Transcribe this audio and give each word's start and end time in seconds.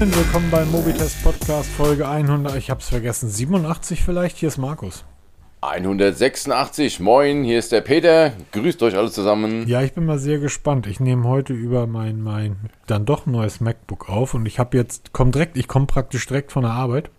Moin, 0.00 0.16
willkommen 0.16 0.50
beim 0.50 0.70
Mobitest 0.70 1.22
Podcast 1.22 1.68
Folge 1.68 2.08
100. 2.08 2.56
Ich 2.56 2.70
hab's 2.70 2.88
vergessen, 2.88 3.28
87 3.28 4.02
vielleicht. 4.02 4.38
Hier 4.38 4.48
ist 4.48 4.56
Markus. 4.56 5.04
186, 5.60 7.00
moin, 7.00 7.44
hier 7.44 7.58
ist 7.58 7.70
der 7.70 7.82
Peter. 7.82 8.32
Grüßt 8.52 8.82
euch 8.82 8.96
alle 8.96 9.10
zusammen. 9.10 9.68
Ja, 9.68 9.82
ich 9.82 9.92
bin 9.92 10.06
mal 10.06 10.18
sehr 10.18 10.38
gespannt. 10.38 10.86
Ich 10.86 11.00
nehme 11.00 11.24
heute 11.24 11.52
über 11.52 11.86
mein, 11.86 12.22
mein 12.22 12.70
dann 12.86 13.04
doch 13.04 13.26
neues 13.26 13.60
MacBook 13.60 14.08
auf 14.08 14.32
und 14.32 14.46
ich 14.46 14.58
habe 14.58 14.78
jetzt, 14.78 15.12
komm 15.12 15.32
direkt, 15.32 15.58
ich 15.58 15.68
komme 15.68 15.84
praktisch 15.84 16.26
direkt 16.26 16.50
von 16.50 16.62
der 16.62 16.72
Arbeit. 16.72 17.10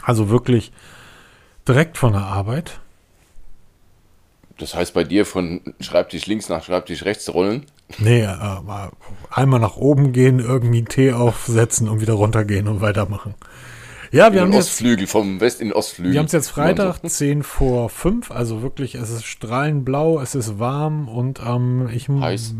Also 0.00 0.30
wirklich 0.30 0.70
direkt 1.66 1.98
von 1.98 2.12
der 2.12 2.22
Arbeit. 2.22 2.78
Das 4.56 4.76
heißt 4.76 4.94
bei 4.94 5.02
dir 5.02 5.26
von 5.26 5.62
Schreibtisch 5.80 6.26
links 6.26 6.48
nach 6.48 6.62
Schreibtisch 6.62 7.04
rechts 7.04 7.34
rollen? 7.34 7.66
Nee, 7.98 8.22
äh, 8.22 8.36
einmal 9.30 9.60
nach 9.60 9.76
oben 9.76 10.12
gehen, 10.12 10.40
irgendwie 10.40 10.78
einen 10.78 10.88
Tee 10.88 11.12
aufsetzen 11.12 11.88
und 11.88 12.00
wieder 12.00 12.14
runtergehen 12.14 12.68
und 12.68 12.80
weitermachen. 12.80 13.34
Ja, 14.10 14.32
wir 14.32 14.40
in 14.40 14.46
haben 14.46 14.50
den 14.52 14.60
Ostflügel, 14.60 15.00
jetzt, 15.00 15.10
vom 15.10 15.40
West 15.40 15.60
in 15.60 15.68
den 15.68 15.74
Ostflügel. 15.74 16.12
Wir 16.12 16.18
haben 16.18 16.26
es 16.26 16.32
jetzt 16.32 16.48
Freitag, 16.48 17.00
10 17.04 17.42
vor 17.42 17.88
5, 17.88 18.30
also 18.30 18.62
wirklich, 18.62 18.94
es 18.94 19.10
ist 19.10 19.24
strahlend 19.24 19.84
blau, 19.84 20.20
es 20.20 20.34
ist 20.34 20.58
warm 20.58 21.08
und 21.08 21.40
ähm, 21.44 21.88
ich 21.92 22.08
Heiß. 22.08 22.54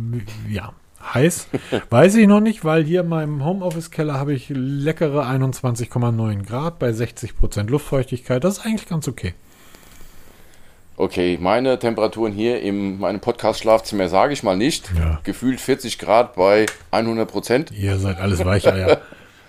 Ja, 0.49 0.73
heiß. 1.15 1.49
Weiß 1.91 2.15
ich 2.17 2.27
noch 2.27 2.41
nicht, 2.41 2.65
weil 2.65 2.85
hier 2.85 3.01
in 3.01 3.09
meinem 3.09 3.45
Homeoffice-Keller 3.45 4.15
habe 4.15 4.35
ich 4.35 4.51
leckere 4.51 5.27
21,9 5.27 6.45
Grad 6.45 6.79
bei 6.79 6.91
60% 6.91 7.69
Luftfeuchtigkeit. 7.69 8.45
Das 8.45 8.59
ist 8.59 8.67
eigentlich 8.67 8.89
ganz 8.89 9.09
okay. 9.09 9.35
Okay, 11.01 11.39
meine 11.41 11.79
Temperaturen 11.79 12.33
hier 12.33 12.61
in 12.61 12.99
meinem 12.99 13.21
Podcast-Schlafzimmer 13.21 14.09
sage 14.09 14.33
ich 14.33 14.43
mal 14.43 14.57
nicht. 14.57 14.91
Ja. 14.99 15.21
Gefühlt 15.23 15.61
40 15.61 15.97
Grad 15.97 16.35
bei 16.35 16.67
100 16.91 17.31
Prozent. 17.31 17.71
Ihr 17.71 17.97
seid 17.99 18.19
alles 18.19 18.45
Weicheier. 18.45 18.99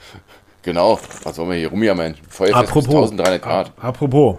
genau, 0.61 1.00
was 1.23 1.36
sollen 1.36 1.50
wir 1.50 1.58
hier 1.58 1.70
rumjammern? 1.70 2.14
Feuerfest 2.30 2.70
apropos, 2.70 3.09
1300 3.09 3.42
Grad. 3.42 3.72
Apropos, 3.81 4.38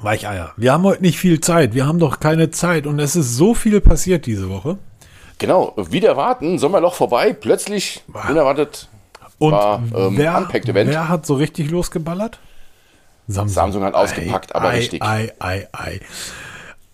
Weicheier. 0.00 0.52
Wir 0.56 0.72
haben 0.72 0.84
heute 0.84 1.02
nicht 1.02 1.18
viel 1.18 1.40
Zeit. 1.40 1.74
Wir 1.74 1.84
haben 1.84 1.98
doch 1.98 2.20
keine 2.20 2.52
Zeit 2.52 2.86
und 2.86 3.00
es 3.00 3.16
ist 3.16 3.34
so 3.34 3.52
viel 3.52 3.80
passiert 3.80 4.24
diese 4.24 4.48
Woche. 4.48 4.78
Genau, 5.38 5.74
wieder 5.76 6.16
warten, 6.16 6.60
Sommerloch 6.60 6.94
vorbei, 6.94 7.32
plötzlich 7.32 8.04
unerwartet 8.28 8.88
und 9.38 9.50
war 9.50 9.82
ähm, 9.96 10.16
wer, 10.16 10.48
wer 10.62 11.08
hat 11.08 11.26
so 11.26 11.34
richtig 11.34 11.72
losgeballert? 11.72 12.38
Samsung, 13.28 13.54
Samsung 13.54 13.84
hat 13.84 13.94
ausgepackt, 13.94 14.54
ei, 14.54 14.58
aber 14.58 14.70
ei, 14.70 14.76
richtig. 14.76 15.02
Ei, 15.02 15.32
ei, 15.40 15.66
ei. 15.72 16.00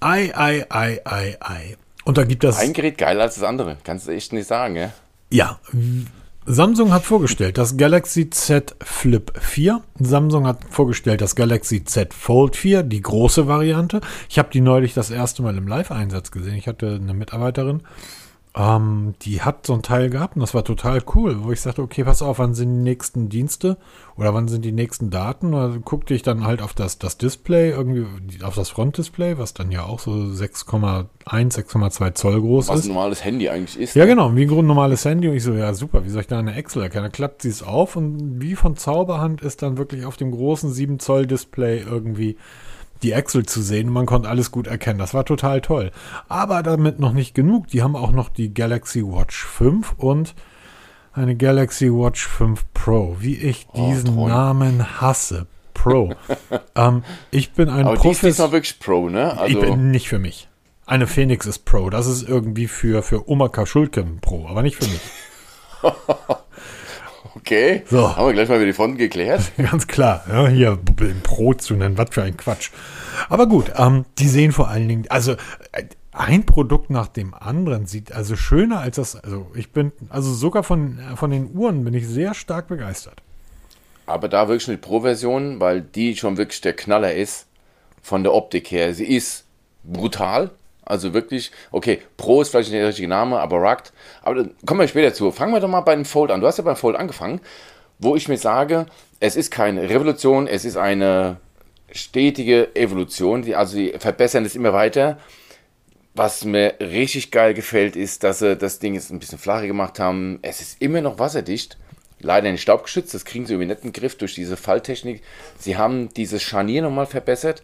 Ei, 0.01 0.33
ei, 0.35 0.67
ei, 0.71 1.01
ei, 1.05 1.37
ei. 1.41 1.77
Und 2.05 2.19
da 2.19 2.25
gibt 2.25 2.43
das. 2.43 2.59
Ein 2.59 2.73
Gerät 2.73 2.99
geiler 2.99 3.23
als 3.23 3.37
das 3.37 3.45
andere. 3.45 3.77
Kannst 3.85 4.09
du 4.09 4.13
echt 4.13 4.33
nicht 4.33 4.49
sagen, 4.49 4.77
ja? 4.77 4.93
Ja. 5.31 5.59
Samsung 6.45 6.93
hat 6.93 7.05
vorgestellt 7.05 7.57
das 7.57 7.77
Galaxy 7.77 8.29
Z 8.29 8.75
Flip 8.83 9.33
4. 9.39 9.81
Samsung 10.01 10.47
hat 10.47 10.59
vorgestellt 10.71 11.21
das 11.21 11.37
Galaxy 11.37 11.85
Z 11.85 12.13
Fold 12.13 12.57
4, 12.57 12.83
die 12.83 13.01
große 13.01 13.47
Variante. 13.47 14.01
Ich 14.29 14.41
habe 14.41 14.49
die 14.53 14.61
neulich 14.61 14.93
das 14.93 15.11
erste 15.11 15.43
Mal 15.43 15.57
im 15.57 15.69
Live-Einsatz 15.69 16.33
gesehen. 16.33 16.57
Ich 16.57 16.67
hatte 16.67 16.99
eine 17.01 17.15
Mitarbeiterin 17.15 17.83
ähm, 18.55 19.15
die 19.23 19.41
hat 19.41 19.67
so 19.67 19.73
ein 19.73 19.83
Teil 19.83 20.11
gehabt 20.11 20.37
und 20.37 20.41
das 20.41 20.53
war 20.53 20.63
total 20.63 21.03
cool, 21.15 21.43
wo 21.43 21.53
ich 21.53 21.63
sagte, 21.63 21.81
okay, 21.81 22.05
pass 22.05 22.21
auf, 22.21 22.39
wann 22.39 22.55
sind 22.55 22.69
die 22.69 22.83
nächsten 22.83 23.31
Dienste 23.31 23.79
oder 24.15 24.35
wann 24.35 24.47
sind 24.47 24.63
die 24.63 24.73
nächsten 24.73 25.09
Daten? 25.09 25.55
Oder 25.55 25.71
guckte 25.79 26.13
ich 26.13 26.23
dann 26.23 26.45
halt 26.45 26.61
auf 26.61 26.75
das, 26.75 26.99
das 26.99 27.17
Display, 27.17 27.71
irgendwie 27.71 28.05
auf 28.43 28.55
das 28.55 28.69
Frontdisplay, 28.69 29.39
was 29.39 29.55
dann 29.55 29.71
ja 29.71 29.85
auch 29.85 30.01
so 30.01 30.11
6,1, 30.11 31.07
6,2 31.27 32.13
Zoll 32.13 32.41
groß 32.43 32.69
was 32.69 32.75
ist. 32.75 32.83
Was 32.83 32.91
ein 32.91 32.95
normales 32.95 33.25
Handy 33.25 33.49
eigentlich 33.49 33.81
ist. 33.81 33.95
Ja, 33.95 34.05
ne? 34.05 34.11
genau, 34.11 34.37
wie 34.37 34.45
ein 34.45 34.67
normales 34.67 35.03
Handy. 35.07 35.29
Und 35.29 35.35
ich 35.35 35.45
so, 35.45 35.55
ja, 35.55 35.73
super, 35.73 36.05
wie 36.05 36.11
soll 36.11 36.21
ich 36.21 36.27
da 36.29 36.39
eine 36.39 36.55
Excel 36.55 36.83
erkennen? 36.83 37.05
Dann 37.05 37.13
klappt 37.13 37.41
sie 37.41 37.49
es 37.49 37.63
auf 37.63 37.97
und 37.97 38.43
wie 38.43 38.55
von 38.55 38.77
Zauberhand 38.77 39.41
ist 39.41 39.63
dann 39.63 39.79
wirklich 39.79 40.05
auf 40.05 40.19
dem 40.19 40.31
großen 40.31 40.71
7 40.71 40.99
Zoll 40.99 41.27
Display 41.27 41.81
irgendwie 41.81 42.37
die 43.03 43.13
Excel 43.13 43.47
zu 43.47 43.63
sehen. 43.63 43.89
Man 43.89 44.07
konnte 44.07 44.29
alles 44.29 44.51
gut 44.51 44.67
erkennen. 44.67 44.99
Das 44.99 45.15
war 45.15 45.25
total 45.25 45.61
toll. 45.61 45.91
Aber 46.29 46.63
damit 46.63 47.01
noch 47.01 47.13
nicht 47.13 47.35
genug. 47.35 47.69
Die 47.69 47.83
haben 47.83 47.97
auch 47.97 48.13
noch 48.13 48.29
die 48.29 48.53
Galaxy 48.55 49.03
Watch 49.03 49.45
5 49.45 49.95
und 49.97 50.35
eine 51.13 51.37
Galaxy 51.37 51.91
Watch 51.91 52.27
5 52.27 52.65
Pro. 52.73 53.17
Wie 53.21 53.37
ich 53.37 53.67
oh, 53.73 53.89
diesen 53.89 54.17
oh, 54.17 54.29
Namen 54.29 55.01
hasse. 55.01 55.47
Pro. 55.75 56.15
ähm, 56.77 57.03
ich 57.31 57.53
bin 57.53 57.69
ein 57.69 57.85
Profis 57.95 58.21
die 58.21 58.29
ist 58.29 58.39
wirklich 58.53 58.79
Pro, 58.79 59.09
ne? 59.09 59.39
Also 59.39 59.59
ich 59.59 59.61
bin 59.61 59.91
nicht 59.91 60.09
für 60.09 60.19
mich. 60.19 60.49
Eine 60.87 61.07
Phoenix 61.07 61.47
ist 61.47 61.65
Pro. 61.65 61.91
Das 61.91 62.07
ist 62.07 62.29
irgendwie 62.29 62.69
für, 62.69 63.03
für 63.03 63.29
Oma 63.29 63.49
Kaschulke 63.49 64.05
Pro, 64.21 64.47
aber 64.49 64.63
nicht 64.63 64.77
für 64.77 64.87
mich. 64.87 65.01
Okay. 67.35 67.83
So. 67.89 68.17
Haben 68.17 68.27
wir 68.27 68.33
gleich 68.35 68.49
mal 68.49 68.57
über 68.57 68.67
die 68.67 68.73
Fronten 68.73 68.99
geklärt. 68.99 69.53
Ganz 69.57 69.87
klar. 69.87 70.25
Ja, 70.29 70.49
hier 70.49 70.79
Pro 71.23 71.55
zu 71.55 71.75
nennen, 71.75 71.97
was 71.97 72.11
für 72.11 72.23
ein 72.23 72.37
Quatsch. 72.37 72.71
Aber 73.29 73.47
gut, 73.47 73.73
ähm, 73.77 74.05
die 74.19 74.29
sehen 74.29 74.53
vor 74.53 74.69
allen 74.69 74.89
Dingen, 74.89 75.07
also 75.09 75.33
äh, 75.73 75.85
ein 76.13 76.45
Produkt 76.45 76.91
nach 76.91 77.09
dem 77.09 77.33
anderen 77.33 77.87
sieht 77.87 78.13
also 78.13 78.37
schöner 78.37 78.81
als 78.81 78.97
das. 78.97 79.17
Also 79.17 79.47
ich 79.55 79.73
bin, 79.73 79.93
also 80.11 80.33
sogar 80.33 80.63
von, 80.63 80.99
von 81.17 81.31
den 81.31 81.55
Uhren 81.55 81.85
bin 81.85 81.95
ich 81.95 82.07
sehr 82.07 82.35
stark 82.35 82.69
begeistert. 82.69 83.23
Aber 84.05 84.29
da 84.29 84.49
wirklich 84.49 84.69
eine 84.69 84.79
Pro-Version, 84.79 85.61
weil 85.61 85.81
die 85.81 86.17
schon 86.17 86.37
wirklich 86.37 86.61
der 86.61 86.75
Knaller 86.75 87.15
ist 87.15 87.47
von 88.03 88.23
der 88.23 88.35
Optik 88.35 88.71
her. 88.71 88.93
Sie 88.93 89.07
ist 89.07 89.45
brutal, 89.85 90.51
also 90.85 91.15
wirklich, 91.15 91.53
okay, 91.71 92.03
Pro 92.17 92.43
ist 92.43 92.51
vielleicht 92.51 92.71
nicht 92.71 92.81
der 92.81 92.89
richtige 92.89 93.09
Name, 93.09 93.39
aber 93.39 93.59
Rugged. 93.59 93.93
Aber 94.23 94.49
kommen 94.67 94.81
wir 94.81 94.89
später 94.89 95.15
zu. 95.15 95.31
Fangen 95.31 95.53
wir 95.53 95.61
doch 95.61 95.69
mal 95.69 95.81
bei 95.81 95.95
dem 95.95 96.05
Fold 96.05 96.31
an. 96.31 96.41
Du 96.41 96.47
hast 96.47 96.59
ja 96.59 96.65
beim 96.65 96.77
Fold 96.77 96.97
angefangen, 96.97 97.41
wo 97.99 98.17
ich 98.17 98.29
mir 98.29 98.39
sage, 98.39 98.87
es 99.21 99.37
ist 99.37 99.51
keine 99.51 99.89
Revolution, 99.89 100.49
es 100.49 100.65
ist 100.65 100.77
eine 100.77 101.37
stetige 101.93 102.75
Evolution. 102.75 103.43
Die, 103.43 103.55
also 103.55 103.77
die 103.77 103.95
verbessern 103.99 104.45
es 104.45 104.57
immer 104.57 104.73
weiter. 104.73 105.19
Was 106.15 106.45
mir 106.45 106.75
richtig 106.81 107.31
geil 107.31 107.55
gefällt, 107.55 107.97
ist, 107.97 108.23
dass 108.23 108.41
sie 108.41 108.57
das 108.57 108.81
Ding 108.81 108.95
jetzt 108.95 109.11
ein 109.11 109.19
bisschen 109.19 109.39
flacher 109.39 109.67
gemacht 109.67 109.99
haben. 109.99 110.41
Es 110.43 110.61
ist 110.61 110.83
immer 110.83 111.01
noch 111.01 111.19
wasserdicht. 111.19 111.79
Leider 112.19 112.51
nicht 112.53 112.63
staubgeschützt, 112.63 113.15
das 113.15 113.25
kriegen 113.25 113.47
sie 113.47 113.55
in 113.55 113.69
den 113.69 113.93
Griff 113.93 114.17
durch 114.17 114.35
diese 114.35 114.57
Falltechnik. 114.57 115.23
Sie 115.59 115.77
haben 115.77 116.09
dieses 116.15 116.43
Scharnier 116.43 116.83
nochmal 116.83 117.07
verbessert 117.07 117.63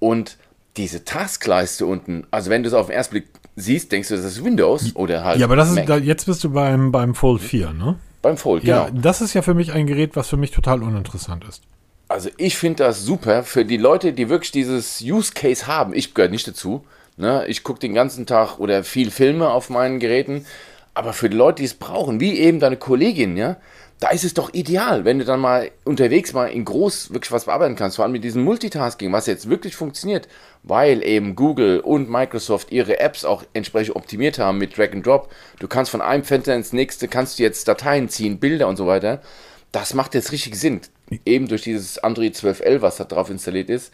und 0.00 0.38
diese 0.76 1.04
Taskleiste 1.04 1.86
unten, 1.86 2.26
also 2.30 2.50
wenn 2.50 2.62
du 2.62 2.68
es 2.68 2.74
auf 2.74 2.86
den 2.86 2.96
ersten 2.96 3.12
Blick 3.12 3.28
siehst, 3.56 3.92
denkst 3.92 4.08
du, 4.08 4.16
das 4.16 4.24
ist 4.24 4.44
Windows 4.44 4.96
oder 4.96 5.24
halt. 5.24 5.38
Ja, 5.38 5.46
aber 5.46 5.56
das 5.56 5.70
ist, 5.70 5.88
da, 5.88 5.98
jetzt 5.98 6.26
bist 6.26 6.42
du 6.44 6.50
beim, 6.50 6.92
beim 6.92 7.14
Fold 7.14 7.42
4, 7.42 7.72
ne? 7.72 7.96
Beim 8.22 8.36
Fold, 8.36 8.62
genau. 8.62 8.84
Ja, 8.84 8.90
das 8.90 9.20
ist 9.20 9.34
ja 9.34 9.42
für 9.42 9.54
mich 9.54 9.72
ein 9.72 9.86
Gerät, 9.86 10.16
was 10.16 10.28
für 10.28 10.36
mich 10.36 10.52
total 10.52 10.82
uninteressant 10.82 11.44
ist. 11.44 11.62
Also 12.08 12.30
ich 12.36 12.56
finde 12.56 12.84
das 12.84 13.02
super 13.02 13.42
für 13.42 13.64
die 13.64 13.78
Leute, 13.78 14.12
die 14.12 14.28
wirklich 14.28 14.52
dieses 14.52 15.00
Use 15.00 15.32
Case 15.34 15.66
haben. 15.66 15.94
Ich 15.94 16.14
gehöre 16.14 16.30
nicht 16.30 16.46
dazu. 16.46 16.84
Ne? 17.16 17.46
Ich 17.46 17.64
gucke 17.64 17.80
den 17.80 17.94
ganzen 17.94 18.26
Tag 18.26 18.58
oder 18.58 18.84
viel 18.84 19.10
Filme 19.10 19.48
auf 19.48 19.70
meinen 19.70 19.98
Geräten. 19.98 20.46
Aber 20.94 21.14
für 21.14 21.30
die 21.30 21.36
Leute, 21.36 21.62
die 21.62 21.64
es 21.64 21.74
brauchen, 21.74 22.20
wie 22.20 22.38
eben 22.38 22.60
deine 22.60 22.76
Kollegin, 22.76 23.36
ja, 23.36 23.56
da 24.02 24.08
ist 24.08 24.24
es 24.24 24.34
doch 24.34 24.52
ideal, 24.52 25.04
wenn 25.04 25.20
du 25.20 25.24
dann 25.24 25.38
mal 25.38 25.70
unterwegs 25.84 26.32
mal 26.32 26.46
in 26.46 26.64
groß 26.64 27.12
wirklich 27.12 27.30
was 27.30 27.44
bearbeiten 27.44 27.76
kannst, 27.76 27.96
vor 27.96 28.04
allem 28.04 28.10
mit 28.10 28.24
diesem 28.24 28.42
Multitasking, 28.42 29.12
was 29.12 29.26
jetzt 29.26 29.48
wirklich 29.48 29.76
funktioniert, 29.76 30.26
weil 30.64 31.04
eben 31.04 31.36
Google 31.36 31.78
und 31.78 32.10
Microsoft 32.10 32.72
ihre 32.72 32.98
Apps 32.98 33.24
auch 33.24 33.44
entsprechend 33.52 33.94
optimiert 33.94 34.40
haben 34.40 34.58
mit 34.58 34.76
Drag 34.76 34.90
and 34.90 35.06
Drop. 35.06 35.30
Du 35.60 35.68
kannst 35.68 35.92
von 35.92 36.00
einem 36.00 36.24
Fenster 36.24 36.52
ins 36.52 36.72
nächste, 36.72 37.06
kannst 37.06 37.38
du 37.38 37.44
jetzt 37.44 37.68
Dateien 37.68 38.08
ziehen, 38.08 38.40
Bilder 38.40 38.66
und 38.66 38.76
so 38.76 38.88
weiter. 38.88 39.22
Das 39.70 39.94
macht 39.94 40.14
jetzt 40.14 40.32
richtig 40.32 40.56
Sinn. 40.56 40.80
Eben 41.24 41.46
durch 41.46 41.62
dieses 41.62 41.98
Android 41.98 42.34
12L, 42.34 42.80
was 42.80 42.96
da 42.96 43.04
drauf 43.04 43.30
installiert 43.30 43.70
ist, 43.70 43.92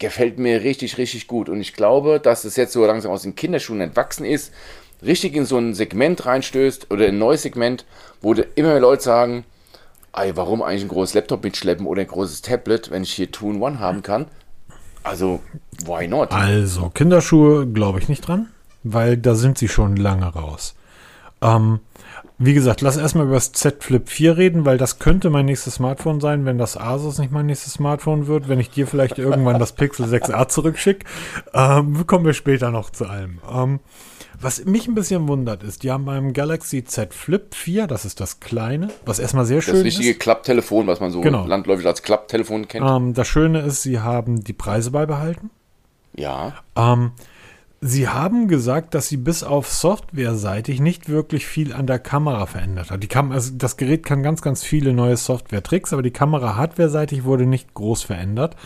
gefällt 0.00 0.36
mir 0.36 0.62
richtig, 0.62 0.98
richtig 0.98 1.28
gut. 1.28 1.48
Und 1.48 1.60
ich 1.60 1.74
glaube, 1.74 2.18
dass 2.18 2.44
es 2.44 2.56
jetzt 2.56 2.72
so 2.72 2.84
langsam 2.84 3.12
aus 3.12 3.22
den 3.22 3.36
Kinderschuhen 3.36 3.80
entwachsen 3.80 4.24
ist, 4.24 4.52
richtig 5.04 5.34
in 5.34 5.46
so 5.46 5.58
ein 5.58 5.74
Segment 5.74 6.24
reinstößt 6.26 6.90
oder 6.90 7.06
ein 7.06 7.18
neues 7.18 7.42
Segment, 7.42 7.84
wo 8.20 8.32
immer 8.32 8.68
mehr 8.68 8.80
Leute 8.80 9.02
sagen, 9.02 9.44
ey, 10.12 10.36
warum 10.36 10.62
eigentlich 10.62 10.82
ein 10.82 10.88
großes 10.88 11.14
Laptop 11.14 11.44
mitschleppen 11.44 11.86
oder 11.86 12.02
ein 12.02 12.08
großes 12.08 12.42
Tablet, 12.42 12.90
wenn 12.90 13.02
ich 13.02 13.12
hier 13.12 13.30
Two-in-One 13.30 13.80
haben 13.80 14.02
kann? 14.02 14.26
Also, 15.02 15.40
why 15.84 16.08
not? 16.08 16.32
Also, 16.32 16.88
Kinderschuhe 16.90 17.66
glaube 17.66 17.98
ich 17.98 18.08
nicht 18.08 18.26
dran, 18.26 18.48
weil 18.82 19.16
da 19.16 19.34
sind 19.34 19.58
sie 19.58 19.68
schon 19.68 19.96
lange 19.96 20.26
raus. 20.26 20.74
Ähm, 21.42 21.80
wie 22.38 22.54
gesagt, 22.54 22.80
lass 22.80 22.96
erstmal 22.96 23.26
über 23.26 23.34
das 23.34 23.52
Z 23.52 23.84
Flip 23.84 24.08
4 24.08 24.36
reden, 24.36 24.64
weil 24.64 24.78
das 24.78 24.98
könnte 24.98 25.30
mein 25.30 25.44
nächstes 25.44 25.74
Smartphone 25.74 26.20
sein, 26.20 26.44
wenn 26.46 26.58
das 26.58 26.76
Asus 26.76 27.18
nicht 27.18 27.32
mein 27.32 27.46
nächstes 27.46 27.74
Smartphone 27.74 28.26
wird, 28.26 28.48
wenn 28.48 28.58
ich 28.58 28.70
dir 28.70 28.86
vielleicht 28.86 29.18
irgendwann 29.18 29.60
das 29.60 29.72
Pixel 29.72 30.06
6a 30.06 30.48
zurückschicke. 30.48 31.06
Ähm, 31.52 32.06
kommen 32.06 32.24
wir 32.24 32.32
später 32.32 32.70
noch 32.70 32.90
zu 32.90 33.06
allem. 33.06 33.38
Ähm, 33.52 33.80
was 34.44 34.64
mich 34.64 34.86
ein 34.86 34.94
bisschen 34.94 35.26
wundert 35.26 35.62
ist, 35.62 35.82
die 35.82 35.90
haben 35.90 36.04
beim 36.04 36.32
Galaxy 36.32 36.84
Z 36.84 37.14
Flip 37.14 37.54
4, 37.54 37.86
das 37.86 38.04
ist 38.04 38.20
das 38.20 38.40
kleine, 38.40 38.88
was 39.06 39.18
erstmal 39.18 39.46
sehr 39.46 39.62
schön 39.62 39.74
ist. 39.74 39.80
Das 39.80 39.98
richtige. 39.98 40.18
Klapptelefon, 40.18 40.86
was 40.86 41.00
man 41.00 41.10
so 41.10 41.20
genau. 41.20 41.46
landläufig 41.46 41.86
als 41.86 42.02
Klapptelefon 42.02 42.68
kennt. 42.68 42.86
Ähm, 42.88 43.14
das 43.14 43.26
Schöne 43.26 43.60
ist, 43.60 43.82
sie 43.82 44.00
haben 44.00 44.44
die 44.44 44.52
Preise 44.52 44.90
beibehalten. 44.90 45.50
Ja. 46.16 46.54
Ähm, 46.76 47.12
Sie 47.86 48.08
haben 48.08 48.48
gesagt, 48.48 48.94
dass 48.94 49.08
sie 49.08 49.18
bis 49.18 49.42
auf 49.42 49.70
softwareseitig 49.70 50.80
nicht 50.80 51.10
wirklich 51.10 51.44
viel 51.44 51.74
an 51.74 51.86
der 51.86 51.98
Kamera 51.98 52.46
verändert 52.46 52.90
hat. 52.90 53.02
Die 53.02 53.08
Kam 53.08 53.30
also 53.30 53.52
das 53.58 53.76
Gerät 53.76 54.06
kann 54.06 54.22
ganz, 54.22 54.40
ganz 54.40 54.64
viele 54.64 54.94
neue 54.94 55.18
Software-Tricks, 55.18 55.92
aber 55.92 56.00
die 56.00 56.10
Kamera 56.10 56.56
hardwareseitig 56.56 57.24
wurde 57.24 57.44
nicht 57.44 57.74
groß 57.74 58.04
verändert. 58.04 58.56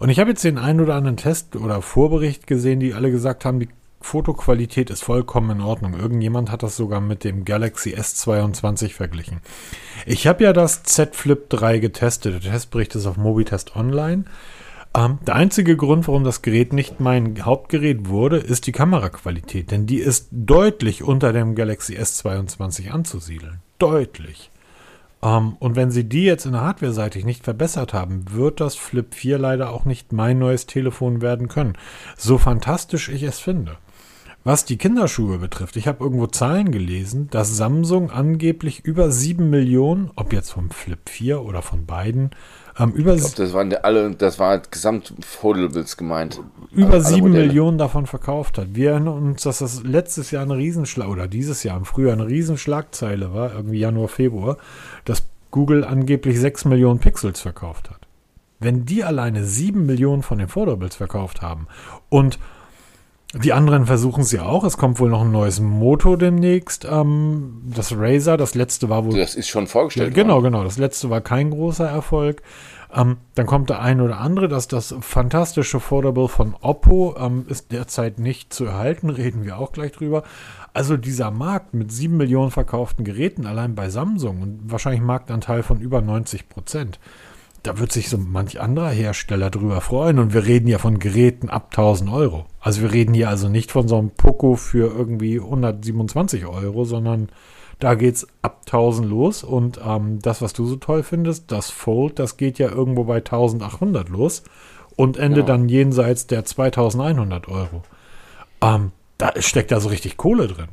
Und 0.00 0.10
ich 0.10 0.20
habe 0.20 0.28
jetzt 0.28 0.44
den 0.44 0.58
einen 0.58 0.82
oder 0.82 0.96
anderen 0.96 1.16
Test 1.16 1.56
oder 1.56 1.80
Vorbericht 1.80 2.46
gesehen, 2.46 2.78
die 2.78 2.92
alle 2.92 3.10
gesagt 3.10 3.46
haben, 3.46 3.58
die 3.58 3.70
Fotoqualität 4.00 4.90
ist 4.90 5.02
vollkommen 5.02 5.58
in 5.58 5.60
Ordnung. 5.60 5.94
Irgendjemand 5.94 6.50
hat 6.50 6.62
das 6.62 6.76
sogar 6.76 7.00
mit 7.00 7.24
dem 7.24 7.44
Galaxy 7.44 7.94
S22 7.94 8.92
verglichen. 8.92 9.40
Ich 10.06 10.26
habe 10.26 10.44
ja 10.44 10.52
das 10.52 10.82
Z 10.84 11.16
Flip 11.16 11.48
3 11.50 11.78
getestet. 11.78 12.44
Der 12.44 12.52
Testbericht 12.52 12.94
ist 12.94 13.06
auf 13.06 13.16
Mobitest 13.16 13.76
Online. 13.76 14.24
Ähm, 14.94 15.18
der 15.26 15.34
einzige 15.34 15.76
Grund, 15.76 16.08
warum 16.08 16.24
das 16.24 16.42
Gerät 16.42 16.72
nicht 16.72 17.00
mein 17.00 17.44
Hauptgerät 17.44 18.08
wurde, 18.08 18.38
ist 18.38 18.66
die 18.66 18.72
Kameraqualität, 18.72 19.70
denn 19.70 19.86
die 19.86 19.98
ist 19.98 20.28
deutlich 20.30 21.02
unter 21.02 21.32
dem 21.32 21.54
Galaxy 21.54 21.96
S22 21.96 22.90
anzusiedeln. 22.90 23.60
Deutlich. 23.78 24.50
Ähm, 25.22 25.56
und 25.58 25.76
wenn 25.76 25.90
sie 25.90 26.04
die 26.04 26.24
jetzt 26.24 26.46
in 26.46 26.52
der 26.52 26.62
Hardware-seitig 26.62 27.24
nicht 27.24 27.44
verbessert 27.44 27.92
haben, 27.92 28.24
wird 28.30 28.60
das 28.60 28.76
Flip 28.76 29.14
4 29.14 29.38
leider 29.38 29.70
auch 29.70 29.84
nicht 29.84 30.12
mein 30.12 30.38
neues 30.38 30.66
Telefon 30.66 31.20
werden 31.20 31.48
können. 31.48 31.74
So 32.16 32.38
fantastisch 32.38 33.08
ich 33.08 33.22
es 33.22 33.38
finde. 33.40 33.76
Was 34.48 34.64
die 34.64 34.78
Kinderschuhe 34.78 35.36
betrifft, 35.36 35.76
ich 35.76 35.86
habe 35.86 36.02
irgendwo 36.02 36.26
Zahlen 36.26 36.72
gelesen, 36.72 37.28
dass 37.30 37.54
Samsung 37.54 38.10
angeblich 38.10 38.82
über 38.82 39.10
7 39.10 39.50
Millionen, 39.50 40.10
ob 40.16 40.32
jetzt 40.32 40.52
vom 40.52 40.70
Flip 40.70 41.06
4 41.06 41.42
oder 41.42 41.60
von 41.60 41.84
beiden, 41.84 42.30
ähm, 42.78 42.92
über 42.92 43.12
ich 43.12 43.20
glaub, 43.20 43.34
das 43.34 43.52
waren 43.52 43.74
alle, 43.74 44.14
das 44.14 44.38
war 44.38 44.58
gesamt 44.60 45.12
Foldables 45.20 45.98
gemeint. 45.98 46.40
Über 46.72 46.94
alle, 46.94 47.04
7 47.04 47.30
Millionen 47.30 47.76
davon 47.76 48.06
verkauft 48.06 48.56
hat. 48.56 48.68
Wir 48.72 48.92
erinnern 48.92 49.18
uns, 49.18 49.42
dass 49.42 49.58
das 49.58 49.82
letztes 49.82 50.30
Jahr 50.30 50.44
eine 50.44 50.56
Riesenschlag 50.56 51.08
oder 51.08 51.28
dieses 51.28 51.62
Jahr 51.62 51.76
im 51.76 51.84
Frühjahr 51.84 52.14
eine 52.14 52.26
Riesenschlagzeile 52.26 53.34
war, 53.34 53.52
irgendwie 53.52 53.80
Januar, 53.80 54.08
Februar, 54.08 54.56
dass 55.04 55.24
Google 55.50 55.84
angeblich 55.84 56.40
6 56.40 56.64
Millionen 56.64 57.00
Pixels 57.00 57.42
verkauft 57.42 57.90
hat. 57.90 58.00
Wenn 58.60 58.86
die 58.86 59.04
alleine 59.04 59.44
7 59.44 59.84
Millionen 59.84 60.22
von 60.22 60.38
den 60.38 60.48
Foldables 60.48 60.96
verkauft 60.96 61.42
haben 61.42 61.66
und 62.08 62.38
die 63.34 63.52
anderen 63.52 63.84
versuchen 63.84 64.22
es 64.22 64.32
ja 64.32 64.44
auch. 64.44 64.64
Es 64.64 64.78
kommt 64.78 65.00
wohl 65.00 65.10
noch 65.10 65.20
ein 65.20 65.30
neues 65.30 65.60
Moto 65.60 66.16
demnächst. 66.16 66.86
Ähm, 66.90 67.60
das 67.74 67.92
Razer, 67.94 68.38
das 68.38 68.54
letzte 68.54 68.88
war 68.88 69.04
wohl. 69.04 69.18
Das 69.18 69.34
ist 69.34 69.48
schon 69.48 69.66
vorgestellt. 69.66 70.16
Ja, 70.16 70.22
genau, 70.22 70.40
genau. 70.40 70.64
Das 70.64 70.78
letzte 70.78 71.10
war 71.10 71.20
kein 71.20 71.50
großer 71.50 71.86
Erfolg. 71.86 72.42
Ähm, 72.94 73.18
dann 73.34 73.44
kommt 73.44 73.68
der 73.68 73.82
ein 73.82 74.00
oder 74.00 74.18
andere, 74.18 74.48
dass 74.48 74.66
das 74.66 74.94
fantastische 75.00 75.78
Foldable 75.78 76.28
von 76.28 76.54
Oppo 76.62 77.16
ähm, 77.18 77.44
ist 77.48 77.70
derzeit 77.70 78.18
nicht 78.18 78.54
zu 78.54 78.64
erhalten. 78.64 79.10
Reden 79.18 79.44
wir 79.44 79.58
auch 79.58 79.72
gleich 79.72 79.92
drüber. 79.92 80.22
Also 80.72 80.96
dieser 80.96 81.30
Markt 81.30 81.74
mit 81.74 81.92
sieben 81.92 82.16
Millionen 82.16 82.50
verkauften 82.50 83.04
Geräten 83.04 83.44
allein 83.44 83.74
bei 83.74 83.90
Samsung 83.90 84.40
und 84.40 84.72
wahrscheinlich 84.72 85.02
Marktanteil 85.02 85.62
von 85.62 85.80
über 85.80 86.00
90 86.00 86.48
Prozent 86.48 86.98
da 87.62 87.78
wird 87.78 87.92
sich 87.92 88.08
so 88.08 88.18
manch 88.18 88.60
anderer 88.60 88.90
Hersteller 88.90 89.50
drüber 89.50 89.80
freuen. 89.80 90.18
Und 90.18 90.34
wir 90.34 90.46
reden 90.46 90.68
ja 90.68 90.78
von 90.78 90.98
Geräten 90.98 91.48
ab 91.48 91.68
1000 91.70 92.10
Euro. 92.10 92.46
Also 92.60 92.82
wir 92.82 92.92
reden 92.92 93.14
hier 93.14 93.28
also 93.28 93.48
nicht 93.48 93.72
von 93.72 93.88
so 93.88 93.98
einem 93.98 94.10
Poco 94.10 94.54
für 94.54 94.92
irgendwie 94.94 95.40
127 95.40 96.46
Euro, 96.46 96.84
sondern 96.84 97.28
da 97.78 97.94
geht 97.94 98.16
es 98.16 98.26
ab 98.42 98.62
1000 98.66 99.08
los. 99.08 99.42
Und 99.42 99.80
ähm, 99.84 100.20
das, 100.20 100.42
was 100.42 100.52
du 100.52 100.66
so 100.66 100.76
toll 100.76 101.02
findest, 101.02 101.50
das 101.52 101.70
Fold, 101.70 102.18
das 102.18 102.36
geht 102.36 102.58
ja 102.58 102.70
irgendwo 102.70 103.04
bei 103.04 103.16
1800 103.16 104.08
los 104.08 104.42
und 104.96 105.16
endet 105.16 105.48
ja. 105.48 105.54
dann 105.54 105.68
jenseits 105.68 106.26
der 106.26 106.44
2100 106.44 107.48
Euro. 107.48 107.82
Ähm, 108.60 108.92
da 109.16 109.32
steckt 109.40 109.70
ja 109.70 109.80
so 109.80 109.88
richtig 109.88 110.16
Kohle 110.16 110.48
drin. 110.48 110.68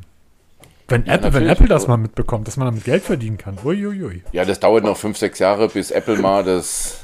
Wenn, 0.87 1.05
ja, 1.05 1.13
Apple, 1.13 1.33
wenn 1.33 1.47
Apple 1.47 1.67
das 1.67 1.87
mal 1.87 1.97
mitbekommt, 1.97 2.47
dass 2.47 2.57
man 2.57 2.67
damit 2.67 2.83
Geld 2.83 3.03
verdienen 3.03 3.37
kann. 3.37 3.57
Uiuiui. 3.63 4.23
Ja, 4.31 4.45
das 4.45 4.59
dauert 4.59 4.83
noch 4.83 4.97
fünf, 4.97 5.17
sechs 5.17 5.39
Jahre, 5.39 5.67
bis 5.67 5.89
Apple 5.89 6.17
mal 6.17 6.43
das, 6.43 6.99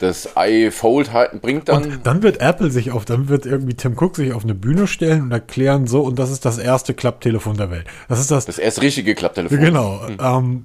das 0.00 0.36
iPhone 0.36 1.12
halt 1.12 1.42
bringt 1.42 1.68
dann. 1.68 1.84
Und 1.84 2.06
dann 2.06 2.22
wird 2.22 2.40
Apple 2.40 2.70
sich 2.70 2.92
auf, 2.92 3.04
dann 3.04 3.28
wird 3.28 3.44
irgendwie 3.44 3.74
Tim 3.74 3.94
Cook 3.98 4.16
sich 4.16 4.32
auf 4.32 4.44
eine 4.44 4.54
Bühne 4.54 4.86
stellen 4.86 5.22
und 5.22 5.32
erklären 5.32 5.86
so, 5.86 6.00
und 6.00 6.18
das 6.18 6.30
ist 6.30 6.46
das 6.46 6.56
erste 6.56 6.94
Klapptelefon 6.94 7.58
der 7.58 7.70
Welt. 7.70 7.86
Das 8.08 8.20
ist 8.20 8.30
das. 8.30 8.46
Das 8.46 8.58
erste 8.58 8.80
richtige 8.80 9.14
Klapptelefon. 9.14 9.58
Genau. 9.60 10.06
Hm. 10.06 10.16
Ähm, 10.20 10.64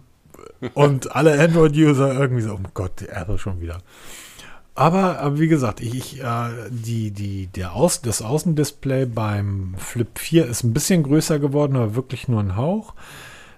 und 0.73 1.15
alle 1.15 1.39
Android-User 1.39 2.13
irgendwie 2.13 2.41
so, 2.41 2.53
oh 2.53 2.69
Gott, 2.73 3.01
Apple 3.01 3.37
schon 3.37 3.59
wieder. 3.59 3.79
Aber, 4.79 5.19
aber 5.19 5.39
wie 5.39 5.49
gesagt, 5.49 5.81
ich, 5.81 5.93
ich 5.93 6.23
äh, 6.23 6.51
die, 6.69 7.11
die, 7.11 7.47
der 7.47 7.73
Aus, 7.73 8.01
das 8.01 8.21
Außendisplay 8.21 9.07
beim 9.07 9.75
Flip 9.77 10.17
4 10.17 10.45
ist 10.45 10.63
ein 10.63 10.71
bisschen 10.71 11.03
größer 11.03 11.37
geworden, 11.37 11.75
aber 11.75 11.95
wirklich 11.95 12.29
nur 12.29 12.39
ein 12.39 12.55
Hauch. 12.55 12.93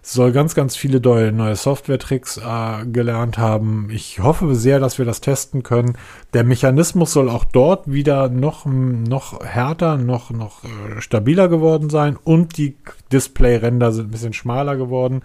Soll 0.01 0.31
ganz, 0.31 0.55
ganz 0.55 0.75
viele 0.75 0.99
neue 1.31 1.55
Software-Tricks 1.55 2.37
äh, 2.37 2.87
gelernt 2.87 3.37
haben. 3.37 3.89
Ich 3.91 4.17
hoffe 4.17 4.55
sehr, 4.55 4.79
dass 4.79 4.97
wir 4.97 5.05
das 5.05 5.21
testen 5.21 5.61
können. 5.61 5.95
Der 6.33 6.43
Mechanismus 6.43 7.13
soll 7.13 7.29
auch 7.29 7.45
dort 7.45 7.91
wieder 7.91 8.27
noch, 8.27 8.65
noch 8.65 9.45
härter, 9.45 9.97
noch, 9.97 10.31
noch 10.31 10.63
äh, 10.63 11.01
stabiler 11.01 11.49
geworden 11.49 11.91
sein 11.91 12.17
und 12.23 12.57
die 12.57 12.77
Display-Ränder 13.11 13.91
sind 13.91 14.07
ein 14.07 14.11
bisschen 14.11 14.33
schmaler 14.33 14.75
geworden. 14.75 15.21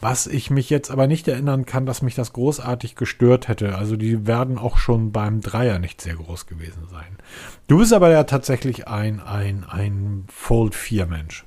Was 0.00 0.26
ich 0.26 0.50
mich 0.50 0.70
jetzt 0.70 0.90
aber 0.90 1.06
nicht 1.06 1.28
erinnern 1.28 1.66
kann, 1.66 1.84
dass 1.84 2.00
mich 2.00 2.14
das 2.14 2.32
großartig 2.32 2.96
gestört 2.96 3.48
hätte. 3.48 3.76
Also 3.76 3.96
die 3.96 4.26
werden 4.26 4.56
auch 4.56 4.78
schon 4.78 5.12
beim 5.12 5.42
Dreier 5.42 5.78
nicht 5.78 6.00
sehr 6.00 6.14
groß 6.14 6.46
gewesen 6.46 6.88
sein. 6.90 7.18
Du 7.66 7.78
bist 7.78 7.92
aber 7.92 8.10
ja 8.10 8.24
tatsächlich 8.24 8.88
ein, 8.88 9.20
ein, 9.20 9.66
ein 9.68 10.24
Fold 10.32 10.74
4 10.74 11.04
Mensch. 11.04 11.44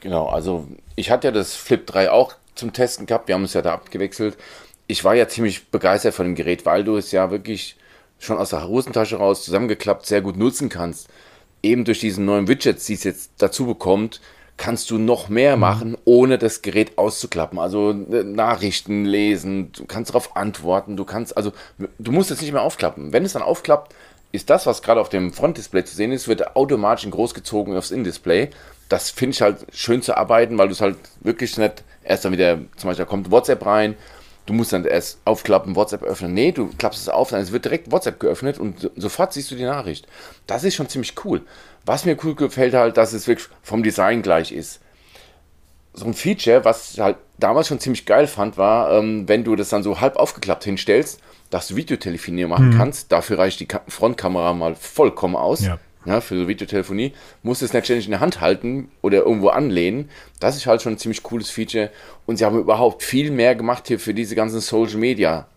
Genau, 0.00 0.26
also 0.26 0.66
ich 0.94 1.10
hatte 1.10 1.28
ja 1.28 1.32
das 1.32 1.54
Flip 1.54 1.86
3 1.86 2.10
auch 2.10 2.34
zum 2.54 2.72
Testen 2.72 3.04
gehabt. 3.04 3.28
Wir 3.28 3.34
haben 3.34 3.44
es 3.44 3.52
ja 3.52 3.60
da 3.60 3.74
abgewechselt. 3.74 4.38
Ich 4.86 5.04
war 5.04 5.14
ja 5.14 5.28
ziemlich 5.28 5.68
begeistert 5.68 6.14
von 6.14 6.26
dem 6.26 6.34
Gerät, 6.34 6.64
weil 6.64 6.82
du 6.82 6.96
es 6.96 7.12
ja 7.12 7.30
wirklich 7.30 7.76
schon 8.18 8.38
aus 8.38 8.50
der 8.50 8.66
Hosentasche 8.66 9.16
raus 9.16 9.44
zusammengeklappt 9.44 10.06
sehr 10.06 10.22
gut 10.22 10.38
nutzen 10.38 10.70
kannst. 10.70 11.08
Eben 11.62 11.84
durch 11.84 12.00
diese 12.00 12.22
neuen 12.22 12.48
Widgets, 12.48 12.86
die 12.86 12.94
es 12.94 13.04
jetzt 13.04 13.32
dazu 13.38 13.66
bekommt, 13.66 14.20
kannst 14.56 14.90
du 14.90 14.98
noch 14.98 15.28
mehr 15.28 15.56
mhm. 15.56 15.60
machen, 15.60 15.98
ohne 16.04 16.38
das 16.38 16.62
Gerät 16.62 16.98
auszuklappen. 16.98 17.58
Also 17.58 17.90
äh, 17.90 18.24
Nachrichten 18.24 19.04
lesen, 19.04 19.72
du 19.72 19.84
kannst 19.84 20.10
darauf 20.10 20.36
antworten, 20.36 20.96
du 20.96 21.04
kannst, 21.04 21.36
also 21.36 21.52
du 21.98 22.12
musst 22.12 22.30
es 22.30 22.40
nicht 22.40 22.52
mehr 22.52 22.62
aufklappen. 22.62 23.12
Wenn 23.12 23.24
es 23.24 23.34
dann 23.34 23.42
aufklappt, 23.42 23.94
ist 24.32 24.50
das, 24.50 24.66
was 24.66 24.82
gerade 24.82 25.00
auf 25.00 25.08
dem 25.08 25.32
Frontdisplay 25.32 25.84
zu 25.84 25.94
sehen 25.94 26.12
ist, 26.12 26.28
wird 26.28 26.56
automatisch 26.56 27.04
in 27.04 27.10
groß 27.10 27.34
gezogen 27.34 27.76
aufs 27.76 27.90
In-Display. 27.90 28.50
Das 28.88 29.10
finde 29.10 29.34
ich 29.34 29.42
halt 29.42 29.66
schön 29.72 30.02
zu 30.02 30.16
arbeiten, 30.16 30.58
weil 30.58 30.68
du 30.68 30.72
es 30.72 30.80
halt 30.80 30.96
wirklich 31.20 31.56
nicht 31.58 31.84
erst 32.04 32.24
dann 32.24 32.32
wieder, 32.32 32.58
zum 32.76 32.88
Beispiel 32.88 33.04
da 33.04 33.10
kommt 33.10 33.30
WhatsApp 33.30 33.64
rein, 33.64 33.96
du 34.46 34.52
musst 34.52 34.72
dann 34.72 34.84
erst 34.84 35.18
aufklappen, 35.24 35.76
WhatsApp 35.76 36.02
öffnen. 36.02 36.32
Nee, 36.32 36.52
du 36.52 36.70
klappst 36.78 37.02
es 37.02 37.08
auf, 37.08 37.30
dann 37.30 37.50
wird 37.50 37.64
direkt 37.64 37.90
WhatsApp 37.92 38.18
geöffnet 38.20 38.58
und 38.58 38.90
sofort 38.96 39.32
siehst 39.32 39.50
du 39.50 39.56
die 39.56 39.64
Nachricht. 39.64 40.06
Das 40.46 40.64
ist 40.64 40.74
schon 40.74 40.88
ziemlich 40.88 41.14
cool. 41.24 41.42
Was 41.84 42.04
mir 42.04 42.16
cool 42.24 42.34
gefällt 42.34 42.74
halt, 42.74 42.96
dass 42.96 43.12
es 43.12 43.26
wirklich 43.28 43.48
vom 43.62 43.82
Design 43.82 44.22
gleich 44.22 44.52
ist. 44.52 44.80
So 45.92 46.06
ein 46.06 46.14
Feature, 46.14 46.64
was 46.64 46.94
ich 46.94 47.00
halt 47.00 47.16
damals 47.38 47.68
schon 47.68 47.80
ziemlich 47.80 48.06
geil 48.06 48.26
fand, 48.26 48.56
war, 48.56 48.92
ähm, 48.92 49.28
wenn 49.28 49.44
du 49.44 49.56
das 49.56 49.68
dann 49.68 49.82
so 49.82 50.00
halb 50.00 50.16
aufgeklappt 50.16 50.64
hinstellst, 50.64 51.20
dass 51.50 51.68
du 51.68 51.76
Videotelefonie 51.76 52.46
machen 52.46 52.70
mhm. 52.70 52.78
kannst. 52.78 53.12
Dafür 53.12 53.38
reicht 53.38 53.60
die 53.60 53.68
Frontkamera 53.88 54.52
mal 54.52 54.74
vollkommen 54.74 55.36
aus. 55.36 55.64
Ja. 55.64 55.78
Ja, 56.06 56.20
für 56.20 56.38
so 56.38 56.48
Videotelefonie, 56.48 57.12
musst 57.42 57.62
du 57.62 57.66
es 57.66 57.72
nicht 57.72 57.84
ständig 57.84 58.06
in 58.06 58.12
der 58.12 58.20
Hand 58.20 58.40
halten 58.40 58.88
oder 59.02 59.18
irgendwo 59.18 59.48
anlehnen. 59.48 60.08
Das 60.40 60.56
ist 60.56 60.66
halt 60.66 60.80
schon 60.80 60.94
ein 60.94 60.98
ziemlich 60.98 61.22
cooles 61.22 61.50
Feature. 61.50 61.90
Und 62.26 62.36
sie 62.36 62.44
haben 62.44 62.58
überhaupt 62.58 63.02
viel 63.02 63.30
mehr 63.30 63.54
gemacht 63.56 63.88
hier 63.88 63.98
für 63.98 64.14
diese 64.14 64.36
ganzen 64.36 64.60
Social 64.60 64.98
Media 64.98 65.48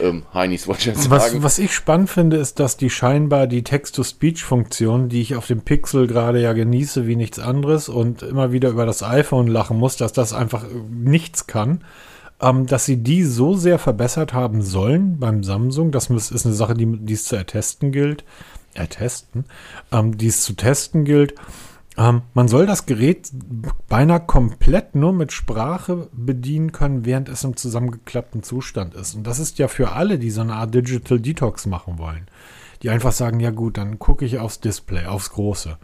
ähm, 0.00 0.24
Heinis 0.32 0.66
wollte 0.66 0.90
ich 0.90 1.10
was, 1.10 1.42
Was 1.42 1.58
ich 1.58 1.72
spannend 1.72 2.10
finde, 2.10 2.36
ist, 2.36 2.60
dass 2.60 2.76
die 2.76 2.90
scheinbar 2.90 3.46
die 3.46 3.62
Text-to-Speech-Funktion, 3.62 5.08
die 5.08 5.20
ich 5.20 5.36
auf 5.36 5.46
dem 5.46 5.62
Pixel 5.62 6.06
gerade 6.06 6.40
ja 6.40 6.52
genieße 6.52 7.06
wie 7.06 7.16
nichts 7.16 7.38
anderes 7.38 7.88
und 7.88 8.22
immer 8.22 8.52
wieder 8.52 8.70
über 8.70 8.86
das 8.86 9.02
iPhone 9.02 9.46
lachen 9.46 9.78
muss, 9.78 9.96
dass 9.96 10.12
das 10.12 10.32
einfach 10.32 10.64
nichts 10.90 11.46
kann, 11.46 11.84
ähm, 12.40 12.66
dass 12.66 12.84
sie 12.84 12.98
die 12.98 13.22
so 13.24 13.54
sehr 13.54 13.78
verbessert 13.78 14.32
haben 14.32 14.62
sollen 14.62 15.18
beim 15.18 15.42
Samsung. 15.42 15.90
Das 15.92 16.10
ist 16.10 16.46
eine 16.46 16.54
Sache, 16.54 16.74
die, 16.74 16.86
die 16.86 17.14
es 17.14 17.24
zu 17.24 17.36
ertesten 17.36 17.92
gilt. 17.92 18.24
Ertesten, 18.76 19.44
ähm, 19.92 20.16
die 20.16 20.28
es 20.28 20.42
zu 20.42 20.54
testen 20.54 21.04
gilt. 21.04 21.34
Ähm, 21.98 22.22
man 22.34 22.48
soll 22.48 22.66
das 22.66 22.86
Gerät 22.86 23.30
beinahe 23.88 24.20
komplett 24.20 24.94
nur 24.94 25.12
mit 25.12 25.32
Sprache 25.32 26.08
bedienen 26.12 26.72
können, 26.72 27.04
während 27.04 27.28
es 27.28 27.44
im 27.44 27.56
zusammengeklappten 27.56 28.42
Zustand 28.42 28.94
ist. 28.94 29.14
Und 29.14 29.26
das 29.26 29.38
ist 29.38 29.58
ja 29.58 29.68
für 29.68 29.92
alle, 29.92 30.18
die 30.18 30.30
so 30.30 30.42
eine 30.42 30.54
Art 30.54 30.74
Digital 30.74 31.20
Detox 31.20 31.66
machen 31.66 31.98
wollen. 31.98 32.26
Die 32.82 32.90
einfach 32.90 33.12
sagen, 33.12 33.40
ja 33.40 33.50
gut, 33.50 33.78
dann 33.78 33.98
gucke 33.98 34.24
ich 34.24 34.38
aufs 34.38 34.60
Display, 34.60 35.06
aufs 35.06 35.30
Große. 35.30 35.78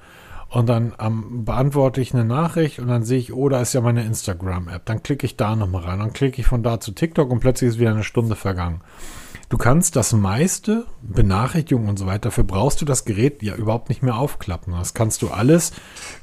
Und 0.51 0.69
dann 0.69 0.93
ähm, 1.01 1.47
beantworte 1.47 2.03
ich 2.03 2.13
eine 2.13 2.27
Nachricht 2.27 2.79
und 2.79 2.89
dann 2.89 3.05
sehe 3.05 3.19
ich, 3.19 3.33
oh, 3.33 3.49
da 3.49 3.63
ist 3.63 3.73
ja 3.73 3.81
meine 3.81 4.05
Instagram-App. 4.05 4.85
Dann 4.85 5.03
klicke 5.03 5.25
ich 5.25 5.39
da 5.39 5.57
nochmal 5.57 5.85
rein. 5.85 5.99
Dann 5.99 6.13
klicke 6.13 6.43
ich 6.43 6.47
von 6.47 6.63
da 6.63 6.79
zu 6.79 6.93
TikTok 6.93 7.31
und 7.31 7.41
plötzlich 7.41 7.71
ist 7.71 7.79
wieder 7.79 7.93
eine 7.93 8.05
Stunde 8.05 8.37
vergangen. 8.37 8.83
Du 9.53 9.59
kannst 9.59 9.97
das 9.97 10.15
meiste, 10.15 10.87
Benachrichtigungen 11.03 11.91
und 11.91 11.99
so 11.99 12.07
weiter, 12.07 12.31
dafür 12.31 12.45
brauchst 12.45 12.81
du 12.81 12.87
das 12.87 13.05
Gerät 13.05 13.43
ja 13.43 13.55
überhaupt 13.55 13.91
nicht 13.91 14.03
mehr 14.03 14.17
aufklappen. 14.17 14.73
Das 14.73 14.95
kannst 14.95 15.21
du 15.21 15.29
alles 15.29 15.73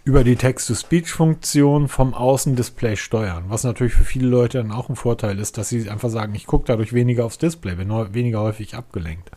über 0.03 0.23
die 0.23 0.35
Text-to-Speech-Funktion 0.35 1.89
vom 1.89 2.15
Außendisplay 2.15 2.95
steuern. 2.95 3.43
Was 3.47 3.63
natürlich 3.63 3.93
für 3.93 4.03
viele 4.03 4.27
Leute 4.27 4.57
dann 4.57 4.71
auch 4.71 4.89
ein 4.89 4.95
Vorteil 4.95 5.37
ist, 5.37 5.59
dass 5.59 5.69
sie 5.69 5.91
einfach 5.91 6.09
sagen, 6.09 6.33
ich 6.33 6.47
gucke 6.47 6.65
dadurch 6.65 6.91
weniger 6.91 7.23
aufs 7.23 7.37
Display, 7.37 7.75
bin 7.75 7.91
weniger 8.15 8.41
häufig 8.41 8.73
abgelenkt. 8.73 9.29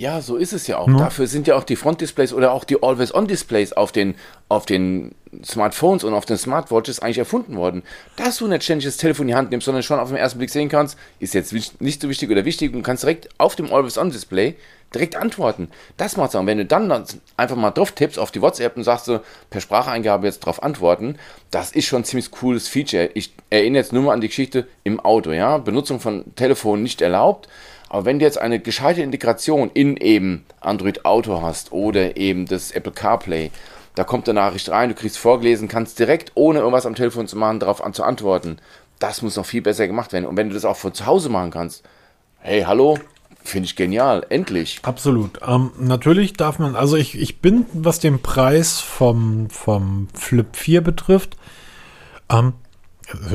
Ja, 0.00 0.22
so 0.22 0.36
ist 0.36 0.54
es 0.54 0.66
ja 0.66 0.78
auch. 0.78 0.88
Ja. 0.88 0.96
Dafür 0.96 1.26
sind 1.26 1.46
ja 1.46 1.56
auch 1.56 1.62
die 1.62 1.76
Frontdisplays 1.76 2.32
oder 2.32 2.52
auch 2.52 2.64
die 2.64 2.82
Always-On-Displays 2.82 3.74
auf 3.74 3.92
den, 3.92 4.14
auf 4.48 4.64
den 4.64 5.14
Smartphones 5.44 6.04
und 6.04 6.14
auf 6.14 6.24
den 6.24 6.38
Smartwatches 6.38 7.00
eigentlich 7.00 7.18
erfunden 7.18 7.58
worden. 7.58 7.82
Dass 8.16 8.38
du 8.38 8.46
nicht 8.46 8.64
ständig 8.64 8.86
das 8.86 8.96
Telefon 8.96 9.24
in 9.24 9.28
die 9.28 9.34
Hand 9.34 9.50
nimmst, 9.50 9.66
sondern 9.66 9.82
schon 9.82 10.00
auf 10.00 10.08
den 10.08 10.16
ersten 10.16 10.38
Blick 10.38 10.48
sehen 10.48 10.70
kannst, 10.70 10.96
ist 11.18 11.34
jetzt 11.34 11.52
nicht 11.52 12.00
so 12.00 12.08
wichtig 12.08 12.30
oder 12.30 12.46
wichtig 12.46 12.74
und 12.74 12.82
kannst 12.82 13.02
direkt 13.02 13.28
auf 13.36 13.56
dem 13.56 13.70
Always-On-Display 13.70 14.54
direkt 14.94 15.16
antworten. 15.16 15.68
Das 15.98 16.16
macht's 16.16 16.34
auch. 16.34 16.40
Und 16.40 16.46
wenn 16.46 16.56
du 16.56 16.64
dann 16.64 17.04
einfach 17.36 17.56
mal 17.56 17.70
drauf 17.70 17.92
tippst 17.92 18.18
auf 18.18 18.30
die 18.30 18.40
WhatsApp 18.40 18.78
und 18.78 18.84
sagst 18.84 19.04
so, 19.04 19.20
per 19.50 19.60
Spracheingabe 19.60 20.26
jetzt 20.26 20.40
drauf 20.40 20.62
antworten, 20.62 21.18
das 21.50 21.72
ist 21.72 21.84
schon 21.84 22.00
ein 22.00 22.04
ziemlich 22.04 22.30
cooles 22.30 22.68
Feature. 22.68 23.10
Ich 23.12 23.34
erinnere 23.50 23.82
jetzt 23.82 23.92
nur 23.92 24.04
mal 24.04 24.14
an 24.14 24.22
die 24.22 24.28
Geschichte 24.28 24.66
im 24.82 24.98
Auto, 24.98 25.32
ja. 25.32 25.58
Benutzung 25.58 26.00
von 26.00 26.34
Telefon 26.36 26.82
nicht 26.82 27.02
erlaubt 27.02 27.50
aber 27.90 28.04
wenn 28.04 28.20
du 28.20 28.24
jetzt 28.24 28.38
eine 28.38 28.60
gescheite 28.60 29.02
Integration 29.02 29.68
in 29.74 29.96
eben 29.96 30.46
Android 30.60 31.04
Auto 31.04 31.42
hast 31.42 31.72
oder 31.72 32.16
eben 32.16 32.46
das 32.46 32.70
Apple 32.70 32.92
CarPlay, 32.92 33.50
da 33.96 34.04
kommt 34.04 34.28
eine 34.28 34.38
Nachricht 34.38 34.68
rein, 34.68 34.90
du 34.90 34.94
kriegst 34.94 35.18
vorgelesen, 35.18 35.66
kannst 35.66 35.98
direkt 35.98 36.30
ohne 36.36 36.60
irgendwas 36.60 36.86
am 36.86 36.94
Telefon 36.94 37.26
zu 37.26 37.36
machen, 37.36 37.58
darauf 37.58 37.84
an 37.84 37.92
zu 37.92 38.04
antworten. 38.04 38.58
Das 39.00 39.22
muss 39.22 39.36
noch 39.36 39.44
viel 39.44 39.60
besser 39.60 39.88
gemacht 39.88 40.12
werden. 40.12 40.26
Und 40.26 40.36
wenn 40.36 40.48
du 40.48 40.54
das 40.54 40.64
auch 40.64 40.76
von 40.76 40.94
zu 40.94 41.04
Hause 41.04 41.30
machen 41.30 41.50
kannst, 41.50 41.82
hey, 42.38 42.62
hallo, 42.62 42.96
finde 43.42 43.66
ich 43.66 43.74
genial, 43.74 44.24
endlich. 44.28 44.78
Absolut. 44.82 45.40
Ähm, 45.44 45.72
natürlich 45.78 46.34
darf 46.34 46.60
man, 46.60 46.76
also 46.76 46.96
ich, 46.96 47.20
ich 47.20 47.40
bin, 47.40 47.66
was 47.72 47.98
den 47.98 48.22
Preis 48.22 48.78
vom, 48.78 49.50
vom 49.50 50.06
Flip 50.14 50.54
4 50.54 50.80
betrifft, 50.80 51.36
ähm, 52.30 52.52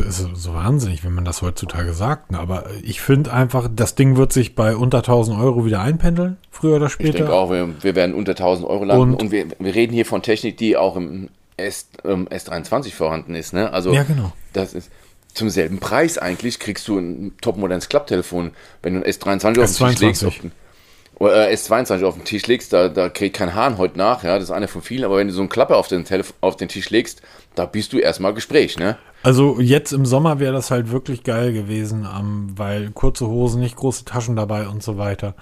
ist 0.07 0.27
so 0.35 0.53
wahnsinnig, 0.53 1.03
wenn 1.03 1.13
man 1.13 1.25
das 1.25 1.41
heutzutage 1.41 1.93
sagt. 1.93 2.31
Ne? 2.31 2.39
Aber 2.39 2.65
ich 2.83 3.01
finde 3.01 3.33
einfach, 3.33 3.69
das 3.73 3.95
Ding 3.95 4.17
wird 4.17 4.33
sich 4.33 4.55
bei 4.55 4.75
unter 4.75 4.99
1000 4.99 5.39
Euro 5.39 5.65
wieder 5.65 5.81
einpendeln, 5.81 6.37
früher 6.51 6.77
oder 6.77 6.89
später. 6.89 7.09
Ich 7.09 7.15
denke 7.15 7.33
auch, 7.33 7.49
wir, 7.51 7.81
wir, 7.81 7.95
werden 7.95 8.15
unter 8.15 8.31
1000 8.31 8.67
Euro 8.67 8.85
landen. 8.85 9.13
Und, 9.13 9.21
und 9.23 9.31
wir, 9.31 9.47
wir, 9.59 9.75
reden 9.75 9.93
hier 9.93 10.05
von 10.05 10.21
Technik, 10.21 10.57
die 10.57 10.77
auch 10.77 10.95
im 10.95 11.29
S, 11.57 11.89
ähm, 12.03 12.27
S23 12.27 12.93
vorhanden 12.93 13.35
ist. 13.35 13.53
Ne? 13.53 13.71
Also, 13.71 13.93
ja, 13.93 14.03
genau. 14.03 14.33
Das 14.53 14.73
ist 14.73 14.89
zum 15.33 15.49
selben 15.49 15.79
Preis 15.79 16.17
eigentlich, 16.17 16.59
kriegst 16.59 16.87
du 16.87 16.97
ein 16.97 17.33
topmodernes 17.41 17.89
Klapptelefon, 17.89 18.51
wenn 18.81 18.93
du 18.95 19.01
ein 19.01 19.11
S23 19.11 19.61
auf 19.61 19.77
den 19.77 19.87
Tisch 19.89 19.99
legst. 19.99 20.25
Auf 20.25 20.39
den, 20.39 20.51
oder 21.17 21.49
äh, 21.49 21.53
S22 21.53 22.03
auf 22.03 22.15
den 22.15 22.25
Tisch 22.25 22.45
legst, 22.47 22.73
da, 22.73 22.89
da 22.89 23.09
kriegt 23.09 23.37
kein 23.37 23.53
Hahn 23.53 23.77
heute 23.77 23.97
nach, 23.97 24.23
ja, 24.23 24.35
das 24.35 24.45
ist 24.45 24.51
eine 24.51 24.67
von 24.67 24.81
vielen, 24.81 25.05
aber 25.05 25.17
wenn 25.17 25.27
du 25.27 25.33
so 25.33 25.41
einen 25.41 25.49
Klappe 25.49 25.75
auf 25.75 25.87
den, 25.87 26.03
Telef 26.03 26.33
auf 26.41 26.57
den 26.57 26.67
Tisch 26.67 26.89
legst, 26.89 27.21
da 27.55 27.65
bist 27.65 27.93
du 27.93 27.99
erstmal 27.99 28.33
Gespräch, 28.33 28.77
ne? 28.77 28.97
Also 29.25 29.59
jetzt 29.59 29.91
im 29.91 30.05
Sommer 30.05 30.39
wäre 30.39 30.53
das 30.53 30.69
halt 30.69 30.91
wirklich 30.91 31.23
geil 31.23 31.51
gewesen, 31.51 32.07
ähm, 32.15 32.49
weil 32.55 32.91
kurze 32.91 33.25
Hosen, 33.25 33.59
nicht 33.59 33.75
große 33.75 34.05
Taschen 34.05 34.35
dabei 34.35 34.67
und 34.67 34.83
so 34.83 34.99
weiter. 34.99 35.33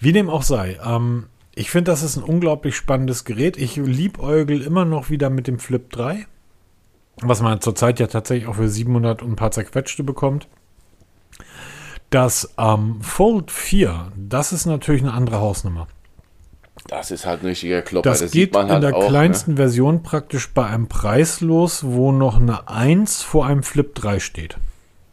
Wie 0.00 0.10
dem 0.10 0.28
auch 0.28 0.42
sei. 0.42 0.80
Ähm, 0.84 1.26
ich 1.54 1.70
finde, 1.70 1.92
das 1.92 2.02
ist 2.02 2.16
ein 2.16 2.24
unglaublich 2.24 2.74
spannendes 2.74 3.24
Gerät. 3.24 3.56
Ich 3.56 3.76
liebäugel 3.76 4.62
immer 4.62 4.84
noch 4.84 5.10
wieder 5.10 5.30
mit 5.30 5.46
dem 5.46 5.60
Flip 5.60 5.88
3, 5.92 6.26
was 7.22 7.40
man 7.40 7.60
zurzeit 7.60 8.00
ja 8.00 8.08
tatsächlich 8.08 8.48
auch 8.48 8.56
für 8.56 8.68
700 8.68 9.22
und 9.22 9.30
ein 9.30 9.36
paar 9.36 9.52
zerquetschte 9.52 10.02
bekommt. 10.02 10.48
Das 12.10 12.52
ähm, 12.58 13.00
Fold 13.00 13.52
4, 13.52 14.10
das 14.16 14.52
ist 14.52 14.66
natürlich 14.66 15.02
eine 15.02 15.12
andere 15.12 15.38
Hausnummer. 15.38 15.86
Das 16.86 17.10
ist 17.10 17.26
halt 17.26 17.42
ein 17.42 17.46
richtiger 17.46 17.82
Klopper. 17.82 18.08
Das, 18.08 18.20
das 18.20 18.30
geht 18.30 18.56
in 18.56 18.68
halt 18.68 18.82
der 18.82 18.96
auch, 18.96 19.02
ne? 19.02 19.08
kleinsten 19.08 19.52
ne? 19.52 19.56
Version 19.58 20.02
praktisch 20.02 20.50
bei 20.52 20.66
einem 20.66 20.88
Preis 20.88 21.40
los, 21.40 21.84
wo 21.84 22.12
noch 22.12 22.40
eine 22.40 22.68
1 22.68 23.22
vor 23.22 23.46
einem 23.46 23.62
Flip 23.62 23.94
3 23.94 24.18
steht. 24.20 24.56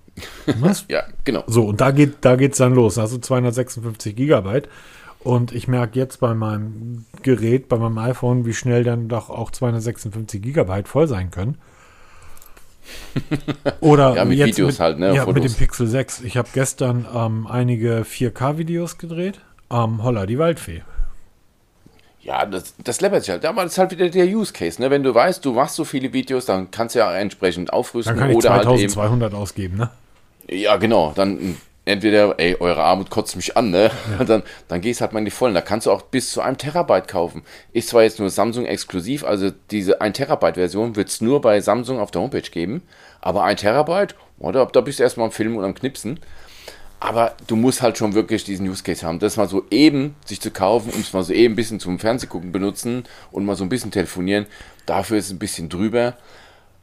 Was? 0.60 0.86
ja, 0.88 1.04
genau. 1.24 1.44
So, 1.48 1.66
und 1.66 1.82
da 1.82 1.92
geht 1.92 2.18
da 2.22 2.36
geht's 2.36 2.58
dann 2.58 2.74
los. 2.74 2.98
Also 2.98 3.18
256 3.18 4.16
Gigabyte. 4.16 4.70
Und 5.20 5.52
ich 5.52 5.68
merke 5.68 6.00
jetzt 6.00 6.20
bei 6.20 6.34
meinem 6.34 7.06
Gerät, 7.22 7.68
bei 7.68 7.78
meinem 7.78 7.98
iPhone, 7.98 8.46
wie 8.46 8.54
schnell 8.54 8.84
dann 8.84 9.10
doch 9.10 9.30
auch 9.30 9.52
256 9.52 10.42
Gigabyte 10.42 10.88
voll 10.88 11.08
sein 11.08 11.32
können. 11.32 11.58
Oder 13.82 14.16
ja, 14.16 14.26
mit 14.26 14.40
Videos 14.40 14.74
mit, 14.74 14.80
halt, 14.80 15.00
ne? 15.00 15.14
Ja, 15.14 15.26
mit 15.26 15.44
dem 15.44 15.54
Pixel 15.54 15.88
6. 15.88 16.22
Ich 16.22 16.38
habe 16.38 16.48
gestern 16.54 17.06
ähm, 17.14 17.46
einige 17.46 18.04
4K-Videos 18.04 18.98
gedreht. 18.98 19.42
Ähm, 19.70 20.02
holla, 20.02 20.26
die 20.26 20.40
Waldfee. 20.40 20.84
Ja, 22.28 22.46
das, 22.46 22.76
das 22.84 23.00
läppert 23.00 23.24
sich 23.24 23.30
halt. 23.32 23.46
Aber 23.46 23.64
das 23.64 23.72
ist 23.72 23.78
halt 23.78 23.92
wieder 23.92 24.10
der 24.10 24.26
Use 24.26 24.52
Case. 24.52 24.82
Ne? 24.82 24.92
Wenn 24.92 25.02
du 25.02 25.16
weißt, 25.16 25.44
du 25.46 25.54
machst 25.54 25.76
so 25.76 25.86
viele 25.86 26.12
Videos, 26.12 26.46
dann 26.46 26.70
kannst 26.72 26.94
du 26.94 27.00
ja 27.00 27.16
entsprechend 27.16 27.72
aufrüsten. 27.72 28.16
Dann 28.16 28.20
kann 28.20 28.32
ich 28.32 28.38
oder 28.38 28.50
2200 28.50 29.32
halt 29.32 29.42
ausgeben, 29.42 29.78
ne? 29.78 29.90
Ja, 30.50 30.76
genau. 30.76 31.14
Dann 31.16 31.56
entweder, 31.86 32.38
ey, 32.38 32.58
eure 32.60 32.84
Armut 32.84 33.10
kotzt 33.10 33.38
mich 33.38 33.56
an, 33.56 33.72
ne? 33.72 33.92
Ja. 34.20 34.26
Dann, 34.26 34.44
dann 34.68 34.82
gehst 34.82 35.00
halt 35.00 35.14
mal 35.14 35.20
in 35.20 35.26
die 35.26 35.32
Vollen. 35.32 35.54
Da 35.54 35.62
kannst 35.62 35.88
du 35.88 35.92
auch 35.92 36.02
bis 36.02 36.32
zu 36.32 36.42
einem 36.42 36.58
Terabyte 36.58 37.08
kaufen. 37.08 37.44
Ist 37.72 37.90
zwar 37.90 38.04
jetzt 38.04 38.20
nur 38.20 38.30
Samsung 38.30 38.66
exklusiv, 38.66 39.24
also 39.24 39.52
diese 39.72 40.02
1 40.02 40.18
Terabyte 40.18 40.56
Version 40.56 40.98
wird 40.98 41.08
es 41.08 41.22
nur 41.22 41.40
bei 41.40 41.62
Samsung 41.62 42.00
auf 42.00 42.12
der 42.12 42.22
Homepage 42.22 42.42
geben, 42.42 42.82
aber 43.22 43.46
1 43.46 43.62
Terabyte, 43.62 44.16
oder, 44.40 44.66
da 44.66 44.82
bist 44.82 45.00
du 45.00 45.04
erstmal 45.04 45.28
am 45.28 45.32
Filmen 45.32 45.56
und 45.56 45.64
am 45.64 45.74
Knipsen. 45.74 46.20
Aber 47.00 47.36
du 47.46 47.56
musst 47.56 47.82
halt 47.82 47.98
schon 47.98 48.16
wirklich 48.16 48.44
diesen 48.44 48.68
Use 48.68 48.84
Case 48.84 49.06
haben. 49.06 49.20
Das 49.20 49.38
mal 49.38 49.48
so 49.48 49.66
eben 49.70 50.16
sich 50.26 50.42
zu 50.42 50.50
kaufen 50.50 50.92
und 50.92 51.02
es 51.02 51.14
mal 51.14 51.24
so 51.24 51.32
eben 51.32 51.54
ein 51.54 51.56
bisschen 51.56 51.80
zum 51.80 52.00
Fernsehgucken 52.00 52.52
benutzen 52.52 53.04
und 53.32 53.46
mal 53.46 53.56
so 53.56 53.64
ein 53.64 53.70
bisschen 53.70 53.92
telefonieren, 53.92 54.48
dafür 54.86 55.18
ist 55.18 55.26
es 55.28 55.32
ein 55.32 55.40
bisschen 55.40 55.70
drüber. 55.70 56.18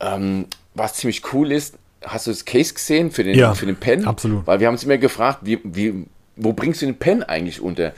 Ähm, 0.00 0.46
was 0.74 0.94
ziemlich 0.94 1.32
cool 1.32 1.50
ist, 1.50 1.78
hast 2.02 2.26
du 2.26 2.30
das 2.30 2.44
Case 2.44 2.74
gesehen 2.74 3.10
für 3.10 3.24
den, 3.24 3.36
ja, 3.36 3.54
für 3.54 3.66
den 3.66 3.76
Pen? 3.76 4.06
Absolut. 4.06 4.46
Weil 4.46 4.60
wir 4.60 4.68
haben 4.68 4.74
uns 4.74 4.84
immer 4.84 4.98
gefragt, 4.98 5.40
wie, 5.42 5.58
wie, 5.64 6.06
wo 6.36 6.52
bringst 6.52 6.82
du 6.82 6.86
den 6.86 6.96
Pen 6.96 7.22
eigentlich 7.22 7.60
unter? 7.60 7.92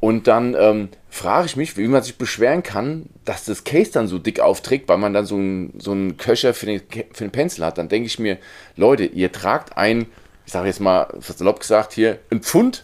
Und 0.00 0.28
dann 0.28 0.54
ähm, 0.56 0.90
frage 1.10 1.46
ich 1.46 1.56
mich, 1.56 1.76
wie 1.76 1.88
man 1.88 2.02
sich 2.02 2.16
beschweren 2.18 2.62
kann, 2.62 3.06
dass 3.24 3.44
das 3.44 3.64
Case 3.64 3.90
dann 3.90 4.06
so 4.06 4.18
dick 4.18 4.38
aufträgt, 4.38 4.88
weil 4.88 4.98
man 4.98 5.12
dann 5.12 5.26
so 5.26 5.34
einen 5.34 5.74
so 5.80 5.96
Köcher 6.16 6.54
für 6.54 6.66
den, 6.66 6.82
für 7.12 7.24
den 7.24 7.32
Pencil 7.32 7.64
hat. 7.64 7.78
Dann 7.78 7.88
denke 7.88 8.06
ich 8.06 8.20
mir, 8.20 8.38
Leute, 8.76 9.06
ihr 9.06 9.32
tragt 9.32 9.76
ein 9.76 10.06
ich 10.48 10.52
sage 10.52 10.68
jetzt 10.68 10.80
mal 10.80 11.08
salopp 11.20 11.60
gesagt, 11.60 11.92
hier 11.92 12.20
ein 12.30 12.40
Pfund 12.40 12.82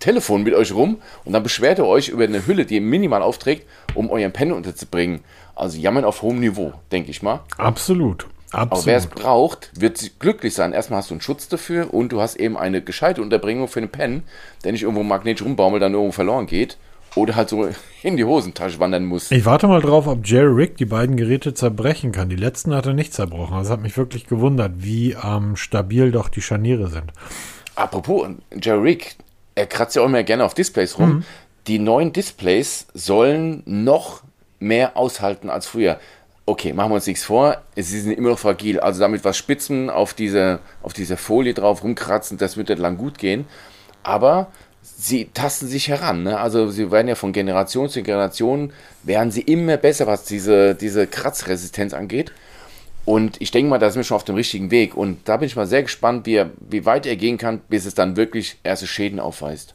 Telefon 0.00 0.42
mit 0.42 0.52
euch 0.52 0.74
rum 0.74 1.00
und 1.24 1.32
dann 1.32 1.44
beschwert 1.44 1.78
ihr 1.78 1.86
euch 1.86 2.08
über 2.08 2.24
eine 2.24 2.44
Hülle, 2.44 2.66
die 2.66 2.74
ihr 2.74 2.80
minimal 2.80 3.22
aufträgt, 3.22 3.68
um 3.94 4.10
euren 4.10 4.32
Pen 4.32 4.50
unterzubringen. 4.50 5.20
Also 5.54 5.78
jammern 5.78 6.04
auf 6.04 6.22
hohem 6.22 6.40
Niveau, 6.40 6.72
denke 6.90 7.12
ich 7.12 7.22
mal. 7.22 7.38
Absolut. 7.56 8.26
Absolut. 8.50 8.72
Aber 8.72 8.86
wer 8.86 8.96
es 8.96 9.06
braucht, 9.06 9.70
wird 9.80 10.18
glücklich 10.18 10.54
sein. 10.54 10.72
Erstmal 10.72 10.98
hast 10.98 11.10
du 11.10 11.14
einen 11.14 11.20
Schutz 11.20 11.46
dafür 11.46 11.94
und 11.94 12.10
du 12.10 12.20
hast 12.20 12.34
eben 12.34 12.56
eine 12.56 12.82
gescheite 12.82 13.22
Unterbringung 13.22 13.68
für 13.68 13.78
einen 13.78 13.90
Pen, 13.90 14.24
der 14.64 14.72
nicht 14.72 14.82
irgendwo 14.82 15.04
magnetisch 15.04 15.46
rumbaumelt, 15.46 15.80
dann 15.80 15.94
irgendwo 15.94 16.10
verloren 16.10 16.46
geht 16.46 16.78
oder 17.18 17.36
halt 17.36 17.48
so 17.48 17.68
in 18.02 18.16
die 18.16 18.24
Hosentasche 18.24 18.78
wandern 18.78 19.04
muss. 19.04 19.30
Ich 19.30 19.44
warte 19.44 19.66
mal 19.66 19.80
drauf, 19.80 20.06
ob 20.06 20.26
Jerry 20.26 20.52
Rick 20.52 20.76
die 20.76 20.86
beiden 20.86 21.16
Geräte 21.16 21.54
zerbrechen 21.54 22.12
kann. 22.12 22.28
Die 22.28 22.36
letzten 22.36 22.74
hat 22.74 22.86
er 22.86 22.94
nicht 22.94 23.12
zerbrochen. 23.12 23.58
Das 23.58 23.70
hat 23.70 23.82
mich 23.82 23.96
wirklich 23.96 24.26
gewundert, 24.26 24.72
wie 24.76 25.16
ähm, 25.22 25.56
stabil 25.56 26.10
doch 26.10 26.28
die 26.28 26.42
Scharniere 26.42 26.88
sind. 26.88 27.12
Apropos, 27.74 28.28
Jerry 28.60 28.80
Rick, 28.80 29.16
er 29.54 29.66
kratzt 29.66 29.96
ja 29.96 30.02
auch 30.02 30.06
immer 30.06 30.22
gerne 30.22 30.44
auf 30.44 30.54
Displays 30.54 30.98
rum. 30.98 31.08
Mhm. 31.08 31.24
Die 31.66 31.78
neuen 31.78 32.12
Displays 32.12 32.86
sollen 32.94 33.62
noch 33.66 34.22
mehr 34.58 34.96
aushalten 34.96 35.50
als 35.50 35.66
früher. 35.66 35.98
Okay, 36.46 36.72
machen 36.72 36.90
wir 36.90 36.94
uns 36.94 37.06
nichts 37.06 37.24
vor. 37.24 37.58
Sie 37.76 38.00
sind 38.00 38.12
immer 38.12 38.30
noch 38.30 38.38
fragil. 38.38 38.80
Also 38.80 39.00
damit 39.00 39.24
was 39.24 39.36
Spitzen 39.36 39.90
auf 39.90 40.14
dieser 40.14 40.60
auf 40.82 40.94
diese 40.94 41.18
Folie 41.18 41.52
drauf 41.52 41.84
rumkratzen, 41.84 42.38
das 42.38 42.56
wird 42.56 42.70
nicht 42.70 42.78
lang 42.78 42.96
gut 42.96 43.18
gehen. 43.18 43.44
Aber 44.02 44.46
sie 44.96 45.26
tasten 45.32 45.66
sich 45.66 45.88
heran. 45.88 46.22
Ne? 46.22 46.38
Also 46.38 46.70
sie 46.70 46.90
werden 46.90 47.08
ja 47.08 47.14
von 47.14 47.32
Generation 47.32 47.88
zu 47.88 48.02
Generation, 48.02 48.72
werden 49.02 49.30
sie 49.30 49.42
immer 49.42 49.76
besser, 49.76 50.06
was 50.06 50.24
diese, 50.24 50.74
diese 50.74 51.06
Kratzresistenz 51.06 51.94
angeht. 51.94 52.32
Und 53.04 53.40
ich 53.40 53.50
denke 53.50 53.70
mal, 53.70 53.78
da 53.78 53.90
sind 53.90 54.00
wir 54.00 54.04
schon 54.04 54.16
auf 54.16 54.24
dem 54.24 54.34
richtigen 54.34 54.70
Weg. 54.70 54.94
Und 54.94 55.28
da 55.28 55.38
bin 55.38 55.46
ich 55.46 55.56
mal 55.56 55.66
sehr 55.66 55.82
gespannt, 55.82 56.26
wie, 56.26 56.44
wie 56.68 56.84
weit 56.84 57.06
er 57.06 57.16
gehen 57.16 57.38
kann, 57.38 57.60
bis 57.68 57.86
es 57.86 57.94
dann 57.94 58.16
wirklich 58.16 58.58
erste 58.64 58.86
Schäden 58.86 59.18
aufweist. 59.18 59.74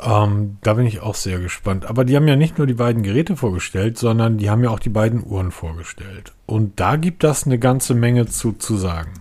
Ähm, 0.00 0.58
da 0.62 0.74
bin 0.74 0.86
ich 0.86 1.00
auch 1.00 1.14
sehr 1.14 1.38
gespannt. 1.38 1.86
Aber 1.86 2.04
die 2.04 2.14
haben 2.16 2.28
ja 2.28 2.36
nicht 2.36 2.58
nur 2.58 2.66
die 2.66 2.74
beiden 2.74 3.02
Geräte 3.02 3.36
vorgestellt, 3.36 3.98
sondern 3.98 4.38
die 4.38 4.50
haben 4.50 4.62
ja 4.62 4.70
auch 4.70 4.78
die 4.78 4.88
beiden 4.88 5.24
Uhren 5.24 5.50
vorgestellt. 5.50 6.32
Und 6.46 6.78
da 6.78 6.96
gibt 6.96 7.24
das 7.24 7.44
eine 7.44 7.58
ganze 7.58 7.94
Menge 7.94 8.26
zu, 8.26 8.52
zu 8.52 8.76
sagen. 8.76 9.14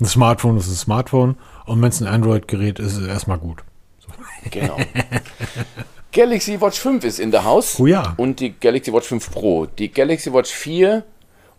Ein 0.00 0.06
Smartphone 0.06 0.56
ist 0.56 0.68
ein 0.68 0.74
Smartphone 0.74 1.36
und 1.66 1.80
wenn 1.80 1.88
es 1.90 2.00
ein 2.00 2.08
Android-Gerät 2.08 2.78
ist, 2.78 2.92
ist 2.92 3.02
es 3.02 3.06
erstmal 3.06 3.38
gut. 3.38 3.62
Genau. 4.50 4.76
Galaxy 6.12 6.60
Watch 6.60 6.78
5 6.78 7.04
ist 7.04 7.20
in 7.20 7.30
der 7.30 7.44
Haus. 7.44 7.80
Oh 7.80 7.86
ja. 7.86 8.14
Und 8.16 8.40
die 8.40 8.52
Galaxy 8.58 8.92
Watch 8.92 9.08
5 9.08 9.30
Pro. 9.30 9.66
Die 9.66 9.90
Galaxy 9.90 10.32
Watch 10.32 10.50
4 10.50 11.04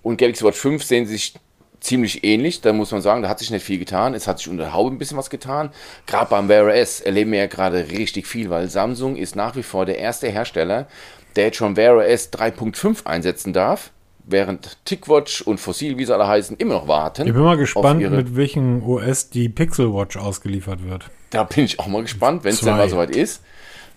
und 0.04 0.18
Galaxy 0.18 0.44
Watch 0.44 0.60
5 0.60 0.84
sehen 0.84 1.08
sich 1.08 1.34
ziemlich 1.80 2.24
ähnlich. 2.24 2.62
Da 2.62 2.72
muss 2.74 2.92
man 2.92 3.02
sagen, 3.02 3.22
da 3.22 3.30
hat 3.30 3.40
sich 3.40 3.52
nicht 3.52 3.66
viel 3.66 3.80
getan. 3.80 4.14
Es 4.14 4.28
hat 4.28 4.40
sich 4.40 4.50
unter 4.50 4.64
der 4.64 4.74
Haube 4.74 4.96
ein 4.96 4.98
bisschen 4.98 5.18
was 5.18 5.30
getan. 5.30 5.72
Gerade 6.06 6.30
beim 6.30 6.48
Wear 6.50 6.74
S 6.74 7.02
erleben 7.02 7.32
wir 7.32 7.40
ja 7.40 7.48
gerade 7.48 7.90
richtig 7.90 8.28
viel, 8.28 8.50
weil 8.50 8.70
Samsung 8.70 9.16
ist 9.16 9.36
nach 9.36 9.56
wie 9.56 9.64
vor 9.64 9.86
der 9.86 9.98
erste 9.98 10.30
Hersteller, 10.30 10.88
der 11.36 11.46
jetzt 11.46 11.58
schon 11.58 11.76
Wear 11.76 12.06
S 12.06 12.32
3.5 12.32 13.06
einsetzen 13.06 13.54
darf. 13.54 13.92
Während 14.26 14.78
TickWatch 14.86 15.42
und 15.42 15.60
Fossil, 15.60 15.98
wie 15.98 16.06
sie 16.06 16.14
alle 16.14 16.26
heißen, 16.26 16.56
immer 16.56 16.76
noch 16.76 16.88
warten. 16.88 17.28
Ich 17.28 17.34
bin 17.34 17.42
mal 17.42 17.58
gespannt, 17.58 18.00
mit 18.10 18.38
welchem 18.38 18.82
OS 18.82 19.30
die 19.30 19.50
Pixel 19.50 19.94
Watch 19.94 20.16
ausgeliefert 20.16 20.88
wird. 20.88 21.10
Da 21.34 21.44
bin 21.44 21.66
ich 21.66 21.80
auch 21.80 21.88
mal 21.88 22.04
gespannt, 22.04 22.44
wenn 22.44 22.54
es 22.54 22.62
dann 22.62 22.78
mal 22.78 22.88
soweit 22.88 23.16
ist. 23.16 23.42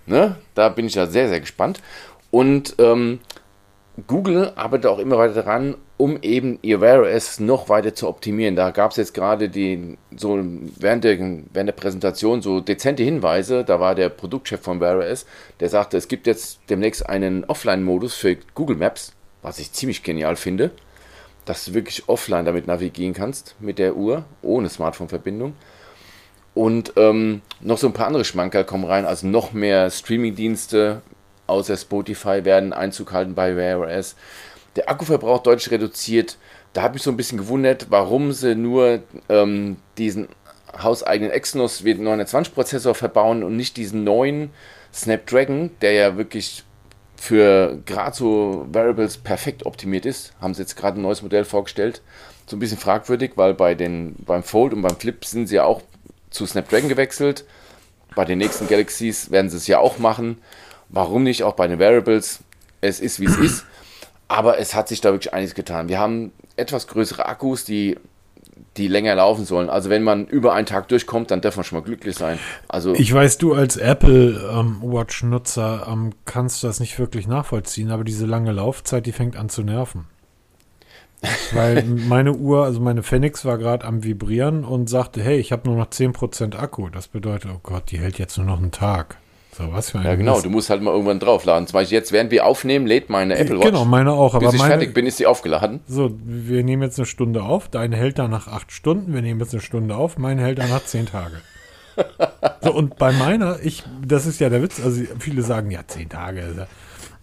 Ne? 0.07 0.37
Da 0.55 0.71
bin 0.71 0.87
ich 0.87 0.95
ja 0.95 1.05
sehr, 1.05 1.28
sehr 1.28 1.40
gespannt. 1.40 1.83
Und 2.31 2.76
ähm, 2.78 3.21
Google 4.07 4.52
arbeitet 4.57 4.87
auch 4.87 4.99
immer 4.99 5.19
weiter 5.19 5.35
daran, 5.35 5.76
um 5.99 6.19
eben 6.23 6.59
ihr 6.62 6.81
Wear 6.81 7.02
OS 7.02 7.38
noch 7.38 7.69
weiter 7.69 7.95
zu 7.95 8.09
optimieren. 8.09 8.57
Da 8.57 8.71
gab 8.71 8.93
es 8.93 8.97
jetzt 8.97 9.12
gerade 9.12 9.50
die, 9.50 9.99
so 10.16 10.43
während 10.78 11.05
der, 11.05 11.19
während 11.19 11.69
der 11.69 11.73
Präsentation 11.73 12.40
so 12.40 12.61
dezente 12.61 13.02
Hinweise. 13.02 13.64
Da 13.64 13.81
war 13.81 13.95
der 13.95 14.09
Produktchef 14.09 14.62
von 14.62 14.81
Wear 14.81 14.99
OS, 14.99 15.26
der 15.61 15.69
sagte, 15.69 15.99
es 15.99 16.09
gibt 16.09 16.26
jetzt 16.26 16.61
demnächst 16.71 17.07
einen 17.07 17.45
Offline-Modus 17.45 18.14
für 18.14 18.37
Google 18.55 18.76
Maps, 18.76 19.12
was 19.43 19.59
ich 19.59 19.73
ziemlich 19.73 20.02
genial 20.02 20.37
finde, 20.37 20.71
dass 21.45 21.66
du 21.66 21.75
wirklich 21.75 22.09
offline 22.09 22.47
damit 22.47 22.66
navigieren 22.66 23.12
kannst 23.12 23.57
mit 23.61 23.78
der 23.78 23.95
Uhr, 23.95 24.25
ohne 24.40 24.71
Smartphone-Verbindung. 24.71 25.55
Und 26.56 26.94
ähm, 26.96 27.42
noch 27.60 27.76
so 27.76 27.86
ein 27.86 27.92
paar 27.92 28.06
andere 28.06 28.25
Schmankerl 28.25 28.64
kommen 28.64 28.86
rein, 28.86 29.04
also 29.04 29.26
noch 29.26 29.52
mehr 29.52 29.90
Streaming-Dienste 29.90 31.02
außer 31.46 31.76
Spotify 31.76 32.46
werden 32.46 32.72
Einzug 32.72 33.12
halten 33.12 33.34
bei 33.34 33.54
Wear 33.56 33.80
OS 33.80 34.16
der 34.76 34.88
Akkuverbrauch 34.88 35.42
deutlich 35.42 35.70
reduziert. 35.70 36.38
Da 36.72 36.80
habe 36.82 36.96
ich 36.96 37.02
so 37.02 37.10
ein 37.10 37.16
bisschen 37.18 37.36
gewundert, 37.36 37.86
warum 37.90 38.32
sie 38.32 38.54
nur 38.54 39.00
ähm, 39.28 39.76
diesen 39.98 40.28
hauseigenen 40.82 41.30
Exynos 41.30 41.82
W920 41.84 42.52
Prozessor 42.52 42.94
verbauen 42.94 43.42
und 43.42 43.54
nicht 43.54 43.76
diesen 43.76 44.04
neuen 44.04 44.50
Snapdragon, 44.94 45.70
der 45.82 45.92
ja 45.92 46.16
wirklich 46.16 46.64
für 47.16 47.78
gerade 47.84 48.16
so 48.16 48.66
Variables 48.72 49.18
perfekt 49.18 49.66
optimiert 49.66 50.06
ist. 50.06 50.32
Haben 50.40 50.54
sie 50.54 50.62
jetzt 50.62 50.76
gerade 50.76 50.98
ein 50.98 51.02
neues 51.02 51.20
Modell 51.20 51.44
vorgestellt. 51.44 52.00
So 52.46 52.56
ein 52.56 52.60
bisschen 52.60 52.78
fragwürdig, 52.78 53.32
weil 53.36 53.52
bei 53.52 53.75
den, 53.75 54.16
beim 54.18 54.42
Fold 54.42 54.72
und 54.72 54.80
beim 54.80 54.96
Flip 54.96 55.22
sind 55.22 55.48
sie 55.48 55.56
ja 55.56 55.64
auch 55.64 55.82
zu 56.30 56.47
Snapdragon 56.47 56.88
gewechselt. 56.88 57.45
Bei 58.14 58.25
den 58.25 58.38
nächsten 58.38 58.66
Galaxies 58.66 59.30
werden 59.30 59.50
sie 59.50 59.56
es 59.56 59.66
ja 59.66 59.78
auch 59.78 59.99
machen. 59.99 60.38
Warum 60.88 61.23
nicht 61.23 61.42
auch 61.42 61.54
bei 61.54 61.66
den 61.66 61.78
Variables? 61.78 62.40
Es 62.80 63.00
ist, 63.00 63.21
wie 63.21 63.26
es 63.26 63.37
ist. 63.37 63.64
Aber 64.28 64.59
es 64.59 64.75
hat 64.75 64.88
sich 64.88 65.00
da 65.00 65.12
wirklich 65.12 65.33
einiges 65.33 65.54
getan. 65.54 65.88
Wir 65.88 65.99
haben 65.99 66.33
etwas 66.56 66.87
größere 66.87 67.26
Akkus, 67.26 67.64
die, 67.64 67.97
die 68.76 68.88
länger 68.88 69.14
laufen 69.14 69.45
sollen. 69.45 69.68
Also 69.68 69.90
wenn 69.90 70.02
man 70.02 70.26
über 70.26 70.52
einen 70.54 70.66
Tag 70.66 70.88
durchkommt, 70.88 71.30
dann 71.30 71.40
darf 71.40 71.56
man 71.56 71.64
schon 71.64 71.78
mal 71.78 71.85
glücklich 71.85 72.16
sein. 72.16 72.38
Also 72.68 72.95
ich 72.95 73.12
weiß, 73.12 73.38
du 73.38 73.54
als 73.54 73.76
Apple 73.76 74.50
ähm, 74.52 74.78
Watch-Nutzer 74.83 75.87
ähm, 75.90 76.12
kannst 76.25 76.64
das 76.64 76.80
nicht 76.80 76.99
wirklich 76.99 77.26
nachvollziehen, 77.26 77.90
aber 77.90 78.04
diese 78.04 78.26
lange 78.26 78.52
Laufzeit, 78.52 79.06
die 79.06 79.12
fängt 79.12 79.37
an 79.37 79.49
zu 79.49 79.62
nerven. 79.62 80.06
Weil 81.52 81.85
meine 82.08 82.35
Uhr, 82.35 82.64
also 82.64 82.80
meine 82.80 83.02
Phoenix 83.02 83.44
war 83.44 83.58
gerade 83.58 83.85
am 83.85 84.04
Vibrieren 84.04 84.64
und 84.64 84.88
sagte, 84.88 85.23
hey, 85.23 85.38
ich 85.38 85.52
habe 85.52 85.68
nur 85.68 85.76
noch 85.76 85.88
10% 85.88 86.56
Akku. 86.56 86.88
Das 86.88 87.08
bedeutet, 87.08 87.50
oh 87.54 87.61
Gott, 87.62 87.90
die 87.90 87.99
hält 87.99 88.18
jetzt 88.18 88.37
nur 88.37 88.46
noch 88.46 88.58
einen 88.58 88.70
Tag. 88.70 89.18
So, 89.56 89.73
was 89.73 89.90
für 89.90 89.99
ein 89.99 90.04
Ja, 90.04 90.14
genau, 90.16 90.35
Mist. 90.35 90.44
du 90.44 90.50
musst 90.50 90.68
halt 90.68 90.82
mal 90.82 90.90
irgendwann 90.90 91.18
draufladen. 91.18 91.66
Zum 91.66 91.75
Beispiel 91.75 91.96
jetzt, 91.96 92.12
während 92.12 92.30
wir 92.30 92.44
aufnehmen, 92.44 92.87
lädt 92.87 93.08
meine 93.08 93.38
Apple 93.38 93.58
Watch. 93.58 93.66
Genau, 93.66 93.87
meine 93.87 94.12
auch. 94.12 94.35
Aber 94.35 94.44
Bis 94.44 94.54
ich 94.54 94.61
meine, 94.61 94.75
fertig 94.75 94.92
bin, 94.92 95.06
ist 95.06 95.16
sie 95.16 95.26
aufgeladen. 95.26 95.80
So, 95.88 96.11
wir 96.25 96.62
nehmen 96.62 96.82
jetzt 96.82 96.99
eine 96.99 97.06
Stunde 97.06 97.42
auf. 97.42 97.68
Deine 97.68 97.96
hält 97.96 98.18
dann 98.18 98.30
nach 98.30 98.49
acht 98.49 98.70
Stunden. 98.70 99.14
Wir 99.14 99.23
nehmen 99.23 99.40
jetzt 99.40 99.54
eine 99.54 99.62
Stunde 99.62 99.96
auf. 99.96 100.18
Meine 100.18 100.42
hält 100.42 100.58
dann 100.58 100.68
nach 100.68 100.85
zehn 100.85 101.06
Tage. 101.06 101.40
so, 102.62 102.75
und 102.75 102.99
bei 102.99 103.12
meiner, 103.12 103.58
ich, 103.62 103.85
das 104.06 104.26
ist 104.26 104.40
ja 104.40 104.50
der 104.50 104.62
Witz. 104.62 104.78
Also, 104.85 105.04
viele 105.18 105.40
sagen, 105.40 105.70
ja, 105.70 105.80
zehn 105.87 106.11
Tage. 106.11 106.66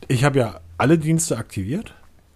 Ich 0.08 0.24
habe 0.24 0.40
ja 0.40 0.60
alle 0.80 0.98
Dienste 0.98 1.38
aktiviert. 1.38 1.94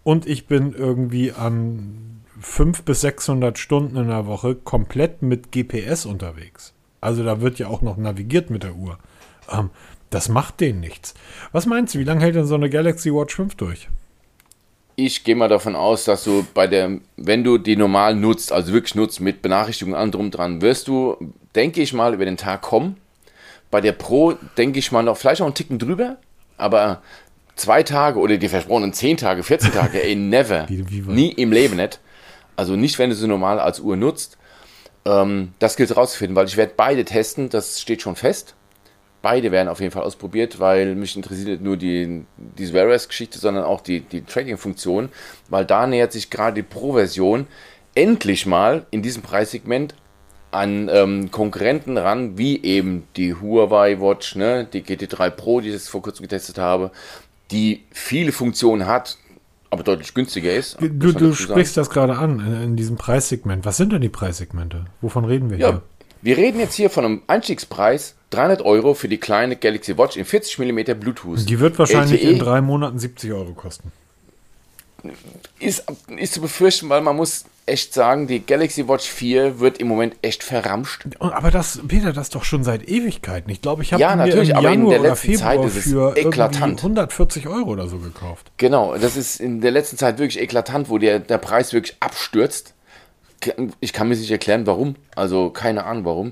Und 0.08 0.26
ich 0.26 0.48
bin 0.48 0.72
irgendwie 0.72 1.34
an 1.34 2.22
500 2.40 2.86
bis 2.86 3.02
600 3.02 3.60
Stunden 3.60 3.98
in 3.98 4.08
der 4.08 4.26
Woche 4.26 4.56
komplett 4.56 5.22
mit 5.22 5.52
GPS 5.52 6.06
unterwegs. 6.06 6.74
Also 7.02 7.26
da 7.26 7.42
wird 7.42 7.60
ja 7.60 7.68
auch 7.68 7.82
noch 7.82 7.98
navigiert 7.98 8.50
mit 8.50 8.64
der 8.64 8.76
Uhr. 8.76 9.00
Ähm, 9.52 9.70
das 10.10 10.30
macht 10.30 10.62
denen 10.62 10.80
nichts. 10.80 11.14
Was 11.52 11.66
meinst 11.66 11.94
du, 11.94 12.00
wie 12.00 12.06
lange 12.06 12.22
hält 12.22 12.36
denn 12.36 12.46
so 12.46 12.56
eine 12.56 12.70
Galaxy 12.70 13.14
Watch 13.14 13.36
5 13.36 13.56
durch? 13.56 13.90
Ich 14.96 15.26
gehe 15.26 15.36
mal 15.36 15.50
davon 15.50 15.76
aus, 15.76 16.06
dass 16.06 16.24
du 16.24 16.48
bei 16.54 16.68
der, 16.68 17.02
wenn 17.18 17.44
du 17.44 17.58
die 17.58 17.76
normal 17.76 18.16
nutzt, 18.16 18.54
also 18.54 18.72
wirklich 18.72 18.96
nutzt 18.96 19.20
mit 19.20 19.42
Benachrichtigungen 19.42 20.00
an 20.00 20.12
drum 20.12 20.32
dran, 20.32 20.62
wirst 20.62 20.88
du, 20.88 21.18
denke 21.54 21.82
ich 21.82 21.92
mal, 21.92 22.14
über 22.14 22.24
den 22.24 22.38
Tag 22.38 22.62
kommen. 22.62 22.96
Bei 23.72 23.82
der 23.82 23.92
Pro 23.92 24.36
denke 24.58 24.80
ich 24.80 24.94
mal 24.94 25.04
noch, 25.04 25.18
vielleicht 25.18 25.42
noch 25.42 25.48
einen 25.48 25.56
Ticken 25.56 25.80
drüber, 25.80 26.16
aber 26.56 27.02
zwei 27.58 27.84
Tage 27.84 28.20
oder 28.20 28.38
die 28.38 28.50
versprochenen 28.50 28.94
zehn 28.94 29.18
Tage, 29.18 29.44
14 29.44 29.72
Tage, 29.72 30.04
ey, 30.04 30.16
never. 30.16 30.68
nie 30.70 31.32
im 31.32 31.52
Leben 31.52 31.76
nicht. 31.76 32.00
Also 32.56 32.76
nicht, 32.76 32.98
wenn 33.00 33.10
du 33.10 33.16
sie 33.16 33.28
normal 33.28 33.60
als 33.60 33.80
Uhr 33.80 33.98
nutzt. 33.98 34.38
Ähm, 35.06 35.54
das 35.60 35.76
gilt 35.76 35.96
rauszufinden, 35.96 36.36
weil 36.36 36.48
ich 36.48 36.58
werde 36.58 36.74
beide 36.76 37.06
testen, 37.06 37.50
das 37.50 37.82
steht 37.82 38.02
schon 38.02 38.16
fest 38.16 38.56
beide 39.22 39.52
werden 39.52 39.68
auf 39.68 39.80
jeden 39.80 39.92
Fall 39.92 40.04
ausprobiert, 40.04 40.60
weil 40.60 40.96
mich 40.96 41.16
interessiert 41.16 41.48
nicht 41.48 41.62
nur 41.62 41.78
die, 41.78 42.26
diese 42.38 42.74
Wear 42.74 42.88
OS-Geschichte, 42.88 43.40
sondern 43.40 43.64
auch 43.66 43.82
die, 43.82 44.02
die 44.02 44.22
Tracking-Funktion, 44.22 45.10
weil 45.50 45.66
da 45.66 45.88
nähert 45.88 46.12
sich 46.14 46.30
gerade 46.30 46.56
die 46.56 46.64
Pro-Version 46.64 47.48
endlich 47.96 48.46
mal 48.46 48.86
in 48.92 49.02
diesem 49.02 49.24
Preissegment 49.24 49.96
an 50.52 50.90
ähm, 50.90 51.30
Konkurrenten 51.30 51.98
ran, 51.98 52.38
wie 52.38 52.64
eben 52.64 53.08
die 53.18 53.34
Huawei 53.34 54.00
Watch, 54.00 54.36
ne, 54.36 54.66
die 54.72 54.82
GT3 54.82 55.30
Pro, 55.30 55.60
die 55.60 55.68
ich 55.68 55.74
jetzt 55.74 55.90
vor 55.90 56.02
kurzem 56.02 56.24
getestet 56.24 56.58
habe, 56.58 56.92
die 57.52 57.84
viele 57.92 58.32
Funktionen 58.32 58.88
hat, 58.88 59.18
aber 59.70 59.84
deutlich 59.84 60.14
günstiger 60.14 60.54
ist. 60.54 60.78
Du, 60.80 61.12
du 61.12 61.34
sprichst 61.34 61.78
das 61.78 61.90
gerade 61.90 62.18
an, 62.18 62.40
in, 62.40 62.64
in, 62.64 62.76
diesem 62.76 62.98
Preissegment. 62.98 63.66
Was 63.66 63.78
sind 63.78 63.94
denn 63.94 64.02
die 64.02 64.10
Preissegmente? 64.10 64.86
Wovon 65.02 65.26
reden 65.26 65.50
wir 65.50 65.58
ja, 65.58 65.70
hier? 65.70 65.82
Wir 66.22 66.38
reden 66.38 66.60
jetzt 66.60 66.76
hier 66.76 66.90
von 66.90 67.06
einem 67.06 67.22
Einstiegspreis 67.28 68.16
300 68.32 68.62
Euro 68.64 68.94
für 68.94 69.08
die 69.08 69.18
kleine 69.18 69.56
Galaxy 69.56 69.98
Watch 69.98 70.18
in 70.18 70.26
40 70.26 70.60
mm 70.60 71.00
Bluetooth. 71.00 71.48
Die 71.48 71.60
wird 71.60 71.78
wahrscheinlich 71.80 72.22
LTE 72.22 72.34
in 72.34 72.40
drei 72.40 72.62
Monaten 72.62 73.00
70 73.00 73.32
Euro 73.32 73.54
kosten. 73.54 73.92
Ist, 75.60 75.86
ist 76.18 76.34
zu 76.34 76.42
befürchten, 76.42 76.90
weil 76.90 77.02
man 77.02 77.16
muss 77.16 77.46
echt 77.68 77.94
sagen, 77.94 78.28
die 78.28 78.46
Galaxy 78.46 78.88
Watch 78.88 79.08
4 79.08 79.60
wird 79.60 79.78
im 79.78 79.88
Moment 79.88 80.16
echt 80.22 80.44
verramscht. 80.44 81.06
Aber 81.20 81.52
das, 81.52 81.82
Peter, 81.88 82.14
das 82.14 82.30
doch 82.30 82.44
schon 82.44 82.64
seit 82.64 82.88
Ewigkeiten. 82.88 83.52
Ich 83.52 83.62
glaube, 83.62 83.84
ich 83.84 83.94
habe 83.94 84.02
ja, 84.02 84.16
natürlich, 84.16 84.50
im 84.50 84.56
aber 84.56 84.70
Januar 84.70 84.96
in 84.96 85.02
der 85.02 85.12
letzten 85.12 85.36
Zeit 85.36 85.64
ist 85.64 85.76
es 85.76 85.92
für 85.92 86.16
eklatant. 86.16 86.80
140 86.80 87.48
Euro 87.48 87.72
oder 87.72 87.88
so 87.88 87.98
gekauft. 87.98 88.52
Genau, 88.58 88.98
das 88.98 89.18
ist 89.18 89.40
in 89.40 89.62
der 89.62 89.72
letzten 89.72 89.98
Zeit 89.98 90.18
wirklich 90.18 90.42
eklatant, 90.42 90.90
wo 90.90 90.98
der, 90.98 91.20
der 91.20 91.38
Preis 91.38 91.74
wirklich 91.74 91.98
abstürzt. 92.00 92.74
Ich 93.80 93.94
kann 93.94 94.08
mir 94.08 94.16
nicht 94.16 94.32
erklären, 94.32 94.66
warum. 94.66 94.96
Also 95.16 95.50
keine 95.50 95.84
Ahnung, 95.86 96.06
warum. 96.06 96.32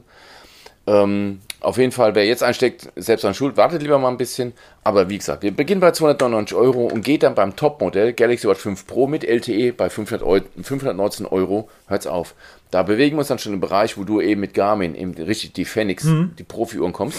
Ähm, 0.87 1.41
auf 1.65 1.77
jeden 1.77 1.91
Fall, 1.91 2.13
wer 2.13 2.25
jetzt 2.25 2.43
einsteckt, 2.43 2.91
selbst 2.95 3.25
an 3.25 3.33
Schuld, 3.33 3.57
wartet 3.57 3.81
lieber 3.81 3.97
mal 3.97 4.09
ein 4.09 4.17
bisschen. 4.17 4.53
Aber 4.83 5.09
wie 5.09 5.17
gesagt, 5.17 5.41
wir 5.41 5.51
beginnen 5.51 5.81
bei 5.81 5.91
299 5.91 6.55
Euro 6.55 6.85
und 6.85 7.03
geht 7.03 7.23
dann 7.23 7.33
beim 7.33 7.55
Topmodell 7.55 8.13
Galaxy 8.13 8.47
Watch 8.47 8.61
5 8.61 8.85
Pro 8.85 9.07
mit 9.07 9.23
LTE 9.23 9.73
bei 9.73 9.89
500 9.89 10.25
Euro, 10.25 10.45
519 10.61 11.25
Euro. 11.25 11.67
Hört's 11.87 12.05
auf. 12.05 12.35
Da 12.69 12.83
bewegen 12.83 13.15
wir 13.15 13.19
uns 13.19 13.29
dann 13.29 13.39
schon 13.39 13.53
im 13.53 13.61
Bereich, 13.61 13.97
wo 13.97 14.03
du 14.03 14.21
eben 14.21 14.41
mit 14.41 14.53
Garmin 14.53 14.93
eben 14.93 15.13
richtig 15.13 15.53
die 15.53 15.65
Phoenix, 15.65 16.03
mhm. 16.03 16.33
die 16.37 16.43
Profi-Uhren 16.43 16.93
kommst. 16.93 17.17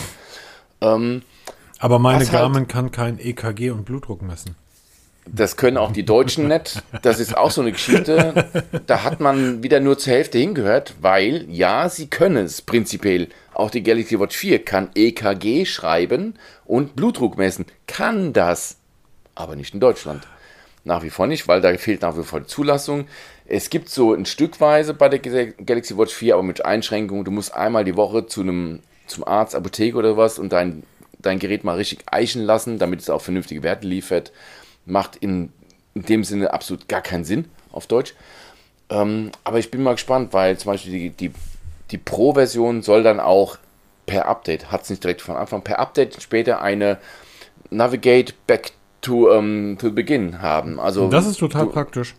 Ähm, 0.80 1.22
Aber 1.78 1.98
meine 1.98 2.18
halt 2.18 2.30
Garmin 2.30 2.58
halt, 2.58 2.68
kann 2.68 2.92
kein 2.92 3.18
EKG 3.18 3.70
und 3.70 3.84
Blutdruck 3.84 4.22
messen. 4.22 4.54
Das 5.26 5.56
können 5.56 5.76
auch 5.76 5.92
die 5.92 6.04
Deutschen 6.04 6.46
nicht. 6.48 6.82
Das 7.02 7.18
ist 7.18 7.36
auch 7.36 7.50
so 7.50 7.60
eine 7.60 7.72
Geschichte. 7.72 8.46
Da 8.86 9.02
hat 9.02 9.20
man 9.20 9.62
wieder 9.62 9.80
nur 9.80 9.98
zur 9.98 10.12
Hälfte 10.12 10.38
hingehört, 10.38 10.94
weil 11.00 11.46
ja, 11.50 11.88
sie 11.88 12.06
können 12.06 12.46
es 12.46 12.62
prinzipiell. 12.62 13.28
Auch 13.52 13.70
die 13.70 13.82
Galaxy 13.82 14.20
Watch 14.20 14.36
4 14.36 14.64
kann 14.64 14.90
EKG 14.94 15.64
schreiben 15.64 16.34
und 16.64 16.94
Blutdruck 16.94 17.38
messen. 17.38 17.66
Kann 17.86 18.32
das. 18.32 18.76
Aber 19.34 19.56
nicht 19.56 19.74
in 19.74 19.80
Deutschland. 19.80 20.22
Nach 20.84 21.02
wie 21.02 21.10
vor 21.10 21.26
nicht, 21.26 21.48
weil 21.48 21.60
da 21.60 21.76
fehlt 21.76 22.02
nach 22.02 22.16
wie 22.16 22.22
vor 22.22 22.40
die 22.40 22.46
Zulassung. 22.46 23.06
Es 23.46 23.70
gibt 23.70 23.88
so 23.88 24.14
ein 24.14 24.26
Stückweise 24.26 24.94
bei 24.94 25.08
der 25.08 25.18
Galaxy 25.18 25.98
Watch 25.98 26.14
4, 26.14 26.34
aber 26.34 26.44
mit 26.44 26.64
Einschränkungen. 26.64 27.24
Du 27.24 27.32
musst 27.32 27.52
einmal 27.52 27.84
die 27.84 27.96
Woche 27.96 28.26
zu 28.26 28.42
einem, 28.42 28.80
zum 29.06 29.26
Arzt, 29.26 29.56
Apotheke 29.56 29.96
oder 29.96 30.16
was 30.16 30.38
und 30.38 30.52
dein, 30.52 30.84
dein 31.18 31.40
Gerät 31.40 31.64
mal 31.64 31.76
richtig 31.76 32.04
eichen 32.06 32.44
lassen, 32.44 32.78
damit 32.78 33.00
es 33.00 33.10
auch 33.10 33.22
vernünftige 33.22 33.64
Werte 33.64 33.88
liefert 33.88 34.30
macht 34.86 35.16
in, 35.16 35.52
in 35.94 36.02
dem 36.02 36.24
Sinne 36.24 36.52
absolut 36.52 36.88
gar 36.88 37.02
keinen 37.02 37.24
Sinn 37.24 37.46
auf 37.72 37.86
Deutsch. 37.86 38.14
Ähm, 38.88 39.32
aber 39.44 39.58
ich 39.58 39.70
bin 39.70 39.82
mal 39.82 39.92
gespannt, 39.92 40.32
weil 40.32 40.56
zum 40.56 40.72
Beispiel 40.72 40.92
die, 40.92 41.10
die, 41.10 41.32
die 41.90 41.98
Pro-Version 41.98 42.82
soll 42.82 43.02
dann 43.02 43.20
auch 43.20 43.58
per 44.06 44.26
Update, 44.26 44.70
hat 44.70 44.82
es 44.82 44.90
nicht 44.90 45.02
direkt 45.02 45.20
von 45.20 45.36
Anfang, 45.36 45.62
per 45.62 45.80
Update 45.80 46.22
später 46.22 46.62
eine 46.62 46.98
Navigate 47.70 48.32
Back 48.46 48.72
to, 49.00 49.32
ähm, 49.32 49.76
to 49.80 49.90
Begin 49.90 50.40
haben. 50.40 50.78
Also 50.78 51.08
das 51.08 51.26
ist 51.26 51.38
total 51.38 51.66
du, 51.66 51.72
praktisch. 51.72 52.14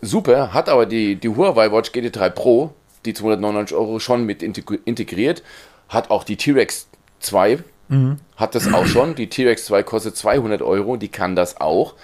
super, 0.00 0.52
hat 0.52 0.68
aber 0.68 0.86
die, 0.86 1.16
die 1.16 1.28
Huawei 1.28 1.70
Watch 1.70 1.90
GT3 1.90 2.30
Pro, 2.30 2.74
die 3.04 3.14
299 3.14 3.76
Euro, 3.76 3.98
schon 4.00 4.24
mit 4.24 4.42
integriert. 4.42 5.42
Hat 5.88 6.10
auch 6.10 6.24
die 6.24 6.36
T-Rex 6.36 6.88
2, 7.20 7.58
mhm. 7.88 8.16
hat 8.36 8.54
das 8.54 8.72
auch 8.72 8.86
schon. 8.86 9.14
Die 9.14 9.28
T-Rex 9.28 9.66
2 9.66 9.82
kostet 9.82 10.16
200 10.16 10.62
Euro, 10.62 10.96
die 10.96 11.08
kann 11.08 11.36
das 11.36 11.60
auch. 11.60 11.94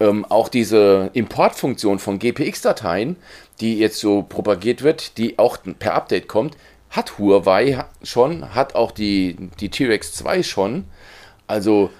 Ähm, 0.00 0.24
auch 0.24 0.48
diese 0.48 1.10
Importfunktion 1.12 1.98
von 1.98 2.18
GPX-Dateien, 2.18 3.16
die 3.60 3.78
jetzt 3.78 4.00
so 4.00 4.22
propagiert 4.22 4.82
wird, 4.82 5.18
die 5.18 5.38
auch 5.38 5.58
per 5.78 5.94
Update 5.94 6.28
kommt, 6.28 6.56
hat 6.90 7.18
Huawei 7.18 7.84
schon, 8.02 8.54
hat 8.54 8.74
auch 8.74 8.90
die, 8.90 9.36
die 9.60 9.68
T-Rex 9.68 10.14
2 10.14 10.42
schon. 10.42 10.84
Also 11.46 11.90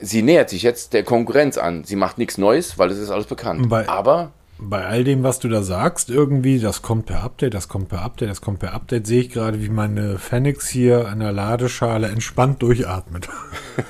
sie 0.00 0.22
nähert 0.22 0.50
sich 0.50 0.62
jetzt 0.62 0.92
der 0.92 1.04
Konkurrenz 1.04 1.58
an. 1.58 1.84
Sie 1.84 1.96
macht 1.96 2.18
nichts 2.18 2.38
Neues, 2.38 2.78
weil 2.78 2.90
es 2.90 2.98
ist 2.98 3.10
alles 3.10 3.26
bekannt. 3.26 3.68
Bei, 3.68 3.88
Aber 3.88 4.32
bei 4.62 4.84
all 4.84 5.04
dem, 5.04 5.22
was 5.22 5.38
du 5.38 5.48
da 5.48 5.62
sagst, 5.62 6.10
irgendwie, 6.10 6.58
das 6.58 6.82
kommt 6.82 7.06
per 7.06 7.22
Update, 7.22 7.54
das 7.54 7.68
kommt 7.68 7.88
per 7.88 8.02
Update, 8.02 8.28
das 8.28 8.40
kommt 8.40 8.58
per 8.58 8.74
Update, 8.74 9.06
sehe 9.06 9.22
ich 9.22 9.30
gerade, 9.30 9.62
wie 9.62 9.70
meine 9.70 10.18
Phoenix 10.18 10.68
hier 10.68 11.08
an 11.08 11.20
der 11.20 11.32
Ladeschale 11.32 12.08
entspannt 12.08 12.62
durchatmet. 12.62 13.28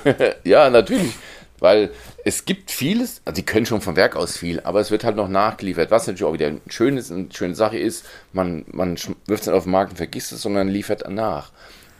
ja, 0.43 0.69
natürlich. 0.69 1.13
Weil 1.59 1.91
es 2.25 2.45
gibt 2.45 2.71
vieles, 2.71 3.21
also 3.23 3.35
die 3.35 3.45
können 3.45 3.67
schon 3.67 3.81
vom 3.81 3.95
Werk 3.95 4.15
aus 4.15 4.37
viel, 4.37 4.61
aber 4.61 4.79
es 4.79 4.89
wird 4.89 5.03
halt 5.03 5.15
noch 5.15 5.27
nachgeliefert, 5.27 5.91
was 5.91 6.07
natürlich 6.07 6.23
auch 6.23 6.33
wieder 6.33 6.47
ein 6.47 6.61
schönes, 6.67 7.11
eine 7.11 7.27
schöne 7.31 7.53
Sache 7.53 7.77
ist. 7.77 8.05
Man, 8.33 8.65
man 8.71 8.97
wirft 9.27 9.43
es 9.43 9.47
nicht 9.47 9.55
auf 9.55 9.63
den 9.63 9.71
Markt 9.71 9.91
und 9.91 9.97
vergisst 9.97 10.31
es, 10.31 10.41
sondern 10.41 10.69
liefert 10.69 11.07
nach. 11.09 11.51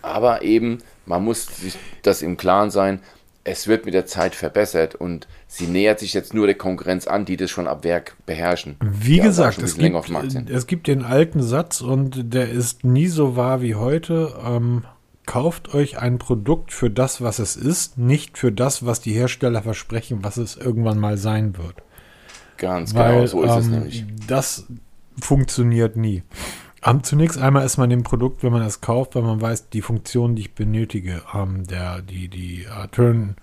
Aber 0.02 0.42
eben, 0.42 0.80
man 1.06 1.24
muss 1.24 1.46
sich 1.46 1.78
das 2.02 2.24
im 2.24 2.38
Klaren 2.38 2.72
sein, 2.72 3.02
es 3.44 3.68
wird 3.68 3.86
mit 3.86 3.94
der 3.94 4.06
Zeit 4.06 4.36
verbessert 4.36 4.96
und 4.96 5.28
sie 5.48 5.68
nähert 5.68 6.00
sich 6.00 6.14
jetzt 6.14 6.34
nur 6.34 6.46
der 6.46 6.56
Konkurrenz 6.56 7.08
an, 7.08 7.26
die 7.26 7.38
das 7.38 7.50
schon 7.50 7.68
ab 7.68 7.84
Werk 7.84 8.16
beherrschen. 8.26 8.76
Wie 8.82 9.20
gesagt, 9.20 9.62
es 9.62 9.78
gibt, 9.78 10.50
es 10.50 10.68
gibt 10.68 10.88
den 10.88 11.04
alten 11.04 11.42
Satz 11.42 11.82
und 11.82 12.34
der 12.34 12.50
ist 12.50 12.84
nie 12.84 13.08
so 13.08 13.36
wahr 13.36 13.62
wie 13.62 13.76
heute. 13.76 14.36
Ähm, 14.46 14.84
kauft 15.26 15.74
euch 15.74 15.98
ein 15.98 16.20
Produkt 16.20 16.72
für 16.72 16.90
das, 16.90 17.22
was 17.22 17.40
es 17.40 17.56
ist, 17.56 17.98
nicht 17.98 18.38
für 18.38 18.52
das, 18.52 18.86
was 18.86 19.02
die 19.02 19.14
Hersteller 19.14 19.64
versprechen, 19.64 20.20
was 20.22 20.38
es 20.38 20.56
irgendwann 20.58 21.00
mal 21.00 21.18
sein 21.18 21.58
wird. 21.58 21.76
Ganz 22.58 22.94
Weil, 22.94 23.14
genau, 23.14 23.26
so 23.26 23.44
ist 23.44 23.52
ähm, 23.52 23.60
es 23.60 23.68
nämlich. 23.68 24.06
Das 24.28 24.68
funktioniert 25.20 25.96
nie. 25.96 26.24
Um, 26.84 27.04
zunächst 27.04 27.38
einmal 27.38 27.64
ist 27.64 27.78
man 27.78 27.92
dem 27.92 28.02
Produkt, 28.02 28.42
wenn 28.42 28.52
man 28.52 28.64
es 28.64 28.82
kauft, 28.82 29.14
weil 29.14 29.22
man 29.22 29.40
weiß, 29.40 29.70
die 29.70 29.84
Funktion, 29.84 30.36
die 30.36 30.42
ich 30.44 30.56
benötige, 30.56 31.22
um, 31.32 31.68
der, 31.68 32.02
die, 32.02 32.28
die 32.28 32.66
uh, 32.66 32.88
Turn, 32.88 33.36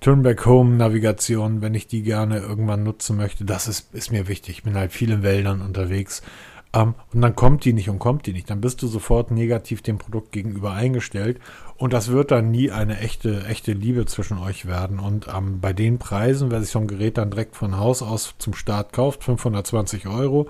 Turn-Back-Home-Navigation, 0.00 1.62
wenn 1.62 1.74
ich 1.74 1.86
die 1.86 2.02
gerne 2.02 2.38
irgendwann 2.38 2.82
nutzen 2.82 3.16
möchte, 3.16 3.44
das 3.44 3.68
ist, 3.68 3.94
ist 3.94 4.10
mir 4.10 4.26
wichtig. 4.26 4.58
Ich 4.58 4.62
bin 4.64 4.74
halt 4.74 4.90
viel 4.90 5.12
in 5.12 5.22
Wäldern 5.22 5.60
unterwegs. 5.60 6.22
Um, 6.74 6.94
und 7.14 7.22
dann 7.22 7.36
kommt 7.36 7.64
die 7.64 7.72
nicht 7.72 7.88
und 7.88 8.00
kommt 8.00 8.26
die 8.26 8.32
nicht. 8.32 8.50
Dann 8.50 8.60
bist 8.60 8.82
du 8.82 8.88
sofort 8.88 9.30
negativ 9.30 9.80
dem 9.80 9.98
Produkt 9.98 10.32
gegenüber 10.32 10.72
eingestellt. 10.72 11.38
Und 11.76 11.92
das 11.92 12.08
wird 12.08 12.32
dann 12.32 12.50
nie 12.50 12.72
eine 12.72 12.98
echte, 12.98 13.46
echte 13.46 13.74
Liebe 13.74 14.06
zwischen 14.06 14.38
euch 14.38 14.66
werden. 14.66 14.98
Und 14.98 15.28
bei 15.60 15.72
den 15.72 15.98
Preisen, 15.98 16.50
wer 16.50 16.60
sich 16.60 16.70
so 16.70 16.80
ein 16.80 16.88
Gerät 16.88 17.16
dann 17.16 17.30
direkt 17.30 17.54
von 17.54 17.78
Haus 17.78 18.02
aus 18.02 18.34
zum 18.38 18.54
Start 18.54 18.92
kauft, 18.92 19.22
520 19.22 20.08
Euro, 20.08 20.48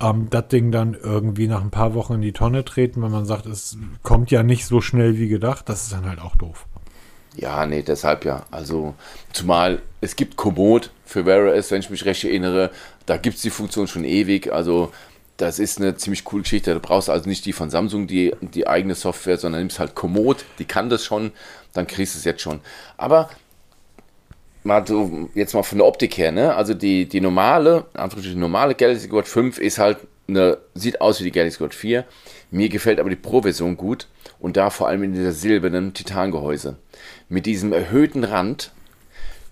ähm, 0.00 0.28
das 0.30 0.48
Ding 0.48 0.72
dann 0.72 0.94
irgendwie 0.94 1.48
nach 1.48 1.62
ein 1.62 1.70
paar 1.70 1.94
Wochen 1.94 2.14
in 2.14 2.22
die 2.22 2.32
Tonne 2.32 2.64
treten, 2.64 3.02
wenn 3.02 3.10
man 3.10 3.26
sagt, 3.26 3.46
es 3.46 3.76
kommt 4.02 4.30
ja 4.30 4.42
nicht 4.42 4.66
so 4.66 4.80
schnell 4.80 5.18
wie 5.18 5.28
gedacht, 5.28 5.68
das 5.68 5.84
ist 5.84 5.92
dann 5.92 6.06
halt 6.06 6.20
auch 6.20 6.36
doof. 6.36 6.66
Ja, 7.36 7.66
nee, 7.66 7.82
deshalb 7.82 8.24
ja. 8.24 8.44
Also, 8.50 8.94
zumal 9.32 9.82
es 10.00 10.14
gibt 10.16 10.36
Komoot 10.36 10.90
für 11.04 11.26
Wear 11.26 11.52
OS, 11.52 11.70
wenn 11.70 11.80
ich 11.80 11.90
mich 11.90 12.04
recht 12.04 12.24
erinnere. 12.24 12.70
Da 13.06 13.16
gibt 13.16 13.36
es 13.36 13.42
die 13.42 13.50
Funktion 13.50 13.88
schon 13.88 14.04
ewig. 14.04 14.52
Also, 14.52 14.92
das 15.36 15.58
ist 15.58 15.80
eine 15.80 15.96
ziemlich 15.96 16.24
coole 16.24 16.42
Geschichte. 16.42 16.72
Da 16.72 16.78
brauchst 16.78 17.08
du 17.08 17.12
also 17.12 17.28
nicht 17.28 17.44
die 17.44 17.52
von 17.52 17.70
Samsung, 17.70 18.06
die, 18.06 18.34
die 18.40 18.68
eigene 18.68 18.94
Software, 18.94 19.36
sondern 19.36 19.62
nimmst 19.62 19.80
halt 19.80 19.94
Komoot, 19.94 20.44
die 20.58 20.64
kann 20.64 20.88
das 20.88 21.04
schon, 21.04 21.32
dann 21.72 21.88
kriegst 21.88 22.14
du 22.14 22.18
es 22.18 22.24
jetzt 22.24 22.40
schon. 22.40 22.60
Aber 22.96 23.28
mal 24.64 24.86
so, 24.86 25.28
jetzt 25.34 25.54
mal 25.54 25.62
von 25.62 25.78
der 25.78 25.86
Optik 25.86 26.18
her, 26.18 26.32
ne? 26.32 26.54
Also 26.54 26.74
die, 26.74 27.06
die 27.06 27.20
normale, 27.20 27.84
die 28.16 28.34
normale 28.34 28.74
Galaxy 28.74 29.10
Watch 29.12 29.30
5 29.30 29.58
ist 29.58 29.78
halt 29.78 29.98
eine, 30.26 30.58
sieht 30.74 31.00
aus 31.00 31.20
wie 31.20 31.24
die 31.24 31.32
Galaxy 31.32 31.60
Watch 31.60 31.76
4. 31.76 32.04
Mir 32.50 32.68
gefällt 32.68 32.98
aber 32.98 33.10
die 33.10 33.16
Pro-Version 33.16 33.76
gut 33.76 34.08
und 34.40 34.56
da 34.56 34.70
vor 34.70 34.88
allem 34.88 35.04
in 35.04 35.12
dieser 35.12 35.32
silbernen 35.32 35.94
Titangehäuse. 35.94 36.76
Mit 37.28 37.46
diesem 37.46 37.72
erhöhten 37.72 38.24
Rand, 38.24 38.72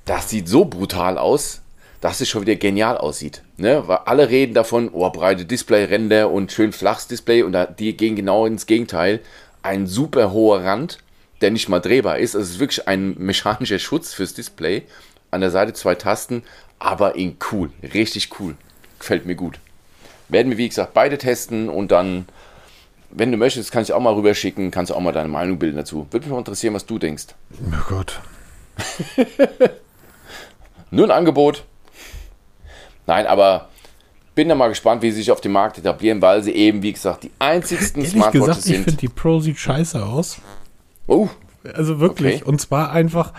das 0.06 0.30
sieht 0.30 0.48
so 0.48 0.64
brutal 0.64 1.18
aus, 1.18 1.60
dass 2.00 2.20
es 2.20 2.28
schon 2.28 2.42
wieder 2.42 2.56
genial 2.56 2.96
aussieht. 2.96 3.42
Ne? 3.58 3.86
Weil 3.86 3.98
alle 4.06 4.28
reden 4.28 4.54
davon, 4.54 4.90
oh, 4.92 5.08
breite 5.10 5.44
Displayränder 5.44 6.30
und 6.30 6.50
schön 6.50 6.72
flaches 6.72 7.06
Display 7.06 7.42
und 7.42 7.56
die 7.78 7.96
gehen 7.96 8.16
genau 8.16 8.46
ins 8.46 8.66
Gegenteil. 8.66 9.20
Ein 9.62 9.86
super 9.86 10.32
hoher 10.32 10.64
Rand 10.64 10.98
der 11.42 11.50
nicht 11.50 11.68
mal 11.68 11.80
drehbar 11.80 12.18
ist. 12.18 12.34
Es 12.34 12.50
ist 12.50 12.60
wirklich 12.60 12.88
ein 12.88 13.14
mechanischer 13.18 13.78
Schutz 13.78 14.14
fürs 14.14 14.34
Display. 14.34 14.82
An 15.30 15.40
der 15.40 15.50
Seite 15.50 15.72
zwei 15.72 15.94
Tasten, 15.94 16.42
aber 16.78 17.16
in 17.16 17.36
cool. 17.50 17.70
Richtig 17.94 18.30
cool. 18.38 18.54
Gefällt 18.98 19.26
mir 19.26 19.34
gut. 19.34 19.58
Werden 20.28 20.50
wir, 20.50 20.58
wie 20.58 20.68
gesagt, 20.68 20.94
beide 20.94 21.18
testen 21.18 21.68
und 21.68 21.90
dann, 21.90 22.26
wenn 23.10 23.30
du 23.30 23.36
möchtest, 23.36 23.72
kann 23.72 23.82
ich 23.82 23.92
auch 23.92 24.00
mal 24.00 24.14
rüberschicken, 24.14 24.70
kannst 24.70 24.90
du 24.90 24.94
auch 24.94 25.00
mal 25.00 25.12
deine 25.12 25.28
Meinung 25.28 25.58
bilden 25.58 25.76
dazu. 25.76 26.06
Würde 26.10 26.26
mich 26.26 26.32
mal 26.32 26.38
interessieren, 26.38 26.74
was 26.74 26.86
du 26.86 26.98
denkst. 26.98 27.26
Oh 27.52 27.84
Gott. 27.88 28.20
Nur 30.90 31.06
ein 31.06 31.10
Angebot. 31.10 31.64
Nein, 33.06 33.26
aber 33.26 33.68
bin 34.34 34.48
da 34.48 34.54
mal 34.54 34.68
gespannt, 34.68 35.02
wie 35.02 35.10
sie 35.10 35.18
sich 35.18 35.30
auf 35.30 35.40
dem 35.40 35.52
Markt 35.52 35.78
etablieren, 35.78 36.22
weil 36.22 36.42
sie 36.42 36.52
eben, 36.52 36.82
wie 36.82 36.92
gesagt, 36.92 37.24
die 37.24 37.30
einzigsten 37.38 38.04
Smartwatches 38.06 38.64
sind. 38.64 38.74
Ich 38.76 38.84
finde, 38.84 39.00
die 39.00 39.08
Pro 39.08 39.40
sieht 39.40 39.58
scheiße 39.58 40.04
aus. 40.04 40.38
Oh. 41.06 41.28
Also 41.74 42.00
wirklich. 42.00 42.42
Okay. 42.42 42.44
Und 42.44 42.60
zwar 42.60 42.90
einfach, 42.90 43.32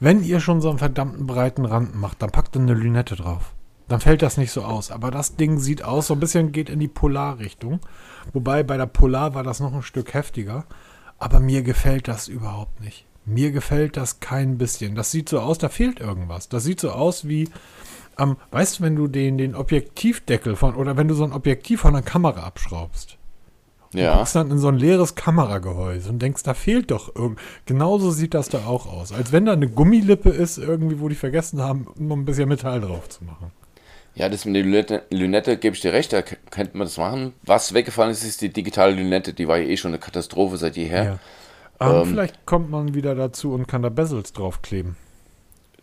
wenn 0.00 0.22
ihr 0.22 0.40
schon 0.40 0.60
so 0.60 0.70
einen 0.70 0.78
verdammten 0.78 1.26
breiten 1.26 1.64
Rand 1.64 1.94
macht, 1.94 2.22
dann 2.22 2.30
packt 2.30 2.56
ihr 2.56 2.62
eine 2.62 2.74
Lünette 2.74 3.16
drauf. 3.16 3.52
Dann 3.88 4.00
fällt 4.00 4.22
das 4.22 4.36
nicht 4.36 4.50
so 4.50 4.62
aus. 4.62 4.90
Aber 4.90 5.10
das 5.10 5.36
Ding 5.36 5.58
sieht 5.58 5.82
aus, 5.82 6.08
so 6.08 6.14
ein 6.14 6.20
bisschen 6.20 6.52
geht 6.52 6.70
in 6.70 6.80
die 6.80 6.88
Polarrichtung. 6.88 7.80
Wobei 8.32 8.62
bei 8.62 8.76
der 8.76 8.86
Polar 8.86 9.34
war 9.34 9.42
das 9.42 9.60
noch 9.60 9.72
ein 9.72 9.82
Stück 9.82 10.14
heftiger. 10.14 10.64
Aber 11.18 11.40
mir 11.40 11.62
gefällt 11.62 12.08
das 12.08 12.28
überhaupt 12.28 12.80
nicht. 12.80 13.06
Mir 13.24 13.50
gefällt 13.50 13.96
das 13.96 14.20
kein 14.20 14.58
bisschen. 14.58 14.94
Das 14.94 15.10
sieht 15.10 15.28
so 15.28 15.40
aus, 15.40 15.58
da 15.58 15.68
fehlt 15.68 16.00
irgendwas. 16.00 16.48
Das 16.48 16.64
sieht 16.64 16.80
so 16.80 16.90
aus 16.92 17.26
wie, 17.26 17.48
ähm, 18.18 18.36
weißt 18.50 18.78
du, 18.78 18.82
wenn 18.84 18.96
du 18.96 19.08
den, 19.08 19.38
den 19.38 19.54
Objektivdeckel 19.54 20.56
von, 20.56 20.74
oder 20.74 20.96
wenn 20.96 21.08
du 21.08 21.14
so 21.14 21.24
ein 21.24 21.32
Objektiv 21.32 21.80
von 21.80 21.94
einer 21.94 22.04
Kamera 22.04 22.42
abschraubst. 22.42 23.18
Ja. 23.96 24.12
Du 24.12 24.18
guckst 24.18 24.36
dann 24.36 24.50
in 24.50 24.58
so 24.58 24.68
ein 24.68 24.78
leeres 24.78 25.14
Kameragehäuse 25.14 26.10
und 26.10 26.20
denkst, 26.20 26.42
da 26.42 26.54
fehlt 26.54 26.90
doch 26.90 27.14
irgend. 27.14 27.38
Genauso 27.64 28.10
sieht 28.10 28.34
das 28.34 28.48
da 28.48 28.66
auch 28.66 28.86
aus. 28.86 29.12
Als 29.12 29.32
wenn 29.32 29.46
da 29.46 29.52
eine 29.52 29.68
Gummilippe 29.68 30.30
ist, 30.30 30.58
irgendwie, 30.58 31.00
wo 31.00 31.08
die 31.08 31.14
vergessen 31.14 31.60
haben, 31.60 31.86
noch 31.96 32.16
ein 32.16 32.24
bisschen 32.24 32.48
Metall 32.48 32.80
drauf 32.80 33.08
zu 33.08 33.24
machen. 33.24 33.52
Ja, 34.14 34.30
das 34.30 34.46
mit 34.46 34.56
der 34.56 34.62
Lünette, 34.62 35.02
Lünette 35.10 35.58
gebe 35.58 35.76
ich 35.76 35.82
dir 35.82 35.92
recht, 35.92 36.12
da 36.12 36.22
könnte 36.22 36.76
man 36.76 36.86
das 36.86 36.96
machen. 36.96 37.34
Was 37.42 37.74
weggefallen 37.74 38.10
ist, 38.10 38.24
ist 38.24 38.40
die 38.40 38.48
digitale 38.48 38.94
Lünette, 38.94 39.34
die 39.34 39.46
war 39.46 39.58
ja 39.58 39.68
eh 39.68 39.76
schon 39.76 39.90
eine 39.90 39.98
Katastrophe 39.98 40.56
seit 40.56 40.76
jeher. 40.76 41.18
Ja. 41.80 42.00
Ähm, 42.00 42.06
vielleicht 42.06 42.46
kommt 42.46 42.70
man 42.70 42.94
wieder 42.94 43.14
dazu 43.14 43.52
und 43.52 43.68
kann 43.68 43.82
da 43.82 43.90
Bezels 43.90 44.32
draufkleben. 44.32 44.96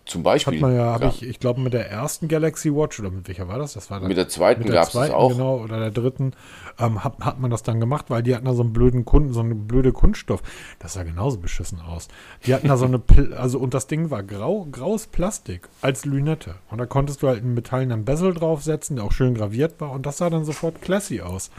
Zum 0.05 0.21
Beispiel. 0.21 0.55
Hat 0.55 0.61
man 0.61 0.75
ja, 0.75 0.85
habe 0.85 1.07
ich, 1.07 1.23
ich 1.23 1.39
glaube, 1.39 1.61
mit 1.61 1.71
der 1.71 1.89
ersten 1.89 2.27
Galaxy 2.27 2.75
Watch, 2.75 2.99
oder 2.99 3.09
mit 3.09 3.27
welcher 3.29 3.47
war 3.47 3.57
das? 3.57 3.73
Das 3.73 3.89
war 3.89 4.01
dann, 4.01 4.09
mit 4.09 4.17
der 4.17 4.27
zweiten 4.27 4.65
gab 4.65 4.89
es 4.89 4.95
auch. 4.95 5.31
Genau, 5.31 5.59
oder 5.59 5.79
der 5.79 5.91
dritten, 5.91 6.33
ähm, 6.77 7.05
hat, 7.05 7.19
hat 7.21 7.39
man 7.39 7.49
das 7.49 7.63
dann 7.63 7.79
gemacht, 7.79 8.09
weil 8.09 8.21
die 8.21 8.35
hatten 8.35 8.45
da 8.45 8.53
so 8.53 8.63
einen 8.63 8.73
blöden 8.73 9.05
Kunden, 9.05 9.31
so 9.31 9.39
eine 9.39 9.55
blöde 9.55 9.93
Kunststoff. 9.93 10.41
Das 10.79 10.93
sah 10.93 11.03
genauso 11.03 11.37
beschissen 11.37 11.79
aus. 11.79 12.09
Die 12.45 12.53
hatten 12.53 12.67
da 12.67 12.75
so 12.75 12.85
eine, 12.85 13.01
also, 13.37 13.59
und 13.59 13.73
das 13.73 13.87
Ding 13.87 14.09
war 14.09 14.23
grau, 14.23 14.67
graues 14.69 15.07
Plastik 15.07 15.69
als 15.81 16.03
Lünette. 16.03 16.55
Und 16.69 16.79
da 16.79 16.85
konntest 16.85 17.23
du 17.23 17.29
halt 17.29 17.41
einen 17.41 17.53
metallenen 17.53 18.03
Bezel 18.03 18.33
draufsetzen, 18.33 18.97
der 18.97 19.05
auch 19.05 19.13
schön 19.13 19.35
graviert 19.35 19.79
war, 19.79 19.91
und 19.91 20.05
das 20.05 20.17
sah 20.17 20.29
dann 20.29 20.43
sofort 20.43 20.81
classy 20.81 21.21
aus. 21.21 21.49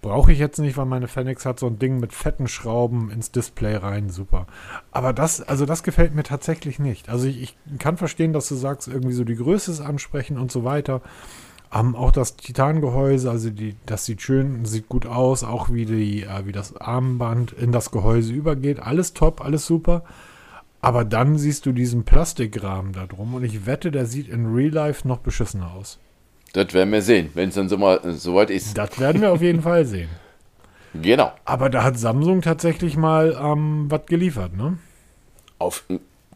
Brauche 0.00 0.32
ich 0.32 0.38
jetzt 0.38 0.58
nicht, 0.58 0.78
weil 0.78 0.86
meine 0.86 1.08
Fenix 1.08 1.44
hat 1.44 1.60
so 1.60 1.66
ein 1.66 1.78
Ding 1.78 2.00
mit 2.00 2.14
fetten 2.14 2.48
Schrauben 2.48 3.10
ins 3.10 3.30
Display 3.30 3.76
rein, 3.76 4.08
super. 4.08 4.46
Aber 4.90 5.12
das, 5.12 5.42
also 5.42 5.66
das 5.66 5.82
gefällt 5.82 6.14
mir 6.14 6.22
tatsächlich 6.22 6.78
nicht. 6.78 7.10
Also 7.10 7.26
ich, 7.26 7.42
ich 7.42 7.56
kann 7.78 7.96
verstehen, 7.96 8.32
dass 8.32 8.48
du 8.48 8.54
sagst, 8.54 8.88
irgendwie 8.88 9.14
so 9.14 9.24
die 9.24 9.36
Größe 9.36 9.70
ist 9.70 9.80
ansprechen 9.80 10.38
und 10.38 10.50
so 10.52 10.64
weiter. 10.64 11.00
Um, 11.74 11.96
auch 11.96 12.12
das 12.12 12.36
Titangehäuse, 12.36 13.28
also 13.28 13.50
die, 13.50 13.74
das 13.84 14.04
sieht 14.04 14.22
schön, 14.22 14.64
sieht 14.64 14.88
gut 14.88 15.06
aus, 15.06 15.42
auch 15.42 15.72
wie, 15.72 15.86
die, 15.86 16.22
äh, 16.22 16.46
wie 16.46 16.52
das 16.52 16.76
Armband 16.76 17.52
in 17.52 17.72
das 17.72 17.90
Gehäuse 17.90 18.32
übergeht. 18.32 18.78
Alles 18.78 19.12
top, 19.12 19.44
alles 19.44 19.66
super. 19.66 20.04
Aber 20.80 21.04
dann 21.04 21.36
siehst 21.36 21.66
du 21.66 21.72
diesen 21.72 22.04
Plastikrahmen 22.04 22.92
da 22.92 23.06
drum 23.06 23.34
und 23.34 23.42
ich 23.42 23.66
wette, 23.66 23.90
der 23.90 24.06
sieht 24.06 24.28
in 24.28 24.54
Real 24.54 24.70
Life 24.70 25.08
noch 25.08 25.18
beschissener 25.18 25.72
aus. 25.72 25.98
Das 26.52 26.72
werden 26.74 26.92
wir 26.92 27.02
sehen, 27.02 27.30
wenn 27.34 27.48
es 27.48 27.56
dann 27.56 27.68
so 27.68 27.76
mal 27.76 28.00
soweit 28.12 28.50
ist. 28.50 28.78
Das 28.78 29.00
werden 29.00 29.20
wir 29.20 29.32
auf 29.32 29.42
jeden 29.42 29.62
Fall 29.62 29.84
sehen. 29.86 30.10
Genau. 30.94 31.32
Aber 31.44 31.70
da 31.70 31.82
hat 31.82 31.98
Samsung 31.98 32.40
tatsächlich 32.40 32.96
mal 32.96 33.36
ähm, 33.40 33.86
was 33.88 34.06
geliefert, 34.06 34.56
ne? 34.56 34.78
Auf 35.58 35.84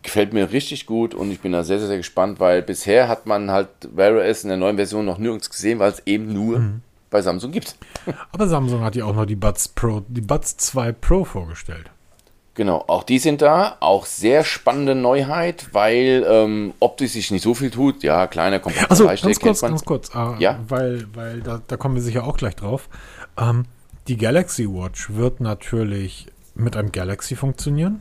Gefällt 0.03 0.33
mir 0.33 0.53
richtig 0.53 0.87
gut 0.87 1.15
und 1.15 1.31
ich 1.31 1.41
bin 1.41 1.53
da 1.53 1.65
sehr, 1.65 1.79
sehr, 1.79 1.89
sehr 1.89 1.97
gespannt, 1.97 2.41
weil 2.41 2.63
bisher 2.63 3.09
hat 3.09 3.27
man 3.27 3.51
halt 3.51 3.69
Wear 3.93 4.15
OS 4.15 4.45
in 4.45 4.49
der 4.49 4.59
neuen 4.59 4.77
Version 4.77 5.05
noch 5.05 5.19
nirgends 5.19 5.51
gesehen, 5.51 5.79
weil 5.79 5.91
es 5.91 6.03
eben 6.07 6.33
nur 6.33 6.59
mhm. 6.61 6.83
bei 7.11 7.21
Samsung 7.21 7.51
gibt. 7.51 7.77
Aber 8.33 8.49
Samsung 8.49 8.83
hat 8.83 8.97
ja 8.97 9.05
auch 9.05 9.15
noch 9.15 9.27
die 9.27 9.37
Buds 9.37 9.69
Pro, 9.69 10.03
die 10.09 10.21
Buds 10.21 10.57
2 10.57 10.93
Pro 10.93 11.25
vorgestellt. 11.25 11.91
Genau, 12.59 12.83
auch 12.89 13.05
die 13.05 13.21
sind 13.21 13.41
da. 13.41 13.77
Auch 13.79 14.05
sehr 14.05 14.43
spannende 14.43 14.97
Neuheit, 14.97 15.69
weil 15.71 16.27
ähm, 16.29 16.75
optisch 16.81 17.13
sich 17.13 17.31
nicht 17.31 17.43
so 17.43 17.55
viel 17.55 17.71
tut. 17.71 18.03
Ja, 18.03 18.27
kleiner, 18.27 18.59
kompakter 18.59 18.91
also, 18.91 19.07
ganz 19.07 19.39
kurz, 19.39 19.61
ganz 19.61 19.85
kurz, 19.85 20.11
äh, 20.13 20.41
ja? 20.41 20.59
weil, 20.67 21.07
weil 21.15 21.41
da, 21.41 21.63
da, 21.65 21.77
kommen 21.77 21.95
wir 21.95 22.03
sicher 22.03 22.25
auch 22.25 22.37
gleich 22.37 22.57
drauf. 22.57 22.89
Ähm, 23.37 23.67
die 24.09 24.17
Galaxy 24.17 24.67
Watch 24.69 25.11
wird 25.11 25.39
natürlich 25.39 26.27
mit 26.57 26.77
einem 26.77 26.91
Galaxy 26.91 27.37
funktionieren. 27.37 28.01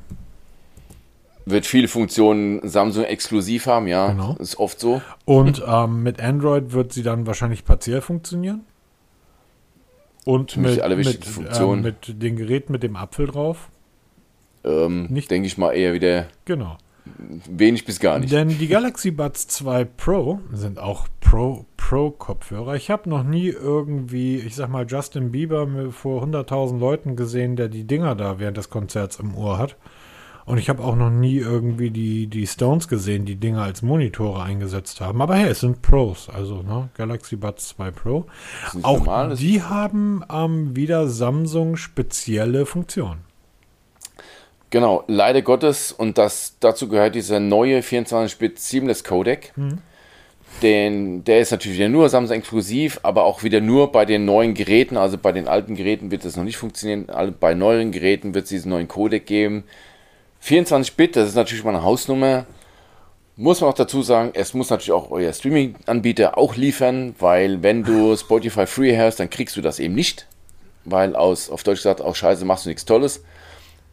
Wird 1.50 1.66
viele 1.66 1.88
Funktionen 1.88 2.68
Samsung 2.68 3.06
exklusiv 3.06 3.68
haben, 3.68 3.88
ja. 3.88 4.12
Genau. 4.12 4.36
Ist 4.38 4.60
oft 4.60 4.82
so. 4.82 5.02
Und 5.24 5.64
ähm, 5.66 6.04
mit 6.04 6.20
Android 6.20 6.74
wird 6.74 6.92
sie 6.92 7.04
dann 7.04 7.26
wahrscheinlich 7.26 7.64
partiell 7.64 8.02
funktionieren. 8.02 8.66
Und 10.26 10.58
mit, 10.58 10.82
alle 10.82 10.98
mit, 10.98 11.24
Funktionen. 11.24 11.86
Äh, 11.86 11.88
mit 11.88 12.22
den 12.22 12.36
Geräten 12.36 12.74
mit 12.74 12.84
dem 12.84 12.98
Apfel 12.98 13.28
drauf. 13.28 13.70
Ähm, 14.66 15.06
nicht, 15.06 15.32
denke 15.32 15.48
ich 15.48 15.58
mal, 15.58 15.72
eher 15.72 15.94
wieder 15.94 16.28
genau. 16.44 16.78
wenig 17.50 17.86
bis 17.86 18.02
gar 18.02 18.20
nicht. 18.20 18.34
Denn 18.34 18.50
die 18.50 18.68
Galaxy 18.68 19.12
Buds 19.12 19.48
2 19.48 19.86
Pro 19.86 20.42
sind 20.52 20.80
auch 20.80 21.08
Pro, 21.22 21.66
Pro 21.78 22.12
Kopfhörer. 22.12 22.76
Ich 22.76 22.90
habe 22.90 23.10
noch 23.10 23.24
nie 23.24 23.48
irgendwie, 23.48 24.36
ich 24.36 24.56
sag 24.56 24.70
mal, 24.70 24.86
Justin 24.86 25.32
Bieber 25.32 25.66
vor 25.92 26.26
100.000 26.26 26.78
Leuten 26.78 27.16
gesehen, 27.16 27.56
der 27.56 27.70
die 27.70 27.86
Dinger 27.86 28.14
da 28.16 28.38
während 28.38 28.58
des 28.58 28.70
Konzerts 28.70 29.22
im 29.22 29.34
Ohr 29.38 29.58
hat. 29.58 29.78
Und 30.48 30.60
ich 30.60 30.70
habe 30.70 30.82
auch 30.82 30.96
noch 30.96 31.10
nie 31.10 31.40
irgendwie 31.40 31.90
die, 31.90 32.28
die 32.28 32.48
Stones 32.48 32.88
gesehen, 32.88 33.26
die 33.26 33.36
Dinger 33.36 33.64
als 33.64 33.82
Monitore 33.82 34.42
eingesetzt 34.42 35.02
haben. 35.02 35.22
Aber 35.22 35.36
hey, 35.36 35.50
es 35.50 35.60
sind 35.60 35.82
Pros, 35.82 36.30
also 36.30 36.64
ne, 36.64 36.88
Galaxy 36.96 37.36
Buds 37.36 37.68
2 37.68 37.92
Pro. 37.92 38.26
Auch 38.82 39.00
normal, 39.00 39.36
die 39.36 39.62
haben 39.62 40.24
ähm, 40.32 40.74
wieder 40.74 41.10
Samsung 41.10 41.76
spezielle 41.76 42.66
Funktionen. 42.66 43.26
Genau, 44.70 45.04
leider 45.08 45.42
Gottes, 45.42 45.92
und 45.92 46.18
das, 46.18 46.56
dazu 46.62 46.88
gehört 46.88 47.16
dieser 47.16 47.42
neue 47.42 47.82
24-Bit 47.82 48.58
Seamless 48.58 49.04
Codec. 49.04 49.52
Mhm. 49.58 49.80
Den, 50.62 51.26
der 51.26 51.42
ist 51.42 51.52
natürlich 51.52 51.78
wieder 51.78 51.90
nur 51.90 52.08
Samsung 52.08 52.38
exklusiv, 52.38 53.02
aber 53.04 53.26
auch 53.26 53.44
wieder 53.44 53.60
nur 53.60 53.92
bei 53.92 54.06
den 54.06 54.24
neuen 54.24 54.54
Geräten. 54.54 54.96
Also 54.96 55.18
bei 55.18 55.34
den 55.34 55.50
alten 55.50 55.76
Geräten 55.76 56.10
wird 56.10 56.24
das 56.24 56.38
noch 56.38 56.46
nicht 56.46 56.56
funktionieren. 56.56 57.08
Bei 57.38 57.54
neueren 57.54 57.92
Geräten 57.92 58.34
wird 58.34 58.46
es 58.46 58.50
diesen 58.50 58.70
neuen 58.70 58.88
Codec 58.88 59.26
geben. 59.26 59.66
24-Bit, 60.48 61.16
das 61.18 61.30
ist 61.30 61.36
natürlich 61.36 61.64
mal 61.64 61.76
eine 61.76 61.84
Hausnummer. 61.84 62.46
Muss 63.36 63.62
man 63.62 63.70
auch 63.70 63.76
dazu 63.76 64.02
sagen, 64.02 64.32
es 64.34 64.54
muss 64.54 64.70
natürlich 64.70 64.94
auch 64.94 65.12
euer 65.12 65.32
Streaming-Anbieter 65.34 66.38
auch 66.38 66.56
liefern, 66.56 67.16
weil 67.20 67.62
wenn 67.62 67.84
du 67.84 68.16
Spotify 68.18 68.66
Free 68.66 68.98
hast, 68.98 69.20
dann 69.20 69.30
kriegst 69.30 69.58
du 69.58 69.62
das 69.62 69.80
eben 69.80 69.94
nicht. 69.94 70.26
Weil 70.86 71.16
aus, 71.16 71.50
auf 71.50 71.64
Deutsch 71.64 71.80
gesagt, 71.80 72.02
auch 72.02 72.16
scheiße, 72.16 72.46
machst 72.46 72.66
du 72.66 72.70
nichts 72.70 72.86
Tolles. 72.86 73.24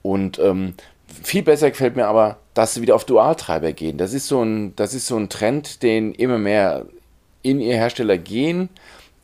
Und 0.03 0.39
ähm, 0.39 0.75
viel 1.23 1.43
besser 1.43 1.71
gefällt 1.71 1.97
mir 1.97 2.07
aber, 2.07 2.39
dass 2.55 2.75
sie 2.75 2.83
wieder 2.83 2.95
auf 2.95 3.05
Dualtreiber 3.05 3.73
gehen. 3.73 3.99
Das 3.99 4.15
ist 4.15 4.29
so 4.29 4.43
ein, 4.43 4.77
das 4.77 4.95
ist 4.95 5.09
so 5.09 5.17
ein 5.17 5.29
Trend, 5.29 5.83
den 5.83 6.13
immer 6.13 6.39
mehr 6.39 6.87
in 7.43 7.61
ihr 7.61 7.75
Hersteller 7.75 8.17
gehen, 8.17 8.69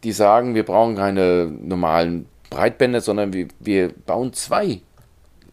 die 0.03 0.13
sagen, 0.13 0.55
wir 0.55 0.65
brauchen 0.65 0.97
keine 0.97 1.47
normalen 1.47 2.27
Breitbänder, 2.51 3.01
sondern 3.01 3.33
wir, 3.33 3.47
wir 3.61 3.91
bauen 3.91 4.33
zwei 4.33 4.81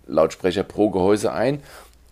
Lautsprecher 0.08 0.64
pro 0.64 0.90
Gehäuse 0.90 1.32
ein. 1.32 1.62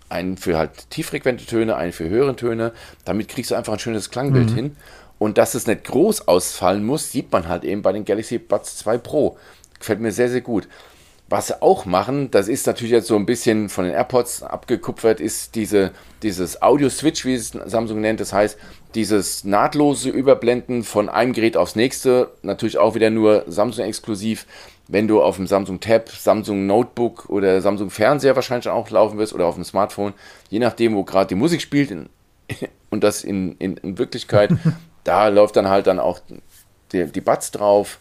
Einen 0.07 0.37
für 0.37 0.57
halt 0.57 0.89
tieffrequente 0.91 1.45
Töne, 1.45 1.75
einen 1.75 1.91
für 1.91 2.09
höhere 2.09 2.35
Töne. 2.35 2.73
Damit 3.05 3.27
kriegst 3.27 3.51
du 3.51 3.55
einfach 3.55 3.73
ein 3.73 3.79
schönes 3.79 4.09
Klangbild 4.09 4.51
mhm. 4.51 4.55
hin. 4.55 4.77
Und 5.17 5.37
dass 5.37 5.55
es 5.55 5.67
nicht 5.67 5.85
groß 5.85 6.27
ausfallen 6.27 6.85
muss, 6.85 7.11
sieht 7.11 7.31
man 7.31 7.47
halt 7.47 7.63
eben 7.63 7.81
bei 7.81 7.91
den 7.91 8.05
Galaxy 8.05 8.37
Buds 8.37 8.77
2 8.77 8.97
Pro. 8.97 9.37
Gefällt 9.79 9.99
mir 9.99 10.11
sehr, 10.11 10.29
sehr 10.29 10.41
gut. 10.41 10.67
Was 11.27 11.47
sie 11.47 11.59
auch 11.59 11.85
machen, 11.85 12.29
das 12.29 12.47
ist 12.47 12.67
natürlich 12.67 12.91
jetzt 12.91 13.07
so 13.07 13.15
ein 13.15 13.25
bisschen 13.25 13.67
von 13.69 13.85
den 13.85 13.95
AirPods 13.95 14.43
abgekupfert, 14.43 15.19
ist 15.19 15.55
diese, 15.55 15.91
dieses 16.21 16.61
Audio-Switch, 16.61 17.25
wie 17.25 17.33
es 17.33 17.49
Samsung 17.65 17.99
nennt. 17.99 18.19
Das 18.19 18.31
heißt, 18.31 18.59
dieses 18.93 19.43
nahtlose 19.43 20.09
Überblenden 20.09 20.83
von 20.83 21.09
einem 21.09 21.33
Gerät 21.33 21.57
aufs 21.57 21.75
nächste, 21.75 22.29
natürlich 22.43 22.77
auch 22.77 22.93
wieder 22.93 23.09
nur 23.09 23.43
Samsung-exklusiv. 23.47 24.45
Wenn 24.87 25.07
du 25.07 25.21
auf 25.21 25.37
dem 25.37 25.47
Samsung 25.47 25.79
Tab, 25.79 26.09
Samsung 26.09 26.67
Notebook 26.67 27.29
oder 27.29 27.59
Samsung 27.61 27.89
Fernseher 27.89 28.35
wahrscheinlich 28.35 28.69
auch 28.69 28.89
laufen 28.89 29.17
wirst 29.17 29.33
oder 29.33 29.47
auf 29.47 29.55
dem 29.55 29.63
Smartphone, 29.63 30.13
je 30.49 30.59
nachdem, 30.59 30.95
wo 30.95 31.03
gerade 31.03 31.29
die 31.29 31.35
Musik 31.35 31.61
spielt 31.61 31.91
in, 31.91 32.09
und 32.89 33.03
das 33.03 33.23
in, 33.23 33.57
in, 33.57 33.77
in 33.77 33.97
Wirklichkeit, 33.97 34.51
da 35.03 35.27
läuft 35.29 35.55
dann 35.55 35.69
halt 35.69 35.87
dann 35.87 35.99
auch 35.99 36.19
die, 36.91 37.05
die 37.05 37.21
Buds 37.21 37.51
drauf 37.51 37.99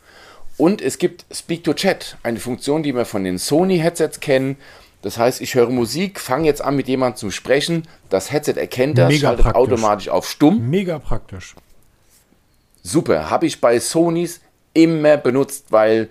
und 0.57 0.81
es 0.81 0.99
gibt 0.99 1.25
Speak 1.33 1.65
to 1.65 1.75
Chat, 1.75 2.17
eine 2.23 2.39
Funktion, 2.39 2.83
die 2.83 2.95
wir 2.95 3.05
von 3.05 3.25
den 3.25 3.39
Sony-Headsets 3.39 4.21
kennen. 4.21 4.57
Das 5.03 5.19
heißt, 5.19 5.41
ich 5.41 5.55
höre 5.55 5.69
Musik, 5.69 6.21
fange 6.21 6.47
jetzt 6.47 6.63
an 6.63 6.77
mit 6.77 6.89
jemandem 6.89 7.17
zu 7.17 7.31
sprechen, 7.31 7.83
das 8.09 8.33
Headset 8.33 8.55
erkennt 8.55 8.97
das, 8.97 9.09
Mega 9.09 9.29
schaltet 9.29 9.45
praktisch. 9.45 9.61
automatisch 9.61 10.09
auf 10.09 10.29
stumm. 10.29 10.71
Mega 10.71 10.99
praktisch. 10.99 11.55
Super, 12.83 13.31
habe 13.31 13.47
ich 13.47 13.61
bei 13.61 13.81
Sonys 13.81 14.41
immer 14.73 15.17
benutzt, 15.17 15.67
weil 15.71 16.09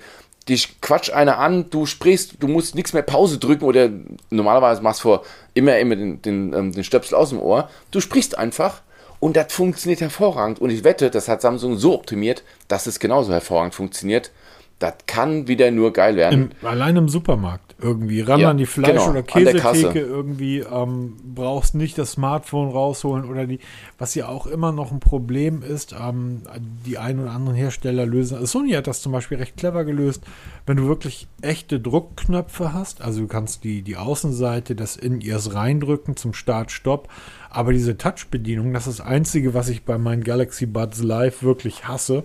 dich 0.50 0.82
quatsch 0.82 1.12
einer 1.12 1.38
an, 1.40 1.70
du 1.70 1.86
sprichst, 1.86 2.36
du 2.40 2.48
musst 2.48 2.76
nichts 2.76 2.94
mehr 2.94 3.04
Pause 3.04 3.38
drücken 3.38 3.66
oder 3.66 3.90
normalerweise 4.30 4.82
machst 4.82 5.00
du 5.02 5.10
vor 5.10 5.24
immer, 5.54 5.78
immer 5.78 5.96
den, 5.96 6.22
den, 6.22 6.54
ähm, 6.54 6.72
den 6.72 6.84
Stöpsel 6.84 7.16
aus 7.16 7.30
dem 7.30 7.40
Ohr. 7.40 7.70
Du 7.92 8.02
sprichst 8.02 8.38
einfach 8.38 8.82
und 9.20 9.38
das 9.38 9.54
funktioniert 9.54 10.02
hervorragend. 10.02 10.60
Und 10.60 10.70
ich 10.70 10.84
wette, 10.84 11.10
das 11.10 11.30
hat 11.30 11.42
Samsung 11.42 11.78
so 11.78 11.94
optimiert, 11.94 12.44
dass 12.68 12.88
es 12.88 13.00
genauso 13.00 13.32
hervorragend 13.32 13.74
funktioniert. 13.74 14.32
Das 14.80 14.96
kann 15.08 15.48
wieder 15.48 15.72
nur 15.72 15.94
geil 15.94 16.18
werden. 16.18 16.52
Im, 16.62 16.68
allein 16.68 16.98
im 16.98 17.08
Supermarkt 17.08 17.73
irgendwie. 17.84 18.22
Ran 18.22 18.40
ja, 18.40 18.50
an 18.50 18.58
die 18.58 18.66
Fleisch- 18.66 18.92
genau, 18.92 19.10
oder 19.10 19.24
Käsetheke 19.24 20.00
irgendwie. 20.00 20.60
Ähm, 20.60 21.16
brauchst 21.36 21.76
nicht 21.76 21.98
das 21.98 22.14
Smartphone 22.14 22.70
rausholen 22.70 23.26
oder 23.26 23.46
die, 23.46 23.60
was 23.98 24.16
ja 24.16 24.28
auch 24.28 24.48
immer 24.48 24.72
noch 24.72 24.92
ein 24.92 25.00
Problem 25.00 25.62
ist, 25.62 25.94
ähm, 26.00 26.44
die 26.86 26.98
ein 26.98 27.20
oder 27.20 27.32
anderen 27.32 27.56
Hersteller 27.56 28.06
lösen. 28.06 28.36
Also 28.36 28.60
Sony 28.60 28.72
hat 28.72 28.88
das 28.88 29.02
zum 29.02 29.12
Beispiel 29.12 29.38
recht 29.38 29.58
clever 29.58 29.84
gelöst. 29.84 30.24
Wenn 30.66 30.78
du 30.78 30.88
wirklich 30.88 31.28
echte 31.42 31.80
Druckknöpfe 31.80 32.74
hast, 32.74 33.02
also 33.02 33.22
du 33.22 33.28
kannst 33.28 33.64
die, 33.64 33.82
die 33.82 33.98
Außenseite 33.98 34.76
des 34.76 34.96
In-Ears 34.96 35.54
reindrücken 35.54 36.16
zum 36.16 36.34
Start-Stopp, 36.34 37.10
aber 37.50 37.74
diese 37.74 37.98
Touch-Bedienung, 37.98 38.74
das 38.74 38.88
ist 38.88 39.00
das 39.00 39.06
Einzige, 39.06 39.54
was 39.54 39.70
ich 39.70 39.84
bei 39.84 39.98
meinen 39.98 40.24
Galaxy 40.24 40.66
Buds 40.66 41.04
Live 41.04 41.44
wirklich 41.44 41.88
hasse 41.88 42.24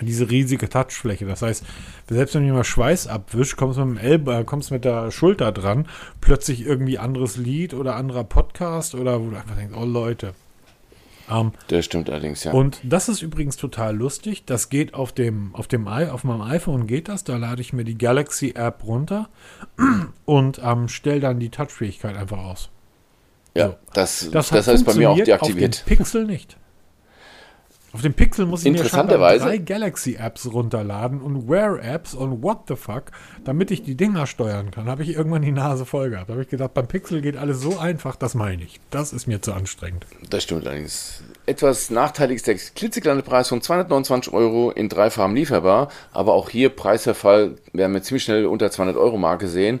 diese 0.00 0.30
riesige 0.30 0.68
Touchfläche. 0.68 1.26
Das 1.26 1.42
heißt, 1.42 1.64
selbst 2.08 2.34
wenn 2.34 2.50
mal 2.50 2.64
Schweiß 2.64 3.06
abwischst, 3.06 3.56
kommst 3.56 3.78
du 3.78 3.84
mit, 3.84 4.02
dem 4.02 4.04
Elbe, 4.04 4.34
äh, 4.34 4.44
kommst 4.44 4.70
mit 4.70 4.84
der 4.84 5.10
Schulter 5.10 5.52
dran, 5.52 5.88
plötzlich 6.20 6.64
irgendwie 6.64 6.98
anderes 6.98 7.36
Lied 7.36 7.74
oder 7.74 7.96
anderer 7.96 8.24
Podcast 8.24 8.94
oder 8.94 9.20
wo 9.20 9.30
du 9.30 9.36
einfach 9.36 9.56
denkst, 9.56 9.76
oh 9.76 9.84
Leute. 9.84 10.34
Ähm, 11.30 11.52
das 11.68 11.84
stimmt 11.84 12.08
allerdings, 12.10 12.44
ja. 12.44 12.52
Und 12.52 12.80
das 12.82 13.08
ist 13.08 13.22
übrigens 13.22 13.56
total 13.56 13.96
lustig. 13.96 14.44
Das 14.46 14.68
geht 14.68 14.94
auf 14.94 15.12
dem, 15.12 15.54
auf 15.54 15.66
dem 15.66 15.88
auf 15.88 16.24
meinem 16.24 16.42
iPhone 16.42 16.86
geht 16.86 17.08
das. 17.08 17.24
Da 17.24 17.36
lade 17.36 17.60
ich 17.60 17.72
mir 17.72 17.84
die 17.84 17.98
Galaxy 17.98 18.54
App 18.56 18.84
runter 18.84 19.28
und 20.24 20.60
ähm, 20.62 20.88
stelle 20.88 21.20
dann 21.20 21.40
die 21.40 21.50
Touchfähigkeit 21.50 22.16
einfach 22.16 22.38
aus. 22.38 22.70
Ja, 23.54 23.68
so. 23.68 23.76
das, 23.94 24.30
das, 24.30 24.50
das 24.50 24.68
heißt 24.68 24.84
bei 24.84 24.94
mir 24.94 25.10
auch 25.10 25.16
deaktiviert. 25.16 25.76
Auf 25.76 25.84
dem 25.84 25.96
Pixel 25.96 26.24
nicht. 26.26 26.56
Auf 27.96 28.02
dem 28.02 28.12
Pixel 28.12 28.44
muss 28.44 28.62
ich 28.62 28.72
mir 28.72 28.82
drei 28.82 29.56
Galaxy-Apps 29.56 30.52
runterladen 30.52 31.22
und 31.22 31.48
Wear-Apps 31.48 32.12
und 32.12 32.42
what 32.42 32.64
the 32.68 32.76
fuck, 32.76 33.04
damit 33.42 33.70
ich 33.70 33.84
die 33.84 33.94
Dinger 33.94 34.26
steuern 34.26 34.70
kann. 34.70 34.84
Habe 34.84 35.02
ich 35.02 35.14
irgendwann 35.14 35.40
die 35.40 35.50
Nase 35.50 35.86
voll 35.86 36.10
gehabt. 36.10 36.28
Da 36.28 36.34
habe 36.34 36.42
ich 36.42 36.50
gedacht, 36.50 36.74
beim 36.74 36.88
Pixel 36.88 37.22
geht 37.22 37.38
alles 37.38 37.62
so 37.62 37.78
einfach, 37.78 38.14
das 38.14 38.34
meine 38.34 38.64
ich. 38.64 38.80
Das 38.90 39.14
ist 39.14 39.26
mir 39.26 39.40
zu 39.40 39.54
anstrengend. 39.54 40.04
Das 40.28 40.42
stimmt 40.42 40.66
allerdings. 40.66 41.22
Etwas 41.46 41.88
nachteilig 41.88 42.36
ist 42.36 42.48
der 42.48 42.56
klitzekleine 42.56 43.22
Preis 43.22 43.48
von 43.48 43.62
229 43.62 44.30
Euro 44.30 44.72
in 44.72 44.90
drei 44.90 45.08
Farben 45.08 45.34
lieferbar, 45.34 45.88
aber 46.12 46.34
auch 46.34 46.50
hier 46.50 46.68
Preisverfall 46.68 47.56
werden 47.72 47.94
wir 47.94 48.02
ziemlich 48.02 48.24
schnell 48.24 48.44
unter 48.44 48.70
200 48.70 48.98
Euro 48.98 49.16
Marke 49.16 49.48
sehen. 49.48 49.80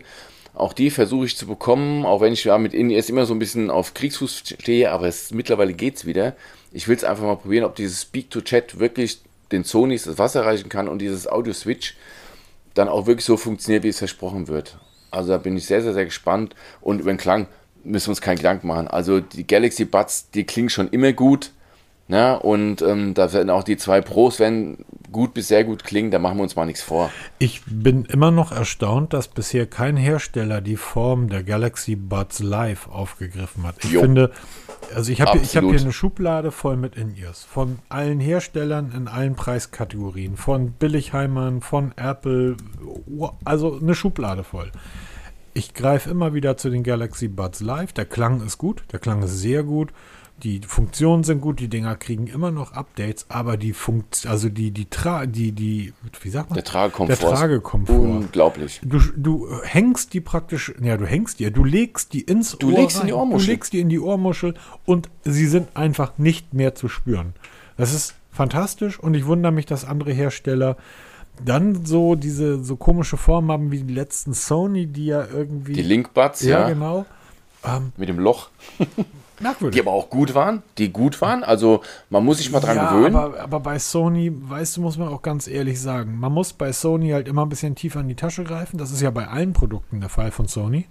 Auch 0.54 0.72
die 0.72 0.88
versuche 0.88 1.26
ich 1.26 1.36
zu 1.36 1.46
bekommen, 1.46 2.06
auch 2.06 2.22
wenn 2.22 2.32
ich 2.32 2.44
ja 2.44 2.56
mit 2.56 2.72
NES 2.72 3.10
immer 3.10 3.26
so 3.26 3.34
ein 3.34 3.38
bisschen 3.38 3.70
auf 3.70 3.92
Kriegsfuß 3.92 4.38
stehe, 4.58 4.90
aber 4.90 5.06
es, 5.06 5.30
mittlerweile 5.34 5.74
geht 5.74 5.96
es 5.96 6.06
wieder. 6.06 6.34
Ich 6.72 6.88
will 6.88 6.96
es 6.96 7.04
einfach 7.04 7.24
mal 7.24 7.36
probieren, 7.36 7.64
ob 7.64 7.74
dieses 7.74 8.02
Speak-to-Chat 8.02 8.78
wirklich 8.78 9.20
den 9.52 9.64
Sonys 9.64 10.04
das 10.04 10.18
Wasser 10.18 10.44
reichen 10.44 10.68
kann 10.68 10.88
und 10.88 10.98
dieses 10.98 11.28
Audio-Switch 11.28 11.96
dann 12.74 12.88
auch 12.88 13.06
wirklich 13.06 13.24
so 13.24 13.36
funktioniert, 13.36 13.84
wie 13.84 13.88
es 13.88 13.98
versprochen 13.98 14.48
wird. 14.48 14.78
Also 15.10 15.30
da 15.30 15.38
bin 15.38 15.56
ich 15.56 15.66
sehr, 15.66 15.82
sehr, 15.82 15.94
sehr 15.94 16.04
gespannt. 16.04 16.54
Und 16.80 17.00
über 17.00 17.12
den 17.12 17.16
Klang 17.16 17.46
müssen 17.84 18.08
wir 18.08 18.10
uns 18.10 18.20
keinen 18.20 18.36
Gedanken 18.36 18.66
machen. 18.66 18.88
Also 18.88 19.20
die 19.20 19.46
Galaxy 19.46 19.84
Buds, 19.84 20.30
die 20.30 20.44
klingen 20.44 20.68
schon 20.68 20.88
immer 20.90 21.12
gut. 21.12 21.52
Ne? 22.08 22.38
Und 22.38 22.82
ähm, 22.82 23.14
da 23.14 23.32
werden 23.32 23.50
auch 23.50 23.64
die 23.64 23.76
zwei 23.76 24.00
Pros 24.00 24.38
werden 24.38 24.84
gut 25.10 25.34
bis 25.34 25.48
sehr 25.48 25.64
gut 25.64 25.82
klingen, 25.82 26.10
da 26.10 26.18
machen 26.18 26.38
wir 26.38 26.42
uns 26.42 26.54
mal 26.56 26.66
nichts 26.66 26.82
vor. 26.82 27.10
Ich 27.38 27.62
bin 27.66 28.04
immer 28.04 28.30
noch 28.30 28.52
erstaunt, 28.52 29.12
dass 29.12 29.28
bisher 29.28 29.66
kein 29.66 29.96
Hersteller 29.96 30.60
die 30.60 30.76
Form 30.76 31.28
der 31.28 31.42
Galaxy 31.42 31.96
Buds 31.96 32.40
Live 32.40 32.88
aufgegriffen 32.88 33.64
hat. 33.64 33.76
Ich 33.82 33.92
Jo. 33.92 34.02
finde, 34.02 34.30
also 34.94 35.12
ich 35.12 35.20
habe 35.20 35.38
hier, 35.38 35.62
hab 35.62 35.70
hier 35.70 35.80
eine 35.80 35.92
Schublade 35.92 36.50
voll 36.50 36.76
mit 36.76 36.96
In-Ears. 36.96 37.44
Von 37.44 37.78
allen 37.88 38.20
Herstellern 38.20 38.92
in 38.92 39.08
allen 39.08 39.34
Preiskategorien. 39.34 40.36
Von 40.36 40.72
Billigheimern, 40.72 41.60
von 41.60 41.92
Apple. 41.96 42.56
Also 43.44 43.78
eine 43.78 43.94
Schublade 43.94 44.44
voll. 44.44 44.70
Ich 45.54 45.72
greife 45.72 46.10
immer 46.10 46.34
wieder 46.34 46.56
zu 46.56 46.68
den 46.68 46.82
Galaxy 46.82 47.28
Buds 47.28 47.60
Live. 47.60 47.92
Der 47.94 48.04
Klang 48.04 48.44
ist 48.44 48.58
gut, 48.58 48.84
der 48.92 48.98
Klang 48.98 49.22
ist 49.22 49.38
sehr 49.38 49.62
gut. 49.62 49.92
Die 50.42 50.60
Funktionen 50.60 51.24
sind 51.24 51.40
gut, 51.40 51.60
die 51.60 51.68
Dinger 51.68 51.96
kriegen 51.96 52.26
immer 52.26 52.50
noch 52.50 52.72
Updates, 52.72 53.24
aber 53.30 53.56
die 53.56 53.72
Funkt, 53.72 54.26
also 54.26 54.50
die, 54.50 54.70
die, 54.70 54.84
Tra 54.84 55.24
die, 55.24 55.52
die, 55.52 55.94
wie 56.20 56.28
sagt 56.28 56.50
man? 56.50 56.56
Der 56.56 56.64
Tragekomfort. 56.64 57.08
Der 57.08 57.30
Tragekomfort. 57.30 57.94
Unglaublich. 57.94 58.80
Du, 58.84 59.00
du 59.16 59.48
hängst 59.62 60.12
die 60.12 60.20
praktisch, 60.20 60.74
ja, 60.82 60.98
du 60.98 61.06
hängst 61.06 61.40
die, 61.40 61.50
du 61.50 61.64
legst 61.64 62.12
die 62.12 62.20
ins 62.20 62.58
Du 62.58 62.70
Ohr 62.70 62.78
legst 62.80 63.00
in 63.00 63.06
die 63.06 63.12
rein. 63.12 63.20
Ohrmuschel. 63.20 63.46
Du 63.46 63.52
legst 63.52 63.72
die 63.72 63.80
in 63.80 63.88
die 63.88 63.98
Ohrmuschel 63.98 64.54
und 64.84 65.08
sie 65.24 65.46
sind 65.46 65.74
einfach 65.74 66.18
nicht 66.18 66.52
mehr 66.52 66.74
zu 66.74 66.88
spüren. 66.88 67.32
Das 67.78 67.94
ist 67.94 68.14
fantastisch 68.30 69.00
und 69.00 69.14
ich 69.14 69.24
wundere 69.24 69.52
mich, 69.52 69.64
dass 69.64 69.86
andere 69.86 70.12
Hersteller 70.12 70.76
dann 71.44 71.84
so 71.86 72.14
diese 72.14 72.62
so 72.62 72.76
komische 72.76 73.16
Formen 73.16 73.50
haben 73.50 73.70
wie 73.70 73.82
die 73.82 73.94
letzten 73.94 74.34
Sony, 74.34 74.86
die 74.86 75.06
ja 75.06 75.26
irgendwie. 75.26 75.72
Die 75.72 75.82
Linkbuds, 75.82 76.42
ja, 76.42 76.60
ja, 76.60 76.68
genau. 76.68 77.06
Ähm, 77.64 77.92
mit 77.96 78.08
dem 78.08 78.18
Loch, 78.18 78.50
merkwürdig. 79.40 79.74
die 79.80 79.86
aber 79.86 79.96
auch 79.96 80.10
gut 80.10 80.34
waren, 80.34 80.62
die 80.78 80.92
gut 80.92 81.20
waren. 81.20 81.44
Also 81.44 81.82
man 82.10 82.24
muss 82.24 82.38
sich 82.38 82.50
mal 82.50 82.60
dran 82.60 82.76
ja, 82.76 82.90
gewöhnen. 82.92 83.16
Aber, 83.16 83.40
aber 83.40 83.60
bei 83.60 83.78
Sony, 83.78 84.32
weißt 84.34 84.76
du, 84.76 84.80
muss 84.82 84.98
man 84.98 85.08
auch 85.08 85.22
ganz 85.22 85.48
ehrlich 85.48 85.80
sagen, 85.80 86.18
man 86.18 86.32
muss 86.32 86.52
bei 86.52 86.72
Sony 86.72 87.10
halt 87.10 87.28
immer 87.28 87.44
ein 87.44 87.48
bisschen 87.48 87.74
tiefer 87.74 88.00
in 88.00 88.08
die 88.08 88.14
Tasche 88.14 88.44
greifen. 88.44 88.78
Das 88.78 88.90
ist 88.90 89.00
ja 89.00 89.10
bei 89.10 89.28
allen 89.28 89.52
Produkten 89.52 90.00
der 90.00 90.08
Fall 90.08 90.30
von 90.30 90.46
Sony. 90.48 90.86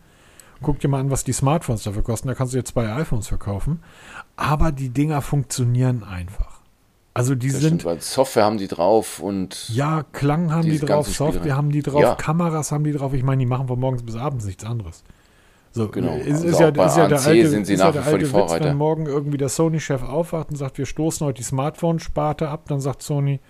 Guck 0.62 0.80
dir 0.80 0.88
mal 0.88 1.00
an, 1.02 1.12
was 1.12 1.24
die 1.24 1.34
Smartphones 1.34 1.84
dafür 1.84 2.04
kosten. 2.04 2.28
Da 2.28 2.34
kannst 2.34 2.54
du 2.54 2.58
jetzt 2.58 2.72
zwei 2.72 2.92
iPhones 2.94 3.28
verkaufen. 3.28 3.84
Aber 4.36 4.72
die 4.72 4.90
Dinger 4.90 5.22
funktionieren 5.22 6.04
einfach. 6.04 6.56
Also 7.14 7.34
die 7.34 7.50
Das 7.50 7.62
sind, 7.62 7.82
stimmt, 7.82 8.02
Software 8.02 8.44
haben 8.44 8.58
die 8.58 8.68
drauf 8.68 9.20
und 9.20 9.70
ja, 9.70 10.04
Klang 10.12 10.52
haben 10.52 10.64
die 10.70 10.80
drauf, 10.80 11.08
Software 11.08 11.56
haben 11.56 11.72
die 11.72 11.82
drauf, 11.82 12.02
Ja. 12.02 12.16
Kameras 12.16 12.74
haben 12.74 12.84
die 12.84 12.92
drauf. 12.92 13.14
Ich 13.14 13.24
meine, 13.24 13.40
die 13.40 13.46
machen 13.46 13.68
von 13.70 13.80
morgens 13.80 14.04
bis 14.04 14.16
abends 14.18 14.44
nichts 14.44 14.66
anderes. 14.66 15.04
So, 15.76 15.90
Genau. 15.90 16.16
Ist, 16.16 16.28
Also 16.28 16.48
ist, 16.48 16.56
auch 16.56 16.60
ja, 16.62 16.72
bei 16.72 16.86
ist 16.86 16.98
ja 16.98 17.08
der 17.08 17.22
alte, 17.22 17.50
sind 17.50 17.66
sie 17.66 17.76
nach 17.76 17.94
wie 17.94 18.00
vor 18.00 18.04
die 18.04 18.08
alte 18.08 18.22
Witz, 18.22 18.32
Vorreiter. 18.32 18.66
wenn 18.66 18.78
morgen 18.78 19.06
irgendwie 19.08 19.38
der 19.38 19.50
Sony-Chef 19.50 20.04
aufwacht 20.04 20.50
und 20.50 20.56
sagt, 20.56 20.78
wir 20.78 20.86
stoßen 20.86 21.28
heute 21.28 21.38
die 21.38 21.44
Smartphone-Sparte 21.44 22.48
ab, 22.48 22.64
dann 22.70 22.80
sagt 22.80 23.02
Sony, 23.04 23.42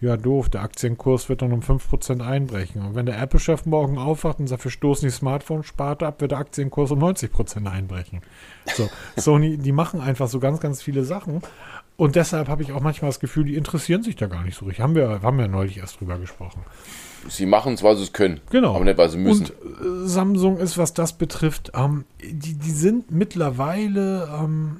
ja 0.00 0.16
doof, 0.16 0.48
der 0.48 0.62
Aktienkurs 0.62 1.28
wird 1.28 1.42
dann 1.42 1.52
um 1.52 1.60
5% 1.60 2.26
einbrechen. 2.26 2.80
Und 2.80 2.94
wenn 2.94 3.04
der 3.04 3.20
Apple-Chef 3.20 3.66
morgen 3.66 3.98
aufwacht 3.98 4.40
und 4.40 4.46
sagt, 4.46 4.64
wir 4.64 4.70
stoßen 4.70 5.06
die 5.06 5.14
Smartphone-Sparte 5.14 6.06
ab, 6.06 6.22
wird 6.22 6.32
der 6.32 6.38
Aktienkurs 6.38 6.90
um 6.92 7.02
90% 7.02 7.70
einbrechen. 7.70 8.22
So, 8.74 8.88
Sony, 9.16 9.58
die 9.58 9.72
machen 9.72 10.00
einfach 10.00 10.28
so 10.28 10.40
ganz, 10.40 10.60
ganz 10.60 10.82
viele 10.82 11.04
Sachen. 11.04 11.42
Und 11.98 12.16
deshalb 12.16 12.48
habe 12.48 12.62
ich 12.62 12.72
auch 12.72 12.80
manchmal 12.80 13.10
das 13.10 13.20
Gefühl, 13.20 13.44
die 13.44 13.54
interessieren 13.54 14.02
sich 14.02 14.16
da 14.16 14.26
gar 14.28 14.44
nicht 14.44 14.56
so 14.56 14.64
richtig. 14.64 14.82
Haben 14.82 14.94
wir, 14.94 15.20
haben 15.22 15.38
wir 15.38 15.48
neulich 15.48 15.76
erst 15.76 16.00
drüber 16.00 16.18
gesprochen. 16.18 16.62
Sie 17.28 17.46
machen 17.46 17.74
es, 17.74 17.82
weil 17.82 17.96
sie 17.96 18.04
es 18.04 18.12
können. 18.12 18.40
Genau. 18.50 18.74
Aber 18.74 18.84
nicht, 18.84 18.98
weil 18.98 19.08
sie 19.08 19.18
müssen. 19.18 19.46
Und 19.46 20.04
äh, 20.04 20.08
Samsung 20.08 20.58
ist, 20.58 20.78
was 20.78 20.94
das 20.94 21.14
betrifft, 21.14 21.72
ähm, 21.74 22.04
die, 22.22 22.54
die 22.54 22.70
sind 22.70 23.10
mittlerweile 23.10 24.28
ähm, 24.40 24.76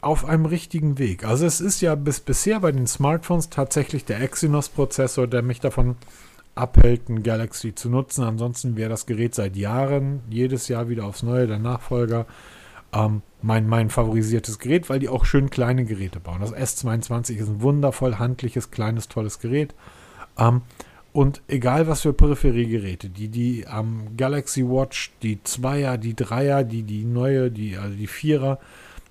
auf 0.00 0.24
einem 0.24 0.46
richtigen 0.46 0.98
Weg. 0.98 1.24
Also 1.24 1.46
es 1.46 1.60
ist 1.60 1.80
ja 1.80 1.94
bis 1.94 2.20
bisher 2.20 2.60
bei 2.60 2.72
den 2.72 2.86
Smartphones 2.86 3.50
tatsächlich 3.50 4.04
der 4.04 4.20
Exynos-Prozessor, 4.20 5.26
der 5.26 5.42
mich 5.42 5.60
davon 5.60 5.96
abhält, 6.54 7.08
ein 7.08 7.22
Galaxy 7.22 7.74
zu 7.74 7.90
nutzen. 7.90 8.24
Ansonsten 8.24 8.76
wäre 8.76 8.90
das 8.90 9.06
Gerät 9.06 9.34
seit 9.34 9.56
Jahren, 9.56 10.20
jedes 10.30 10.68
Jahr 10.68 10.88
wieder 10.88 11.04
aufs 11.04 11.22
Neue, 11.22 11.46
der 11.46 11.58
Nachfolger, 11.58 12.26
ähm, 12.92 13.22
mein, 13.42 13.68
mein 13.68 13.90
favorisiertes 13.90 14.58
Gerät, 14.58 14.88
weil 14.88 14.98
die 14.98 15.08
auch 15.08 15.24
schön 15.24 15.50
kleine 15.50 15.84
Geräte 15.84 16.20
bauen. 16.20 16.40
Das 16.40 16.54
S22 16.54 17.36
ist 17.36 17.48
ein 17.48 17.62
wundervoll 17.62 18.16
handliches, 18.16 18.70
kleines, 18.70 19.08
tolles 19.08 19.38
Gerät. 19.38 19.74
Ähm, 20.38 20.62
und 21.16 21.40
egal 21.48 21.88
was 21.88 22.02
für 22.02 22.12
Peripheriegeräte, 22.12 23.08
die, 23.08 23.28
die 23.28 23.64
ähm, 23.74 24.18
Galaxy 24.18 24.62
Watch, 24.68 25.12
die 25.22 25.42
Zweier, 25.44 25.96
die 25.96 26.14
Dreier, 26.14 26.62
die, 26.62 26.82
die 26.82 27.06
neue, 27.06 27.50
die, 27.50 27.78
also 27.78 27.96
die 27.96 28.06
Vierer, 28.06 28.58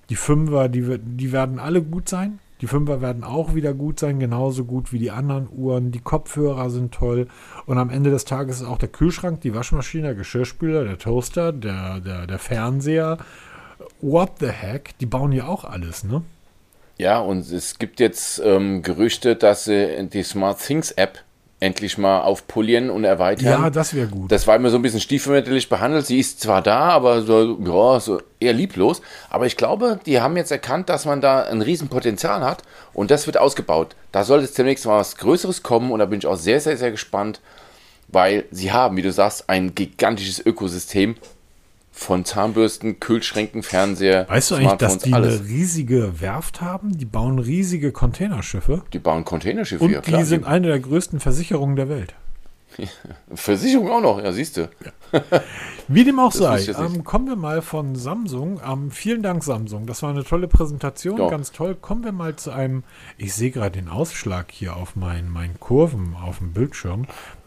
die 0.10 0.16
Fünfer, 0.16 0.70
die, 0.70 1.00
die 1.00 1.32
werden 1.32 1.58
alle 1.58 1.82
gut 1.82 2.08
sein. 2.08 2.38
Die 2.62 2.68
Fünfer 2.68 3.02
werden 3.02 3.24
auch 3.24 3.56
wieder 3.56 3.74
gut 3.74 4.00
sein, 4.00 4.20
genauso 4.20 4.66
gut 4.66 4.94
wie 4.94 5.00
die 5.00 5.10
anderen 5.10 5.50
Uhren. 5.52 5.92
Die 5.92 6.00
Kopfhörer 6.00 6.70
sind 6.70 6.94
toll. 6.94 7.26
Und 7.66 7.80
am 7.80 7.90
Ende 7.90 8.12
des 8.12 8.24
Tages 8.26 8.62
ist 8.62 8.68
auch 8.68 8.78
der 8.78 8.90
Kühlschrank, 8.90 9.42
die 9.42 9.56
Waschmaschine, 9.56 10.04
der 10.04 10.16
Geschirrspüler, 10.16 10.84
der 10.84 11.00
Toaster, 11.00 11.52
der, 11.54 12.02
der, 12.02 12.28
der 12.28 12.38
Fernseher. 12.38 13.18
What 14.00 14.34
the 14.42 14.50
heck? 14.50 14.96
Die 15.00 15.08
bauen 15.08 15.32
ja 15.32 15.48
auch 15.48 15.66
alles, 15.66 16.04
ne? 16.04 16.22
Ja, 16.98 17.18
und 17.18 17.52
es 17.52 17.80
gibt 17.80 18.00
jetzt 18.00 18.40
ähm, 18.46 18.84
Gerüchte, 18.84 19.36
dass 19.36 19.64
sie 19.64 20.08
die 20.14 20.22
Smart 20.22 20.60
Things 20.60 20.92
App 20.92 21.25
endlich 21.60 21.98
mal 21.98 22.22
aufpolieren 22.22 22.90
und 22.90 23.06
erweitern. 23.06 23.46
Ja, 23.46 23.70
das 23.70 23.94
wäre 23.94 24.08
gut. 24.08 24.32
Das 24.32 24.46
war 24.46 24.56
immer 24.56 24.70
so 24.70 24.78
ein 24.78 24.82
bisschen 24.82 25.00
stiefmütterlich 25.00 25.70
behandelt. 25.70 26.06
Sie 26.06 26.20
ist 26.20 26.42
zwar 26.42 26.62
da, 26.62 26.90
aber 26.90 27.22
so, 27.22 27.58
ja, 27.64 28.00
so 28.00 28.22
eher 28.40 28.54
lieblos. 28.54 29.02
Aber 29.30 29.46
ich 29.46 29.56
glaube, 29.56 30.00
die 30.06 30.20
haben 30.20 30.36
jetzt 30.36 30.52
erkannt, 30.52 30.90
dass 30.90 31.06
man 31.06 31.22
da 31.22 31.44
ein 31.44 31.62
Riesenpotenzial 31.62 32.42
hat 32.42 32.64
und 32.94 33.10
das 33.10 33.26
wird 33.26 33.38
ausgebaut. 33.38 33.96
Da 34.12 34.24
soll 34.24 34.42
jetzt 34.42 34.58
demnächst 34.58 34.86
mal 34.86 35.00
was 35.00 35.16
Größeres 35.18 35.64
kommen 35.64 35.92
und 35.92 36.00
da 36.00 36.06
bin 36.06 36.20
ich 36.20 36.28
auch 36.28 36.36
sehr, 36.36 36.60
sehr, 36.60 36.78
sehr 36.78 36.92
gespannt, 36.92 37.40
weil 38.10 38.46
sie 38.52 38.72
haben, 38.72 38.98
wie 38.98 39.02
du 39.02 39.12
sagst, 39.12 39.50
ein 39.50 39.74
gigantisches 39.76 40.46
Ökosystem 40.46 41.16
von 41.98 42.26
Zahnbürsten, 42.26 43.00
Kühlschränken, 43.00 43.64
Fernseher, 43.64 44.28
Weißt 44.28 44.52
du 44.52 44.56
eigentlich, 44.56 44.74
dass 44.74 44.98
die 44.98 45.14
alles. 45.14 45.40
eine 45.40 45.50
riesige 45.50 46.20
Werft 46.20 46.60
haben? 46.62 46.98
Die 46.98 47.06
bauen 47.06 47.40
riesige 47.40 47.94
Containerschiffe. 47.94 48.84
Die 48.92 49.00
bauen 49.00 49.24
Containerschiffe, 49.24 49.84
Und 49.84 49.92
ja 49.92 50.02
klar. 50.02 50.20
die 50.20 50.26
sind 50.26 50.46
eine 50.46 50.68
der 50.68 50.80
größten 50.80 51.22
Versicherungen 51.22 51.78
der 51.78 51.88
Welt. 51.88 52.14
Versicherung 53.34 53.90
auch 53.90 54.02
noch, 54.02 54.22
ja, 54.22 54.34
siehst 54.34 54.58
du. 54.58 54.70
Wie 55.88 56.04
dem 56.04 56.20
auch 56.20 56.34
sei, 56.34 56.66
ähm, 56.78 57.06
kommen 57.06 57.28
wir 57.28 57.38
mal 57.38 57.62
von 57.62 57.96
Samsung. 57.96 58.60
Ähm, 58.70 58.92
vielen 58.92 59.24
Dank, 59.24 59.46
Samsung. 59.46 59.86
Das 59.86 60.04
war 60.04 60.10
eine 60.10 60.26
tolle 60.26 60.50
Präsentation, 60.50 61.18
Ja. 61.18 61.30
ganz 61.30 61.54
toll. 61.54 61.76
Kommen 61.76 62.04
wir 62.04 62.12
mal 62.12 62.36
zu 62.36 62.52
einem, 62.52 62.84
ich 63.18 63.34
sehe 63.34 63.52
gerade 63.52 63.80
den 63.80 63.88
Ausschlag 63.88 64.52
hier 64.52 64.76
auf 64.76 64.98
meinen, 64.98 65.30
meinen 65.30 65.58
Kurven 65.62 66.16
auf 66.22 66.40
dem 66.40 66.52
Bildschirm. 66.52 67.06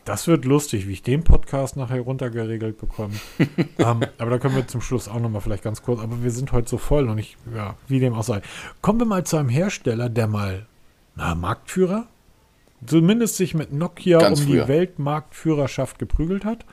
Das 0.09 0.27
wird 0.27 0.47
lustig, 0.47 0.89
wie 0.89 0.93
ich 0.93 1.03
den 1.03 1.23
Podcast 1.23 1.77
nachher 1.77 2.01
runtergeregelt 2.01 2.79
bekomme. 2.79 3.13
ähm, 3.79 4.01
aber 4.17 4.31
da 4.31 4.39
können 4.39 4.57
wir 4.57 4.67
zum 4.67 4.81
Schluss 4.81 5.07
auch 5.07 5.21
nochmal 5.21 5.43
vielleicht 5.43 5.63
ganz 5.63 5.83
kurz, 5.83 6.01
aber 6.01 6.23
wir 6.23 6.31
sind 6.31 6.51
heute 6.53 6.67
so 6.67 6.79
voll 6.79 7.11
und 7.11 7.19
ich, 7.19 7.37
ja, 7.55 7.75
wie 7.89 8.01
dem 8.01 8.15
auch 8.15 8.23
sei. 8.23 8.41
Kommen 8.81 9.01
wir 9.01 9.05
mal 9.05 9.25
zu 9.25 9.37
einem 9.37 9.51
Hersteller, 9.51 10.09
der 10.09 10.27
mal, 10.27 10.67
na, 11.15 11.35
Marktführer, 11.35 12.07
zumindest 12.87 13.37
sich 13.37 13.53
mit 13.53 13.75
Nokia 13.75 14.19
Ganz 14.19 14.41
um 14.41 14.47
früher. 14.47 14.63
die 14.65 14.69
Weltmarktführerschaft 14.69 15.99
geprügelt 15.99 16.47
hat. 16.47 16.65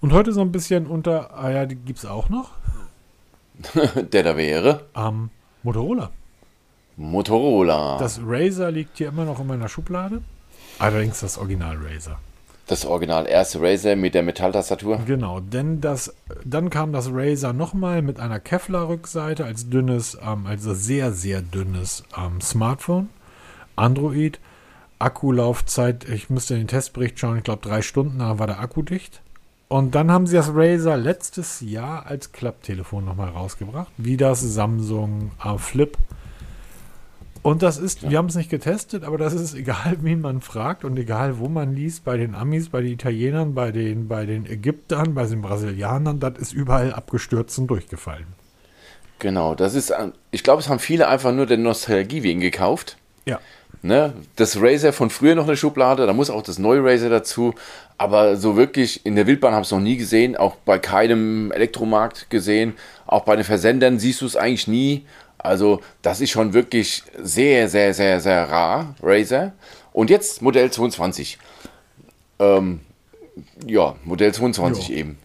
Und 0.00 0.14
heute 0.14 0.32
so 0.32 0.40
ein 0.40 0.50
bisschen 0.50 0.86
unter, 0.86 1.36
ah 1.36 1.50
ja, 1.50 1.66
die 1.66 1.76
gibt 1.76 1.98
es 1.98 2.06
auch 2.06 2.30
noch, 2.30 2.52
Der 4.12 4.22
da 4.22 4.36
wäre 4.38 4.86
ähm, 4.96 5.28
Motorola. 5.62 6.10
Motorola. 6.96 7.98
Das 7.98 8.20
Razer 8.24 8.70
liegt 8.70 8.96
hier 8.96 9.08
immer 9.08 9.26
noch 9.26 9.38
in 9.38 9.48
meiner 9.48 9.68
Schublade. 9.68 10.22
Allerdings 10.78 11.20
das 11.20 11.36
Original 11.36 11.76
Razer. 11.76 12.18
Das 12.66 12.86
original 12.86 13.26
erste 13.26 13.60
Razer 13.60 13.94
mit 13.94 14.14
der 14.14 14.22
Metalltastatur. 14.22 15.00
Genau, 15.06 15.40
denn 15.40 15.80
das, 15.82 16.14
dann 16.44 16.70
kam 16.70 16.92
das 16.92 17.10
Razer 17.12 17.52
nochmal 17.52 18.00
mit 18.00 18.18
einer 18.20 18.40
Kevlar-Rückseite 18.40 19.44
als 19.44 19.68
dünnes, 19.68 20.16
ähm, 20.24 20.46
also 20.46 20.72
sehr, 20.72 21.12
sehr 21.12 21.42
dünnes 21.42 22.04
ähm, 22.16 22.40
Smartphone. 22.40 23.10
Android. 23.76 24.40
Akkulaufzeit, 24.98 26.08
ich 26.08 26.30
müsste 26.30 26.54
in 26.54 26.60
den 26.60 26.68
Testbericht 26.68 27.18
schauen, 27.18 27.36
ich 27.36 27.44
glaube 27.44 27.66
drei 27.66 27.82
Stunden, 27.82 28.20
da 28.20 28.38
war 28.38 28.46
der 28.46 28.60
Akku 28.60 28.80
dicht. 28.80 29.20
Und 29.68 29.94
dann 29.94 30.10
haben 30.10 30.26
sie 30.26 30.36
das 30.36 30.50
Razer 30.54 30.96
letztes 30.96 31.60
Jahr 31.60 32.06
als 32.06 32.32
Klapptelefon 32.32 33.04
nochmal 33.04 33.30
rausgebracht, 33.30 33.92
wie 33.96 34.16
das 34.16 34.40
Samsung 34.40 35.32
äh, 35.44 35.58
Flip. 35.58 35.98
Und 37.44 37.62
das 37.62 37.76
ist, 37.76 38.08
wir 38.08 38.16
haben 38.16 38.28
es 38.28 38.36
nicht 38.36 38.48
getestet, 38.48 39.04
aber 39.04 39.18
das 39.18 39.34
ist 39.34 39.54
egal, 39.54 39.98
wen 40.00 40.22
man 40.22 40.40
fragt 40.40 40.82
und 40.82 40.96
egal, 40.96 41.38
wo 41.38 41.46
man 41.46 41.74
liest, 41.74 42.02
bei 42.02 42.16
den 42.16 42.34
Amis, 42.34 42.70
bei 42.70 42.80
den 42.80 42.92
Italienern, 42.92 43.54
bei 43.54 43.70
den, 43.70 44.08
bei 44.08 44.24
den 44.24 44.46
Ägyptern, 44.46 45.12
bei 45.12 45.26
den 45.26 45.42
Brasilianern, 45.42 46.20
das 46.20 46.38
ist 46.38 46.54
überall 46.54 46.94
abgestürzt 46.94 47.58
und 47.58 47.66
durchgefallen. 47.66 48.28
Genau, 49.18 49.54
das 49.54 49.74
ist, 49.74 49.90
ähm, 49.90 50.14
ich 50.30 50.42
glaube, 50.42 50.62
es 50.62 50.70
haben 50.70 50.78
viele 50.78 51.06
einfach 51.06 51.32
nur 51.32 51.44
der 51.44 51.58
Nostalgie 51.58 52.22
wegen 52.22 52.40
gekauft. 52.40 52.96
Ja. 53.26 53.40
Ne? 53.82 54.14
Das 54.36 54.58
Razer 54.58 54.94
von 54.94 55.10
früher 55.10 55.34
noch 55.34 55.46
eine 55.46 55.58
Schublade, 55.58 56.06
da 56.06 56.14
muss 56.14 56.30
auch 56.30 56.40
das 56.40 56.58
neue 56.58 56.82
Razer 56.82 57.10
dazu. 57.10 57.54
Aber 57.98 58.38
so 58.38 58.56
wirklich 58.56 59.04
in 59.04 59.16
der 59.16 59.26
Wildbahn 59.26 59.52
habe 59.52 59.60
ich 59.60 59.68
es 59.68 59.72
noch 59.72 59.80
nie 59.80 59.98
gesehen, 59.98 60.34
auch 60.34 60.56
bei 60.56 60.78
keinem 60.78 61.52
Elektromarkt 61.52 62.30
gesehen. 62.30 62.72
Auch 63.06 63.24
bei 63.24 63.36
den 63.36 63.44
Versendern 63.44 63.98
siehst 63.98 64.22
du 64.22 64.26
es 64.26 64.36
eigentlich 64.36 64.66
nie. 64.66 65.04
Also 65.44 65.82
das 66.00 66.22
ist 66.22 66.30
schon 66.30 66.54
wirklich 66.54 67.02
sehr, 67.22 67.68
sehr, 67.68 67.92
sehr, 67.92 68.18
sehr 68.18 68.50
rar, 68.50 68.94
Razer. 69.02 69.52
Und 69.92 70.08
jetzt 70.08 70.40
Modell 70.40 70.72
22. 70.72 71.38
Ähm, 72.38 72.80
ja, 73.66 73.94
Modell 74.04 74.32
22 74.32 74.88
jo. 74.88 74.94
eben. 74.96 75.18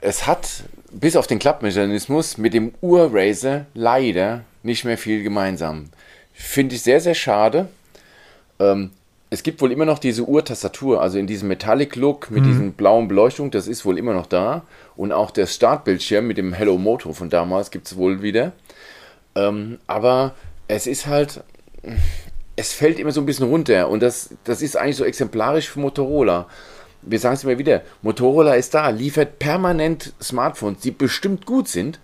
Es 0.00 0.26
hat 0.26 0.64
bis 0.90 1.16
auf 1.16 1.26
den 1.26 1.38
Klappmechanismus 1.38 2.38
mit 2.38 2.54
dem 2.54 2.72
Ur-Razer 2.80 3.66
leider 3.74 4.42
nicht 4.62 4.84
mehr 4.84 4.96
viel 4.96 5.22
gemeinsam. 5.22 5.90
Finde 6.32 6.74
ich 6.74 6.82
sehr, 6.82 7.00
sehr 7.00 7.14
schade. 7.14 7.68
Ähm, 8.58 8.90
es 9.28 9.42
gibt 9.42 9.60
wohl 9.60 9.70
immer 9.70 9.84
noch 9.84 9.98
diese 9.98 10.26
Uhrtastatur, 10.26 11.02
also 11.02 11.18
in 11.18 11.26
diesem 11.26 11.48
Metallic-Look 11.48 12.30
mit 12.30 12.42
mhm. 12.42 12.48
diesem 12.48 12.72
blauen 12.72 13.06
Beleuchtung, 13.06 13.50
das 13.50 13.68
ist 13.68 13.84
wohl 13.84 13.98
immer 13.98 14.14
noch 14.14 14.26
da. 14.26 14.62
Und 14.96 15.12
auch 15.12 15.30
der 15.30 15.46
Startbildschirm 15.46 16.26
mit 16.26 16.38
dem 16.38 16.54
Hello 16.54 16.78
Moto 16.78 17.12
von 17.12 17.28
damals 17.28 17.70
gibt 17.70 17.86
es 17.86 17.96
wohl 17.96 18.22
wieder. 18.22 18.52
Ähm, 19.34 19.78
aber 19.86 20.34
es 20.68 20.86
ist 20.86 21.06
halt, 21.06 21.42
es 22.56 22.72
fällt 22.72 22.98
immer 22.98 23.12
so 23.12 23.20
ein 23.20 23.26
bisschen 23.26 23.48
runter 23.48 23.88
und 23.88 24.02
das, 24.02 24.30
das 24.44 24.62
ist 24.62 24.76
eigentlich 24.76 24.96
so 24.96 25.04
exemplarisch 25.04 25.70
für 25.70 25.80
Motorola. 25.80 26.46
Wir 27.02 27.18
sagen 27.18 27.34
es 27.34 27.44
immer 27.44 27.58
wieder, 27.58 27.82
Motorola 28.02 28.54
ist 28.54 28.74
da, 28.74 28.88
liefert 28.90 29.38
permanent 29.38 30.12
Smartphones, 30.22 30.80
die 30.80 30.92
bestimmt 30.92 31.46
gut 31.46 31.68
sind, 31.68 31.98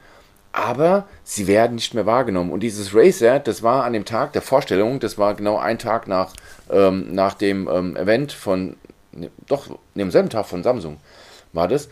aber 0.52 1.06
sie 1.22 1.46
werden 1.46 1.76
nicht 1.76 1.94
mehr 1.94 2.06
wahrgenommen. 2.06 2.50
Und 2.50 2.60
dieses 2.60 2.94
Racer, 2.94 3.38
das 3.38 3.62
war 3.62 3.84
an 3.84 3.92
dem 3.92 4.04
Tag 4.04 4.32
der 4.32 4.42
Vorstellung, 4.42 4.98
das 4.98 5.16
war 5.16 5.34
genau 5.34 5.58
ein 5.58 5.78
Tag 5.78 6.08
nach, 6.08 6.32
ähm, 6.70 7.14
nach 7.14 7.34
dem 7.34 7.68
ähm, 7.68 7.96
Event 7.96 8.32
von, 8.32 8.76
ne, 9.12 9.30
doch, 9.46 9.68
dem 9.94 10.10
selben 10.10 10.30
Tag 10.30 10.46
von 10.46 10.62
Samsung 10.64 10.96
war 11.52 11.68
das. 11.68 11.88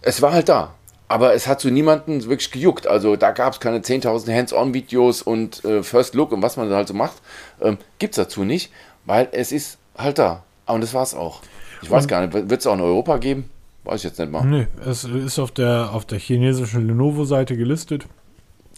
Es 0.00 0.22
war 0.22 0.32
halt 0.32 0.48
da. 0.48 0.74
Aber 1.08 1.34
es 1.34 1.46
hat 1.46 1.60
so 1.60 1.68
niemanden 1.68 2.24
wirklich 2.24 2.50
gejuckt. 2.50 2.86
Also 2.86 3.16
da 3.16 3.30
gab 3.30 3.52
es 3.52 3.60
keine 3.60 3.78
10.000 3.78 4.34
Hands-on-Videos 4.34 5.22
und 5.22 5.64
äh, 5.64 5.82
First 5.82 6.14
Look 6.14 6.32
und 6.32 6.42
was 6.42 6.56
man 6.56 6.70
halt 6.70 6.88
so 6.88 6.94
macht. 6.94 7.16
Ähm, 7.60 7.78
Gibt 7.98 8.14
es 8.14 8.16
dazu 8.16 8.44
nicht, 8.44 8.72
weil 9.04 9.28
es 9.32 9.52
ist 9.52 9.78
halt 9.96 10.18
da. 10.18 10.42
Und 10.66 10.80
das 10.80 10.94
war 10.94 11.02
es 11.02 11.14
auch. 11.14 11.42
Ich 11.82 11.90
weiß 11.90 12.08
gar 12.08 12.26
nicht, 12.26 12.32
wird 12.32 12.60
es 12.60 12.66
auch 12.66 12.74
in 12.74 12.80
Europa 12.80 13.18
geben? 13.18 13.50
Weiß 13.84 14.00
ich 14.00 14.04
jetzt 14.04 14.18
nicht 14.18 14.32
mal. 14.32 14.44
Nee, 14.44 14.66
es 14.84 15.04
ist 15.04 15.38
auf 15.38 15.52
der, 15.52 15.90
auf 15.92 16.04
der 16.04 16.18
chinesischen 16.18 16.88
Lenovo-Seite 16.88 17.56
gelistet. 17.56 18.06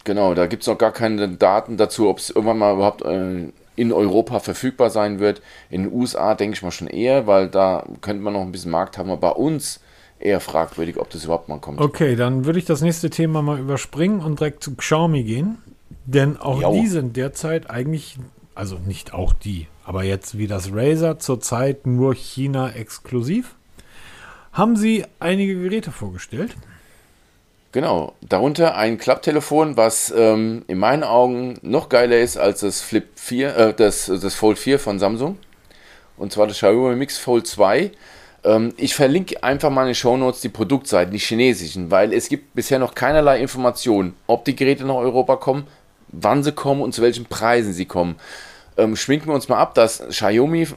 Genau, 0.04 0.34
da 0.34 0.46
gibt 0.46 0.62
es 0.62 0.66
noch 0.66 0.76
gar 0.76 0.92
keine 0.92 1.28
Daten 1.28 1.78
dazu, 1.78 2.08
ob 2.08 2.18
es 2.18 2.28
irgendwann 2.28 2.58
mal 2.58 2.74
überhaupt 2.74 3.02
äh, 3.02 3.48
in 3.76 3.92
Europa 3.92 4.40
verfügbar 4.40 4.90
sein 4.90 5.18
wird. 5.18 5.40
In 5.70 5.84
den 5.84 5.92
USA 5.92 6.34
denke 6.34 6.56
ich 6.56 6.62
mal 6.62 6.70
schon 6.70 6.88
eher, 6.88 7.26
weil 7.26 7.48
da 7.48 7.84
könnte 8.00 8.22
man 8.22 8.34
noch 8.34 8.42
ein 8.42 8.52
bisschen 8.52 8.70
Markt 8.70 8.98
haben. 8.98 9.10
Aber 9.10 9.20
bei 9.20 9.30
uns 9.30 9.80
eher 10.20 10.40
fragwürdig, 10.40 10.98
ob 10.98 11.10
das 11.10 11.24
überhaupt 11.24 11.48
mal 11.48 11.58
kommt. 11.58 11.80
Okay, 11.80 12.16
dann 12.16 12.44
würde 12.44 12.58
ich 12.58 12.64
das 12.64 12.80
nächste 12.80 13.10
Thema 13.10 13.42
mal 13.42 13.58
überspringen 13.58 14.20
und 14.20 14.40
direkt 14.40 14.62
zu 14.62 14.74
Xiaomi 14.74 15.22
gehen. 15.24 15.58
Denn 16.04 16.36
auch 16.36 16.60
jo. 16.60 16.72
die 16.72 16.86
sind 16.86 17.16
derzeit 17.16 17.70
eigentlich, 17.70 18.18
also 18.54 18.78
nicht 18.78 19.12
auch 19.12 19.32
die, 19.32 19.68
aber 19.84 20.04
jetzt 20.04 20.38
wie 20.38 20.46
das 20.46 20.72
Razer 20.72 21.18
zurzeit 21.18 21.86
nur 21.86 22.14
China 22.14 22.70
exklusiv 22.70 23.54
haben 24.52 24.76
sie 24.76 25.04
einige 25.20 25.54
Geräte 25.54 25.92
vorgestellt. 25.92 26.56
Genau, 27.70 28.14
darunter 28.22 28.76
ein 28.76 28.98
Klapptelefon, 28.98 29.76
was 29.76 30.12
ähm, 30.16 30.64
in 30.66 30.78
meinen 30.78 31.04
Augen 31.04 31.58
noch 31.62 31.88
geiler 31.90 32.18
ist 32.18 32.38
als 32.38 32.60
das 32.60 32.80
Flip 32.80 33.06
4, 33.14 33.56
äh, 33.56 33.74
das, 33.74 34.06
das 34.06 34.34
Fold 34.34 34.58
4 34.58 34.78
von 34.78 34.98
Samsung. 34.98 35.38
Und 36.16 36.32
zwar 36.32 36.46
das 36.46 36.56
Xiaomi 36.56 36.96
Mix 36.96 37.18
Fold 37.18 37.46
2. 37.46 37.92
Ähm, 38.44 38.72
ich 38.76 38.94
verlinke 38.94 39.42
einfach 39.42 39.70
mal 39.70 39.82
in 39.82 39.88
den 39.88 39.94
Show 39.94 40.16
Notes 40.16 40.40
die 40.40 40.48
Produktseiten, 40.48 41.12
die 41.12 41.18
chinesischen, 41.18 41.90
weil 41.90 42.12
es 42.12 42.28
gibt 42.28 42.54
bisher 42.54 42.78
noch 42.78 42.94
keinerlei 42.94 43.40
Informationen, 43.40 44.14
ob 44.26 44.44
die 44.44 44.56
Geräte 44.56 44.84
nach 44.84 44.94
Europa 44.94 45.36
kommen, 45.36 45.66
wann 46.08 46.42
sie 46.42 46.52
kommen 46.52 46.82
und 46.82 46.94
zu 46.94 47.02
welchen 47.02 47.26
Preisen 47.26 47.72
sie 47.72 47.86
kommen. 47.86 48.16
Ähm, 48.76 48.96
schminken 48.96 49.28
wir 49.28 49.34
uns 49.34 49.48
mal 49.48 49.58
ab, 49.58 49.74
dass 49.74 50.02
Xiaomi 50.08 50.68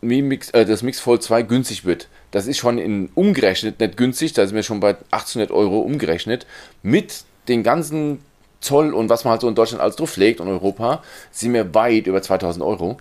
Mix, 0.00 0.50
äh, 0.50 0.64
das 0.64 0.82
Mix 0.82 1.00
Fold 1.00 1.22
2 1.22 1.42
günstig 1.42 1.84
wird. 1.84 2.08
Das 2.30 2.46
ist 2.46 2.58
schon 2.58 2.78
in 2.78 3.10
umgerechnet 3.14 3.80
nicht 3.80 3.96
günstig, 3.96 4.32
da 4.32 4.46
sind 4.46 4.56
wir 4.56 4.62
schon 4.62 4.80
bei 4.80 4.96
1800 5.10 5.50
Euro 5.50 5.80
umgerechnet. 5.80 6.46
Mit 6.82 7.24
den 7.48 7.62
ganzen 7.62 8.20
Zoll 8.60 8.94
und 8.94 9.08
was 9.08 9.24
man 9.24 9.32
halt 9.32 9.40
so 9.40 9.48
in 9.48 9.54
Deutschland 9.54 9.82
alles 9.82 9.96
drauflegt 9.96 10.40
und 10.40 10.48
Europa, 10.48 11.02
sind 11.30 11.52
wir 11.52 11.74
weit 11.74 12.06
über 12.06 12.22
2000 12.22 12.64
Euro. 12.64 12.96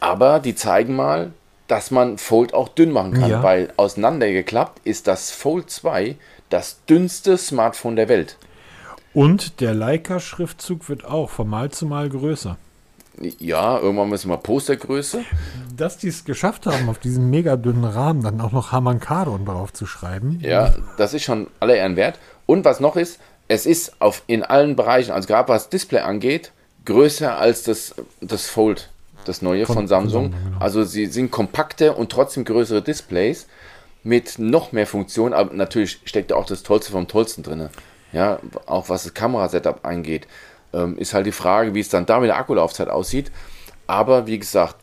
Aber 0.00 0.38
die 0.38 0.54
zeigen 0.54 0.94
mal, 0.96 1.32
dass 1.68 1.90
man 1.90 2.18
Fold 2.18 2.54
auch 2.54 2.68
dünn 2.68 2.90
machen 2.90 3.14
kann, 3.14 3.30
ja. 3.30 3.42
weil 3.42 3.72
auseinandergeklappt 3.76 4.86
ist 4.86 5.06
das 5.06 5.30
Fold 5.30 5.70
2 5.70 6.16
das 6.50 6.84
dünnste 6.86 7.38
Smartphone 7.38 7.96
der 7.96 8.08
Welt. 8.08 8.36
Und 9.14 9.60
der 9.60 9.74
Leica-Schriftzug 9.74 10.88
wird 10.88 11.04
auch 11.04 11.30
von 11.30 11.48
Mal 11.48 11.70
zu 11.70 11.86
Mal 11.86 12.08
größer. 12.08 12.56
Ja, 13.38 13.78
irgendwann 13.78 14.08
müssen 14.08 14.28
wir 14.28 14.38
Postergröße. 14.38 15.24
Dass 15.76 15.98
die 15.98 16.08
es 16.08 16.24
geschafft 16.24 16.66
haben, 16.66 16.88
auf 16.88 16.98
diesem 16.98 17.30
mega 17.30 17.56
dünnen 17.56 17.84
Rahmen 17.84 18.22
dann 18.22 18.40
auch 18.40 18.50
noch 18.50 18.72
Hamankadon 18.72 19.44
drauf 19.44 19.72
zu 19.72 19.86
schreiben. 19.86 20.40
Ja, 20.42 20.74
das 20.98 21.14
ist 21.14 21.22
schon 21.22 21.46
aller 21.60 21.76
Ehren 21.76 21.94
wert. 21.94 22.18
Und 22.46 22.64
was 22.64 22.80
noch 22.80 22.96
ist, 22.96 23.20
es 23.46 23.66
ist 23.66 24.00
auf, 24.00 24.22
in 24.26 24.42
allen 24.42 24.74
Bereichen, 24.74 25.12
also 25.12 25.28
gerade 25.28 25.48
was 25.48 25.68
Display 25.68 26.00
angeht, 26.00 26.52
größer 26.84 27.36
als 27.38 27.62
das, 27.62 27.94
das 28.20 28.46
Fold, 28.46 28.90
das 29.24 29.42
neue 29.42 29.66
von, 29.66 29.76
von 29.76 29.88
Samsung. 29.88 30.32
Samsung 30.32 30.50
genau. 30.50 30.64
Also 30.64 30.84
sie 30.84 31.06
sind 31.06 31.30
kompakte 31.30 31.92
und 31.92 32.10
trotzdem 32.10 32.44
größere 32.44 32.82
Displays 32.82 33.46
mit 34.02 34.38
noch 34.38 34.72
mehr 34.72 34.86
Funktionen, 34.86 35.34
aber 35.34 35.54
natürlich 35.54 36.00
steckt 36.04 36.30
da 36.30 36.36
auch 36.36 36.46
das 36.46 36.62
Tollste 36.62 36.92
vom 36.92 37.08
Tollsten 37.08 37.42
drin. 37.42 37.68
Ja, 38.12 38.38
auch 38.66 38.88
was 38.88 39.04
das 39.04 39.14
Kamerasetup 39.14 39.84
angeht. 39.84 40.28
Ähm, 40.72 40.98
ist 40.98 41.14
halt 41.14 41.26
die 41.26 41.32
Frage, 41.32 41.74
wie 41.74 41.80
es 41.80 41.88
dann 41.88 42.06
da 42.06 42.20
mit 42.20 42.28
der 42.28 42.36
Akkulaufzeit 42.36 42.88
aussieht. 42.88 43.32
Aber 43.86 44.26
wie 44.26 44.38
gesagt, 44.38 44.76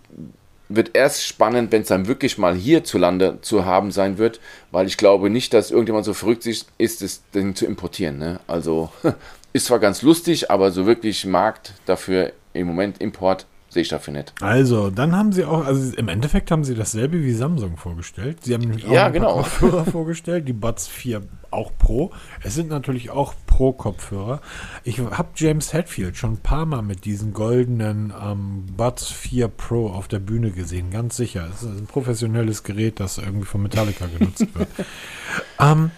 wird 0.75 0.91
erst 0.93 1.25
spannend, 1.25 1.71
wenn 1.71 1.81
es 1.81 1.87
dann 1.87 2.07
wirklich 2.07 2.37
mal 2.37 2.55
hierzulande 2.55 3.39
zu 3.41 3.65
haben 3.65 3.91
sein 3.91 4.17
wird, 4.17 4.39
weil 4.71 4.87
ich 4.87 4.97
glaube 4.97 5.29
nicht, 5.29 5.53
dass 5.53 5.71
irgendjemand 5.71 6.05
so 6.05 6.13
verrückt 6.13 6.45
ist, 6.45 6.67
das 6.77 7.21
Ding 7.33 7.55
zu 7.55 7.65
importieren. 7.65 8.17
Ne? 8.17 8.39
Also 8.47 8.89
ist 9.53 9.67
zwar 9.67 9.79
ganz 9.79 10.01
lustig, 10.01 10.49
aber 10.49 10.71
so 10.71 10.85
wirklich 10.85 11.25
Markt 11.25 11.73
dafür 11.85 12.33
im 12.53 12.67
Moment 12.67 13.01
Import 13.01 13.45
sehe 13.71 13.83
ich 13.83 13.87
dafür 13.87 14.13
nicht. 14.13 14.33
Also, 14.41 14.89
dann 14.89 15.15
haben 15.15 15.31
sie 15.31 15.45
auch, 15.45 15.65
also 15.65 15.95
im 15.95 16.09
Endeffekt 16.09 16.51
haben 16.51 16.65
sie 16.65 16.75
dasselbe 16.75 17.23
wie 17.23 17.33
Samsung 17.33 17.77
vorgestellt. 17.77 18.43
Sie 18.43 18.53
haben 18.53 18.61
nämlich 18.61 18.85
auch 18.85 18.91
ja, 18.91 19.07
genau. 19.07 19.37
Kopfhörer 19.37 19.85
vorgestellt, 19.91 20.45
die 20.47 20.53
Buds 20.53 20.87
4 20.87 21.21
auch 21.51 21.71
Pro. 21.77 22.11
Es 22.43 22.53
sind 22.53 22.69
natürlich 22.69 23.11
auch 23.11 23.33
Pro-Kopfhörer. 23.47 24.41
Ich 24.83 24.99
habe 24.99 25.29
James 25.35 25.71
Hetfield 25.71 26.17
schon 26.17 26.33
ein 26.33 26.37
paar 26.37 26.65
Mal 26.65 26.81
mit 26.81 27.05
diesen 27.05 27.31
goldenen 27.31 28.13
ähm, 28.21 28.65
Buds 28.75 29.07
4 29.09 29.47
Pro 29.47 29.87
auf 29.87 30.09
der 30.09 30.19
Bühne 30.19 30.51
gesehen, 30.51 30.91
ganz 30.91 31.15
sicher. 31.15 31.47
Es 31.53 31.63
ist 31.63 31.69
ein 31.69 31.87
professionelles 31.87 32.63
Gerät, 32.63 32.99
das 32.99 33.19
irgendwie 33.19 33.45
von 33.45 33.61
Metallica 33.61 34.05
genutzt 34.07 34.53
wird. 34.53 34.67
ähm, 35.59 35.91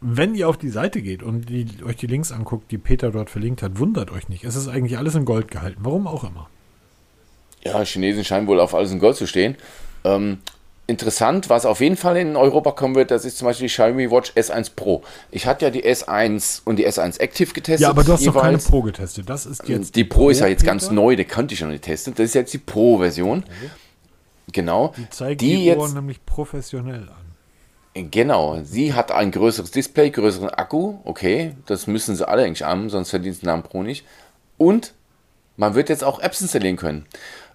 wenn 0.00 0.34
ihr 0.34 0.48
auf 0.48 0.56
die 0.56 0.70
Seite 0.70 1.02
geht 1.02 1.22
und 1.22 1.50
die, 1.50 1.66
euch 1.84 1.96
die 1.96 2.06
Links 2.06 2.32
anguckt, 2.32 2.70
die 2.70 2.78
Peter 2.78 3.10
dort 3.10 3.28
verlinkt 3.28 3.62
hat, 3.62 3.78
wundert 3.78 4.10
euch 4.10 4.30
nicht. 4.30 4.44
Es 4.44 4.56
ist 4.56 4.68
eigentlich 4.68 4.96
alles 4.96 5.14
in 5.14 5.26
Gold 5.26 5.50
gehalten. 5.50 5.80
Warum 5.82 6.06
auch 6.06 6.24
immer. 6.24 6.48
Ja, 7.64 7.82
Chinesen 7.84 8.24
scheinen 8.24 8.46
wohl 8.46 8.60
auf 8.60 8.74
alles 8.74 8.92
in 8.92 8.98
Gold 8.98 9.16
zu 9.16 9.26
stehen. 9.26 9.56
Ähm, 10.04 10.38
interessant, 10.86 11.48
was 11.48 11.64
auf 11.64 11.80
jeden 11.80 11.96
Fall 11.96 12.16
in 12.18 12.36
Europa 12.36 12.72
kommen 12.72 12.94
wird, 12.94 13.10
das 13.10 13.24
ist 13.24 13.38
zum 13.38 13.46
Beispiel 13.46 13.68
die 13.68 13.72
Xiaomi 13.72 14.10
Watch 14.10 14.32
S1 14.32 14.72
Pro. 14.76 15.02
Ich 15.30 15.46
hatte 15.46 15.64
ja 15.64 15.70
die 15.70 15.84
S1 15.84 16.62
und 16.64 16.76
die 16.76 16.86
S1 16.86 17.20
Active 17.20 17.52
getestet. 17.52 17.80
Ja, 17.80 17.90
aber 17.90 18.04
du 18.04 18.12
hast 18.12 18.20
jeweils. 18.20 18.34
doch 18.34 18.42
keine 18.42 18.58
Pro 18.58 18.82
getestet. 18.82 19.28
Das 19.28 19.46
ist 19.46 19.66
jetzt 19.66 19.96
die, 19.96 20.04
Pro, 20.04 20.18
Pro 20.18 20.30
ist 20.30 20.40
ja 20.40 20.46
jetzt 20.46 20.64
ganz 20.64 20.90
neu, 20.90 21.16
die 21.16 21.24
konnte 21.24 21.54
ich 21.54 21.60
noch 21.60 21.68
nicht 21.68 21.84
testen. 21.84 22.14
Das 22.14 22.26
ist 22.26 22.34
jetzt 22.34 22.52
die 22.52 22.58
Pro-Version. 22.58 23.44
Okay. 23.44 23.70
Genau. 24.52 24.92
Die 24.96 25.08
zeigt 25.08 25.40
die, 25.40 25.56
die 25.56 25.64
jetzt 25.64 25.94
nämlich 25.94 26.24
professionell 26.26 27.08
an. 27.08 27.24
Genau, 28.10 28.60
sie 28.64 28.92
hat 28.92 29.12
ein 29.12 29.30
größeres 29.30 29.70
Display, 29.70 30.10
größeren 30.10 30.50
Akku, 30.50 30.96
okay, 31.04 31.54
das 31.66 31.86
müssen 31.86 32.16
sie 32.16 32.26
alle 32.26 32.42
eigentlich 32.42 32.64
haben, 32.64 32.90
sonst 32.90 33.10
verdient 33.10 33.36
sie 33.36 33.42
den 33.42 33.46
Namen 33.46 33.62
Pro 33.62 33.84
nicht. 33.84 34.04
Und 34.58 34.94
man 35.56 35.76
wird 35.76 35.88
jetzt 35.88 36.02
auch 36.02 36.18
Apps 36.18 36.40
installieren 36.40 36.76
können. 36.76 37.06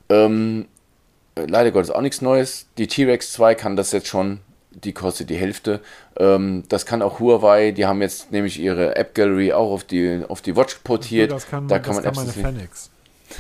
Ähm, 0.10 0.66
leider 1.36 1.72
Gottes 1.72 1.92
auch 1.92 2.02
nichts 2.02 2.22
Neues. 2.22 2.68
Die 2.78 2.88
T-Rex 2.88 3.34
2 3.34 3.56
kann 3.56 3.76
das 3.76 3.92
jetzt 3.92 4.08
schon. 4.08 4.40
Die 4.72 4.94
kostet 4.94 5.30
die 5.30 5.36
Hälfte. 5.36 5.82
Ähm, 6.18 6.64
das 6.70 6.86
kann 6.86 7.02
auch 7.02 7.20
Huawei. 7.20 7.72
Die 7.72 7.86
haben 7.86 8.02
jetzt 8.02 8.32
nämlich 8.32 8.60
ihre 8.60 8.96
App 8.96 9.16
Gallery 9.16 9.52
auch 9.54 9.72
auf 9.72 9.84
die, 9.84 10.24
auf 10.28 10.42
die 10.42 10.56
Watch 10.56 10.76
portiert. 10.84 11.32
Das 11.32 11.48
kann, 11.48 11.68
da 11.68 11.80
kann 11.80 11.96
man, 11.96 12.04
kann 12.04 12.16
man 12.16 12.60
Apps 12.60 12.92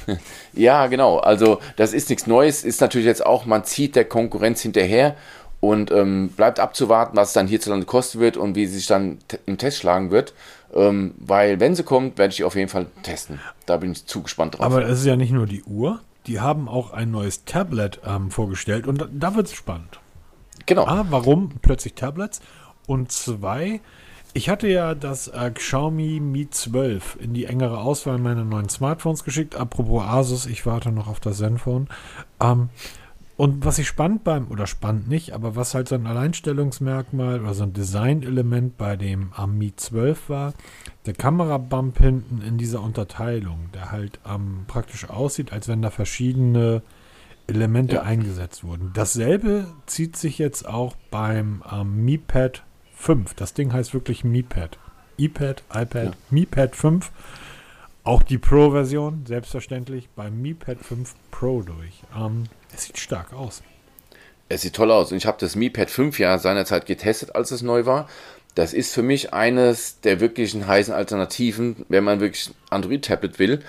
ja, 0.54 0.88
genau. 0.88 1.18
Also 1.18 1.60
das 1.76 1.94
ist 1.94 2.10
nichts 2.10 2.28
Neues. 2.28 2.64
Ist 2.64 2.82
natürlich 2.82 3.08
jetzt 3.08 3.26
auch, 3.26 3.46
man 3.46 3.64
zieht 3.64 3.96
der 3.96 4.06
Konkurrenz 4.06 4.62
hinterher 4.62 5.16
und 5.60 5.92
ähm, 5.92 6.30
bleibt 6.30 6.60
abzuwarten, 6.60 7.18
was 7.18 7.30
es 7.30 7.34
dann 7.34 7.48
hierzulande 7.48 7.86
kosten 7.86 8.20
wird 8.20 8.38
und 8.38 8.56
wie 8.56 8.66
sie 8.66 8.78
sich 8.78 8.88
dann 8.88 9.18
im 9.46 9.58
Test 9.58 9.78
schlagen 9.78 10.12
wird. 10.12 10.34
Ähm, 10.74 11.16
weil 11.18 11.60
wenn 11.60 11.76
sie 11.76 11.84
kommt, 11.84 12.18
werde 12.18 12.32
ich 12.32 12.38
die 12.38 12.44
auf 12.44 12.56
jeden 12.56 12.70
Fall 12.70 12.86
testen. 13.04 13.40
Da 13.66 13.78
bin 13.78 13.92
ich 13.92 14.06
zu 14.06 14.22
gespannt 14.22 14.58
drauf. 14.58 14.66
Aber 14.66 14.86
es 14.86 15.00
ist 15.00 15.06
ja 15.06 15.16
nicht 15.16 15.32
nur 15.32 15.48
die 15.48 15.64
Uhr, 15.64 16.00
die 16.28 16.40
haben 16.40 16.68
auch 16.68 16.92
ein 16.92 17.12
neues 17.12 17.46
Tablet 17.46 18.02
ähm, 18.06 18.32
vorgestellt 18.32 18.88
und 18.88 19.02
da, 19.02 19.08
da 19.12 19.36
wird 19.36 19.48
es 19.48 19.54
spannend. 19.54 20.00
Genau. 20.66 20.86
A, 20.86 21.06
warum 21.10 21.50
plötzlich 21.62 21.96
Tablets? 21.96 22.42
Und 22.86 23.12
zwei, 23.12 23.82
Ich 24.34 24.48
hatte 24.48 24.68
ja 24.68 24.94
das 24.94 25.28
äh, 25.28 25.50
Xiaomi 25.52 26.20
Mi 26.20 26.50
12 26.50 27.18
in 27.20 27.34
die 27.34 27.46
engere 27.46 27.80
Auswahl 27.80 28.20
meiner 28.20 28.44
neuen 28.44 28.70
Smartphones 28.70 29.24
geschickt. 29.24 29.56
Apropos 29.56 30.04
Asus, 30.04 30.46
ich 30.46 30.66
warte 30.68 30.92
noch 30.92 31.08
auf 31.08 31.20
das 31.20 31.38
Zenfone. 31.38 31.88
Ähm, 32.40 32.70
und 33.40 33.64
was 33.64 33.80
ich 33.80 33.88
spannend 33.88 34.26
beim, 34.26 34.50
oder 34.50 34.68
spannend 34.68 35.08
nicht, 35.08 35.32
aber 35.32 35.56
was 35.56 35.74
halt 35.74 35.88
so 35.88 35.96
ein 35.96 36.08
Alleinstellungsmerkmal 36.08 37.40
oder 37.40 37.54
so 37.54 37.64
ein 37.64 37.72
Designelement 37.72 38.78
bei 38.78 38.98
dem 38.98 39.32
am 39.32 39.58
Mi 39.58 39.74
12 39.74 40.28
war, 40.28 40.54
der 41.06 41.14
Kamerabump 41.14 42.00
hinten 42.00 42.42
in 42.42 42.58
dieser 42.58 42.84
Unterteilung, 42.84 43.70
der 43.74 43.94
halt 43.94 44.20
ähm, 44.30 44.66
praktisch 44.68 45.10
aussieht, 45.10 45.54
als 45.54 45.70
wenn 45.70 45.82
da 45.82 45.90
verschiedene 45.90 46.82
Elemente 47.48 47.96
ja. 47.96 48.02
eingesetzt 48.02 48.66
wurden. 48.66 48.92
Dasselbe 48.94 49.68
zieht 49.86 50.18
sich 50.18 50.38
jetzt 50.38 50.68
auch 50.68 50.98
beim 51.10 51.64
ähm, 51.72 52.04
Mi 52.04 52.18
Pad 52.18 52.64
5. 52.96 53.36
Das 53.36 53.54
Ding 53.54 53.72
heißt 53.72 53.94
wirklich 53.94 54.26
Mi 54.26 54.44
Pad. 54.44 54.78
iPad, 55.16 55.64
iPad, 55.74 56.06
ja. 56.08 56.12
Mi 56.30 56.46
Pad 56.46 56.76
5. 56.76 57.10
Auch 58.04 58.22
die 58.22 58.38
Pro-Version, 58.38 59.26
selbstverständlich, 59.26 60.10
beim 60.14 60.42
Mi 60.42 60.54
Pad 60.54 60.80
5 60.80 61.16
Pro 61.32 61.62
durch. 61.62 62.04
Ähm, 62.14 62.44
es 62.74 62.86
sieht 62.86 62.98
stark 62.98 63.34
aus. 63.34 63.62
Es 64.48 64.62
sieht 64.62 64.76
toll 64.76 64.92
aus. 64.92 65.12
Und 65.12 65.18
ich 65.18 65.26
habe 65.26 65.38
das 65.40 65.56
Mi 65.56 65.70
Pad 65.70 65.90
5 65.90 66.20
ja 66.20 66.38
seinerzeit 66.38 66.86
getestet, 66.86 67.36
als 67.36 67.52
es 67.52 67.62
neu 67.62 67.86
war. 67.86 68.10
Das 68.56 68.74
ist 68.74 68.94
für 68.94 69.04
mich 69.04 69.34
eines 69.34 70.02
der 70.02 70.20
wirklichen 70.20 70.68
heißen 70.68 70.94
Alternativen, 70.94 71.86
wenn 71.88 72.04
man 72.04 72.20
wirklich 72.20 72.52
Android-Tablet 72.70 73.40
will. 73.40 73.64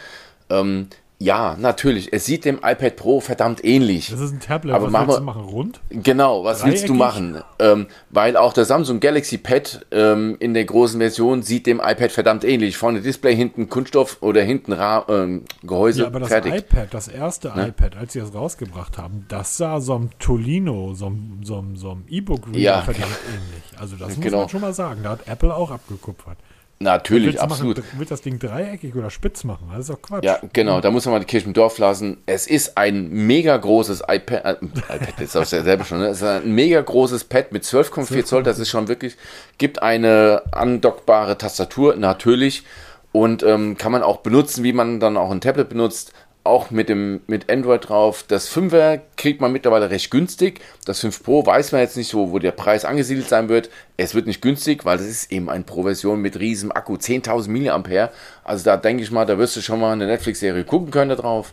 Ähm, 0.48 0.88
ja, 1.23 1.55
natürlich. 1.61 2.14
Es 2.14 2.25
sieht 2.25 2.47
dem 2.47 2.61
iPad 2.64 2.97
Pro 2.97 3.21
verdammt 3.21 3.62
ähnlich. 3.62 4.09
Das 4.09 4.21
ist 4.21 4.33
ein 4.33 4.41
Tablet. 4.41 4.75
Aber 4.75 4.91
was 4.91 5.07
willst 5.07 5.18
du 5.18 5.23
machen? 5.23 5.43
Rund? 5.43 5.81
Genau, 5.91 6.45
was 6.45 6.61
Dreieckig? 6.61 6.81
willst 6.81 6.89
du 6.89 6.95
machen? 6.95 7.43
Ähm, 7.59 7.89
weil 8.09 8.39
auch 8.39 8.55
der 8.55 8.64
Samsung 8.64 9.01
Galaxy 9.01 9.37
Pad 9.37 9.85
ähm, 9.91 10.39
in 10.41 10.55
der 10.55 10.64
großen 10.64 10.99
Version 10.99 11.43
sieht 11.43 11.66
dem 11.66 11.79
iPad 11.79 12.11
verdammt 12.11 12.43
ähnlich. 12.43 12.79
Vorne 12.79 13.03
Display, 13.03 13.37
hinten 13.37 13.68
Kunststoff 13.68 14.16
oder 14.23 14.41
hinten 14.41 14.73
Ra 14.73 15.05
ähm, 15.11 15.45
Gehäuse. 15.62 16.03
Ja, 16.03 16.07
aber 16.07 16.21
das 16.21 16.31
fertig. 16.31 16.55
iPad, 16.55 16.95
das 16.95 17.07
erste 17.07 17.49
ne? 17.49 17.68
iPad, 17.68 17.99
als 17.99 18.14
sie 18.14 18.21
das 18.21 18.35
rausgebracht 18.35 18.97
haben, 18.97 19.27
das 19.29 19.59
sah 19.59 19.79
so 19.83 19.97
einem 19.97 20.18
Tolino, 20.21 20.95
so 20.95 21.09
einem 21.09 21.41
so 21.43 21.62
so 21.75 21.99
E-Book-Reader 22.09 22.59
ja. 22.59 22.81
verdammt 22.81 23.18
ähnlich. 23.29 23.79
Also 23.79 23.97
das 23.97 24.09
muss 24.16 24.25
genau. 24.25 24.39
man 24.39 24.49
schon 24.49 24.62
mal 24.62 24.73
sagen. 24.73 25.03
Da 25.03 25.11
hat 25.11 25.29
Apple 25.29 25.55
auch 25.55 25.71
abgekupfert. 25.71 26.39
Natürlich, 26.83 27.39
absolut. 27.39 27.76
Machen, 27.76 27.99
wird 27.99 28.11
das 28.11 28.22
Ding 28.22 28.39
dreieckig 28.39 28.95
oder 28.97 29.11
spitz 29.11 29.45
machen? 29.45 29.68
Das 29.70 29.81
ist 29.81 29.91
doch 29.91 30.01
Quatsch. 30.01 30.24
Ja, 30.24 30.41
genau, 30.55 30.81
da 30.81 30.91
muss 30.91 31.05
man 31.05 31.12
mal 31.12 31.18
die 31.18 31.26
Kirche 31.26 31.47
im 31.47 31.53
Dorf 31.53 31.76
lassen. 31.76 32.16
Es 32.24 32.47
ist 32.47 32.78
ein 32.78 33.11
mega 33.11 33.55
großes 33.55 34.03
iPad, 34.09 34.62
äh, 34.62 34.66
iPad 34.89 35.20
ist 35.20 35.37
auch 35.37 35.45
selber 35.45 35.85
schon, 35.85 35.99
ne? 35.99 36.07
es 36.07 36.22
ist 36.22 36.26
ein 36.26 36.55
mega 36.55 36.81
großes 36.81 37.24
Pad 37.24 37.53
mit 37.53 37.64
12,4 37.64 38.24
Zoll, 38.24 38.43
das 38.45 38.59
ist 38.59 38.70
schon 38.70 38.89
wirklich, 38.89 39.18
gibt 39.59 39.83
eine 39.83 40.43
andockbare 40.53 41.37
Tastatur, 41.37 41.97
natürlich, 41.97 42.64
und 43.12 43.43
ähm, 43.43 43.76
kann 43.76 43.93
man 43.93 44.03
auch 44.03 44.18
benutzen, 44.18 44.64
wie 44.64 44.72
man 44.72 45.01
dann 45.01 45.18
auch 45.18 45.31
ein 45.31 45.43
Tablet 45.43 45.68
benutzt 45.68 46.14
auch 46.51 46.70
mit 46.70 46.88
dem 46.88 47.20
mit 47.26 47.51
Android 47.51 47.88
drauf. 47.88 48.24
Das 48.26 48.51
5er 48.51 49.01
kriegt 49.16 49.40
man 49.40 49.53
mittlerweile 49.53 49.90
recht 49.90 50.11
günstig. 50.11 50.61
Das 50.84 51.01
5 51.01 51.22
Pro 51.22 51.46
weiß 51.46 51.72
man 51.72 51.80
jetzt 51.80 51.96
nicht 51.96 52.11
so, 52.11 52.32
wo 52.32 52.38
der 52.38 52.51
Preis 52.51 52.84
angesiedelt 52.84 53.28
sein 53.28 53.48
wird. 53.48 53.70
Es 53.96 54.14
wird 54.14 54.26
nicht 54.26 54.42
günstig, 54.42 54.84
weil 54.84 54.98
das 54.98 55.07
ist 55.07 55.32
eben 55.32 55.48
eine 55.48 55.64
Pro-Version 55.64 56.20
mit 56.20 56.38
riesem 56.38 56.72
Akku, 56.72 56.94
10.000 56.94 57.48
mAh. 57.48 58.11
Also 58.44 58.64
da 58.64 58.76
denke 58.76 59.03
ich 59.03 59.11
mal, 59.11 59.24
da 59.24 59.38
wirst 59.38 59.57
du 59.57 59.62
schon 59.62 59.80
mal 59.80 59.92
eine 59.92 60.07
Netflix-Serie 60.07 60.64
gucken 60.64 60.90
können 60.90 61.11
da 61.11 61.16
drauf. 61.16 61.53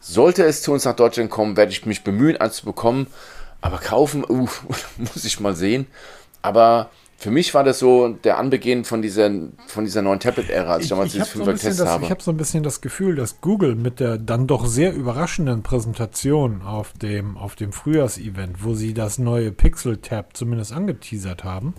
Sollte 0.00 0.44
es 0.44 0.62
zu 0.62 0.72
uns 0.72 0.84
nach 0.84 0.94
Deutschland 0.94 1.30
kommen, 1.30 1.56
werde 1.56 1.72
ich 1.72 1.86
mich 1.86 2.04
bemühen, 2.04 2.36
eins 2.36 2.56
zu 2.56 2.66
bekommen. 2.66 3.06
Aber 3.60 3.78
kaufen, 3.78 4.24
uh, 4.28 4.46
muss 4.98 5.24
ich 5.24 5.40
mal 5.40 5.56
sehen. 5.56 5.86
Aber 6.42 6.90
für 7.20 7.32
mich 7.32 7.52
war 7.52 7.64
das 7.64 7.80
so 7.80 8.10
der 8.22 8.38
Anbeginn 8.38 8.84
von 8.84 9.02
dieser, 9.02 9.28
von 9.66 9.84
dieser 9.84 10.02
neuen 10.02 10.20
Tablet-Ära, 10.20 10.74
als 10.74 10.84
ich, 10.84 10.84
ich 10.84 10.90
damals 10.90 11.12
dieses 11.12 11.28
5 11.30 11.44
so 11.44 11.50
getestet 11.50 11.80
das, 11.80 11.88
habe. 11.88 12.04
Ich 12.04 12.10
habe 12.12 12.22
so 12.22 12.30
ein 12.30 12.36
bisschen 12.36 12.62
das 12.62 12.80
Gefühl, 12.80 13.16
dass 13.16 13.40
Google 13.40 13.74
mit 13.74 13.98
der 13.98 14.18
dann 14.18 14.46
doch 14.46 14.66
sehr 14.66 14.94
überraschenden 14.94 15.64
Präsentation 15.64 16.62
auf 16.62 16.92
dem, 16.92 17.36
auf 17.36 17.56
dem 17.56 17.72
Frühjahrsevent, 17.72 18.62
wo 18.62 18.74
sie 18.74 18.94
das 18.94 19.18
neue 19.18 19.50
Pixel-Tab 19.50 20.36
zumindest 20.36 20.72
angeteasert 20.72 21.42
haben, 21.42 21.74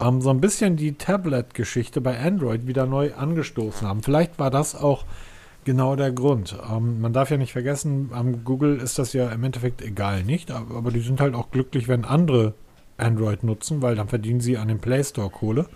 ähm, 0.00 0.20
so 0.20 0.30
ein 0.30 0.40
bisschen 0.40 0.76
die 0.76 0.92
Tablet-Geschichte 0.92 2.00
bei 2.00 2.16
Android 2.20 2.68
wieder 2.68 2.86
neu 2.86 3.12
angestoßen 3.12 3.88
haben. 3.88 4.04
Vielleicht 4.04 4.38
war 4.38 4.52
das 4.52 4.76
auch 4.76 5.04
genau 5.64 5.96
der 5.96 6.12
Grund. 6.12 6.56
Ähm, 6.72 7.00
man 7.00 7.12
darf 7.12 7.32
ja 7.32 7.38
nicht 7.38 7.52
vergessen, 7.52 8.10
am 8.12 8.44
Google 8.44 8.78
ist 8.78 9.00
das 9.00 9.14
ja 9.14 9.30
im 9.30 9.42
Endeffekt 9.42 9.82
egal 9.82 10.22
nicht, 10.22 10.52
aber, 10.52 10.76
aber 10.76 10.92
die 10.92 11.00
sind 11.00 11.20
halt 11.20 11.34
auch 11.34 11.50
glücklich, 11.50 11.88
wenn 11.88 12.04
andere 12.04 12.54
Android 13.00 13.42
nutzen, 13.42 13.82
weil 13.82 13.96
dann 13.96 14.08
verdienen 14.08 14.40
sie 14.40 14.56
an 14.56 14.68
dem 14.68 14.78
Play 14.78 15.02
Store 15.02 15.30
Kohle. 15.30 15.66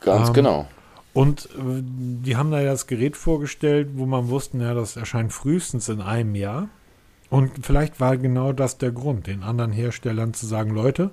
Ganz 0.00 0.28
ähm, 0.28 0.34
genau. 0.34 0.68
Und 1.14 1.46
äh, 1.46 1.82
die 1.82 2.36
haben 2.36 2.50
da 2.50 2.60
ja 2.60 2.70
das 2.70 2.86
Gerät 2.86 3.16
vorgestellt, 3.16 3.90
wo 3.94 4.06
man 4.06 4.28
wusste, 4.28 4.58
ja, 4.58 4.74
das 4.74 4.96
erscheint 4.96 5.32
frühestens 5.32 5.88
in 5.88 6.00
einem 6.00 6.34
Jahr. 6.34 6.68
Und 7.30 7.64
vielleicht 7.64 8.00
war 8.00 8.16
genau 8.16 8.52
das 8.52 8.78
der 8.78 8.92
Grund, 8.92 9.26
den 9.26 9.42
anderen 9.42 9.72
Herstellern 9.72 10.32
zu 10.32 10.46
sagen, 10.46 10.70
Leute, 10.70 11.10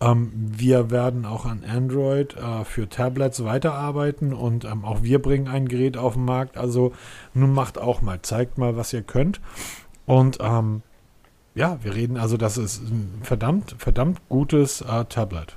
ähm, 0.00 0.30
wir 0.34 0.90
werden 0.90 1.26
auch 1.26 1.44
an 1.44 1.64
Android 1.68 2.36
äh, 2.36 2.64
für 2.64 2.88
Tablets 2.88 3.44
weiterarbeiten 3.44 4.32
und 4.32 4.64
ähm, 4.64 4.84
auch 4.84 5.02
wir 5.02 5.20
bringen 5.20 5.48
ein 5.48 5.68
Gerät 5.68 5.96
auf 5.96 6.14
den 6.14 6.24
Markt. 6.24 6.56
Also 6.56 6.92
nun 7.34 7.52
macht 7.52 7.78
auch 7.78 8.00
mal, 8.00 8.22
zeigt 8.22 8.58
mal, 8.58 8.76
was 8.76 8.92
ihr 8.92 9.02
könnt. 9.02 9.40
Und 10.06 10.38
ähm, 10.40 10.82
ja, 11.54 11.78
wir 11.82 11.94
reden 11.94 12.16
also, 12.16 12.36
das 12.36 12.56
ist 12.56 12.80
ein 12.80 13.20
verdammt, 13.22 13.74
verdammt 13.78 14.20
gutes 14.28 14.82
äh, 14.82 15.04
Tablet. 15.06 15.56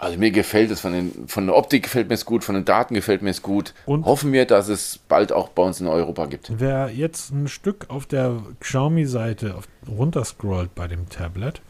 Also 0.00 0.18
mir 0.18 0.30
gefällt 0.30 0.70
es, 0.70 0.80
von, 0.80 0.92
den, 0.92 1.28
von 1.28 1.46
der 1.46 1.54
Optik 1.54 1.82
gefällt 1.82 2.08
mir 2.08 2.14
es 2.14 2.24
gut, 2.24 2.42
von 2.42 2.54
den 2.54 2.64
Daten 2.64 2.94
gefällt 2.94 3.20
mir 3.20 3.28
es 3.28 3.42
gut. 3.42 3.74
Und 3.84 4.06
Hoffen 4.06 4.32
wir, 4.32 4.46
dass 4.46 4.68
es 4.68 4.98
bald 5.08 5.30
auch 5.30 5.50
bei 5.50 5.62
uns 5.62 5.78
in 5.78 5.86
Europa 5.86 6.24
gibt. 6.24 6.50
Wer 6.58 6.88
jetzt 6.88 7.32
ein 7.32 7.48
Stück 7.48 7.84
auf 7.90 8.06
der 8.06 8.42
Xiaomi-Seite 8.60 9.56
runterscrollt 9.86 10.74
bei 10.74 10.88
dem 10.88 11.10
Tablet, 11.10 11.60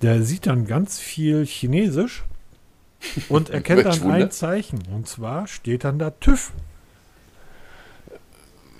der 0.00 0.22
sieht 0.22 0.46
dann 0.46 0.66
ganz 0.66 0.98
viel 0.98 1.44
Chinesisch 1.44 2.24
und 3.28 3.50
erkennt 3.50 3.84
dann 3.84 4.00
Wunder. 4.00 4.14
ein 4.14 4.30
Zeichen. 4.30 4.80
Und 4.94 5.06
zwar 5.06 5.46
steht 5.46 5.84
dann 5.84 5.98
da 5.98 6.08
TÜV. 6.08 6.52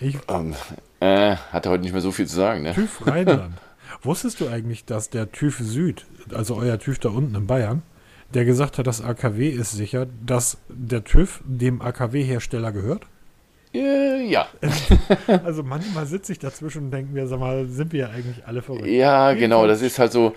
Ich, 0.01 0.17
ähm, 0.29 0.55
äh, 1.01 1.37
hat 1.37 1.67
er 1.67 1.73
heute 1.73 1.83
nicht 1.83 1.93
mehr 1.93 2.01
so 2.01 2.11
viel 2.13 2.27
zu 2.27 2.37
sagen, 2.37 2.63
ne? 2.63 2.73
TÜV 2.73 3.07
Rheinland. 3.07 3.55
Wusstest 4.03 4.41
du 4.41 4.49
eigentlich, 4.49 4.85
dass 4.85 5.11
der 5.11 5.33
TÜV 5.33 5.59
Süd, 5.59 6.07
also 6.33 6.57
euer 6.57 6.79
TÜV 6.79 6.99
da 6.99 7.09
unten 7.11 7.35
in 7.35 7.47
Bayern, 7.47 7.83
der 8.35 8.45
gesagt 8.45 8.79
hat, 8.79 8.87
das 8.87 9.03
AKW 9.03 9.49
ist 9.49 9.73
sicher, 9.73 10.07
dass 10.25 10.59
der 10.69 11.05
TÜV 11.05 11.41
dem 11.45 11.81
AKW-Hersteller 11.81 12.73
gehört? 12.73 13.07
Äh, 13.75 14.27
ja. 14.27 14.47
also 15.45 15.63
manchmal 15.63 16.07
sitze 16.07 16.33
ich 16.33 16.39
dazwischen 16.39 16.85
und 16.85 16.91
denke 16.91 17.13
mir, 17.13 17.27
sag 17.27 17.41
mal, 17.41 17.67
sind 17.67 17.93
wir 17.93 18.01
ja 18.01 18.09
eigentlich 18.11 18.47
alle 18.47 18.63
verrückt? 18.63 18.87
Ja, 18.87 19.35
genau, 19.35 19.67
das 19.67 19.83
ist 19.83 19.99
halt 19.99 20.13
so, 20.13 20.35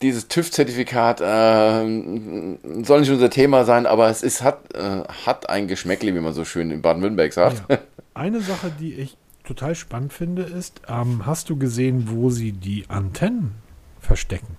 dieses 0.00 0.28
TÜV-Zertifikat 0.28 1.20
äh, 1.20 2.84
soll 2.84 3.00
nicht 3.00 3.10
unser 3.10 3.30
Thema 3.30 3.64
sein, 3.64 3.86
aber 3.86 4.08
es 4.08 4.22
ist, 4.22 4.42
hat, 4.42 4.74
äh, 4.74 5.02
hat 5.26 5.48
ein 5.48 5.66
Geschmäckle, 5.66 6.14
wie 6.14 6.20
man 6.20 6.34
so 6.34 6.44
schön 6.44 6.70
in 6.70 6.82
Baden-Württemberg 6.82 7.32
sagt. 7.32 7.62
Ja. 7.68 7.78
Eine 8.14 8.40
Sache, 8.40 8.70
die 8.78 8.94
ich 8.94 9.16
total 9.54 9.74
spannend 9.74 10.12
finde, 10.12 10.42
ist, 10.42 10.80
ähm, 10.88 11.26
hast 11.26 11.50
du 11.50 11.56
gesehen, 11.56 12.08
wo 12.08 12.30
sie 12.30 12.52
die 12.52 12.88
Antennen 12.88 13.54
verstecken? 14.00 14.56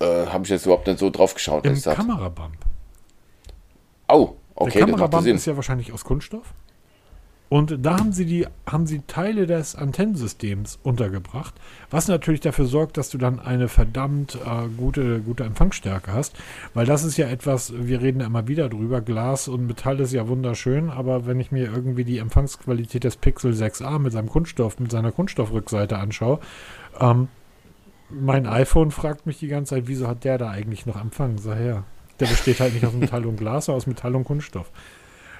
Äh, 0.00 0.26
Habe 0.26 0.44
ich 0.44 0.50
jetzt 0.50 0.64
überhaupt 0.64 0.86
nicht 0.86 0.98
so 0.98 1.10
drauf 1.10 1.34
geschaut. 1.34 1.66
Im 1.66 1.80
Kamerabump. 1.80 2.56
Oh, 4.08 4.34
okay. 4.54 4.78
Der 4.78 4.86
Kamerabump 4.86 5.26
ist 5.26 5.46
ja 5.46 5.56
wahrscheinlich 5.56 5.92
aus 5.92 6.04
Kunststoff. 6.04 6.54
Und 7.52 7.84
da 7.84 7.98
haben 7.98 8.14
sie 8.14 8.24
die, 8.24 8.46
haben 8.66 8.86
sie 8.86 9.02
Teile 9.06 9.46
des 9.46 9.76
Antennensystems 9.76 10.78
untergebracht, 10.82 11.52
was 11.90 12.08
natürlich 12.08 12.40
dafür 12.40 12.64
sorgt, 12.64 12.96
dass 12.96 13.10
du 13.10 13.18
dann 13.18 13.40
eine 13.40 13.68
verdammt 13.68 14.36
äh, 14.36 14.68
gute, 14.74 15.20
gute 15.20 15.44
Empfangsstärke 15.44 16.14
hast. 16.14 16.34
Weil 16.72 16.86
das 16.86 17.04
ist 17.04 17.18
ja 17.18 17.28
etwas, 17.28 17.74
wir 17.76 18.00
reden 18.00 18.20
ja 18.20 18.26
immer 18.26 18.48
wieder 18.48 18.70
drüber, 18.70 19.02
Glas 19.02 19.48
und 19.48 19.66
Metall 19.66 20.00
ist 20.00 20.14
ja 20.14 20.28
wunderschön, 20.28 20.88
aber 20.88 21.26
wenn 21.26 21.40
ich 21.40 21.52
mir 21.52 21.64
irgendwie 21.64 22.04
die 22.04 22.16
Empfangsqualität 22.16 23.04
des 23.04 23.16
Pixel 23.16 23.52
6a 23.52 23.98
mit 23.98 24.14
seinem 24.14 24.30
Kunststoff, 24.30 24.78
mit 24.78 24.90
seiner 24.90 25.12
Kunststoffrückseite 25.12 25.98
anschaue, 25.98 26.38
ähm, 27.00 27.28
mein 28.08 28.46
iPhone 28.46 28.90
fragt 28.90 29.26
mich 29.26 29.38
die 29.40 29.48
ganze 29.48 29.74
Zeit, 29.74 29.88
wieso 29.88 30.08
hat 30.08 30.24
der 30.24 30.38
da 30.38 30.48
eigentlich 30.48 30.86
noch 30.86 30.98
Empfang? 30.98 31.36
Sag 31.36 31.58
her. 31.58 31.84
Der 32.18 32.28
besteht 32.28 32.60
halt 32.60 32.72
nicht 32.72 32.86
aus 32.86 32.94
Metall 32.94 33.26
und 33.26 33.36
Glas, 33.36 33.66
sondern 33.66 33.76
aus 33.76 33.86
Metall 33.86 34.16
und 34.16 34.24
Kunststoff. 34.24 34.70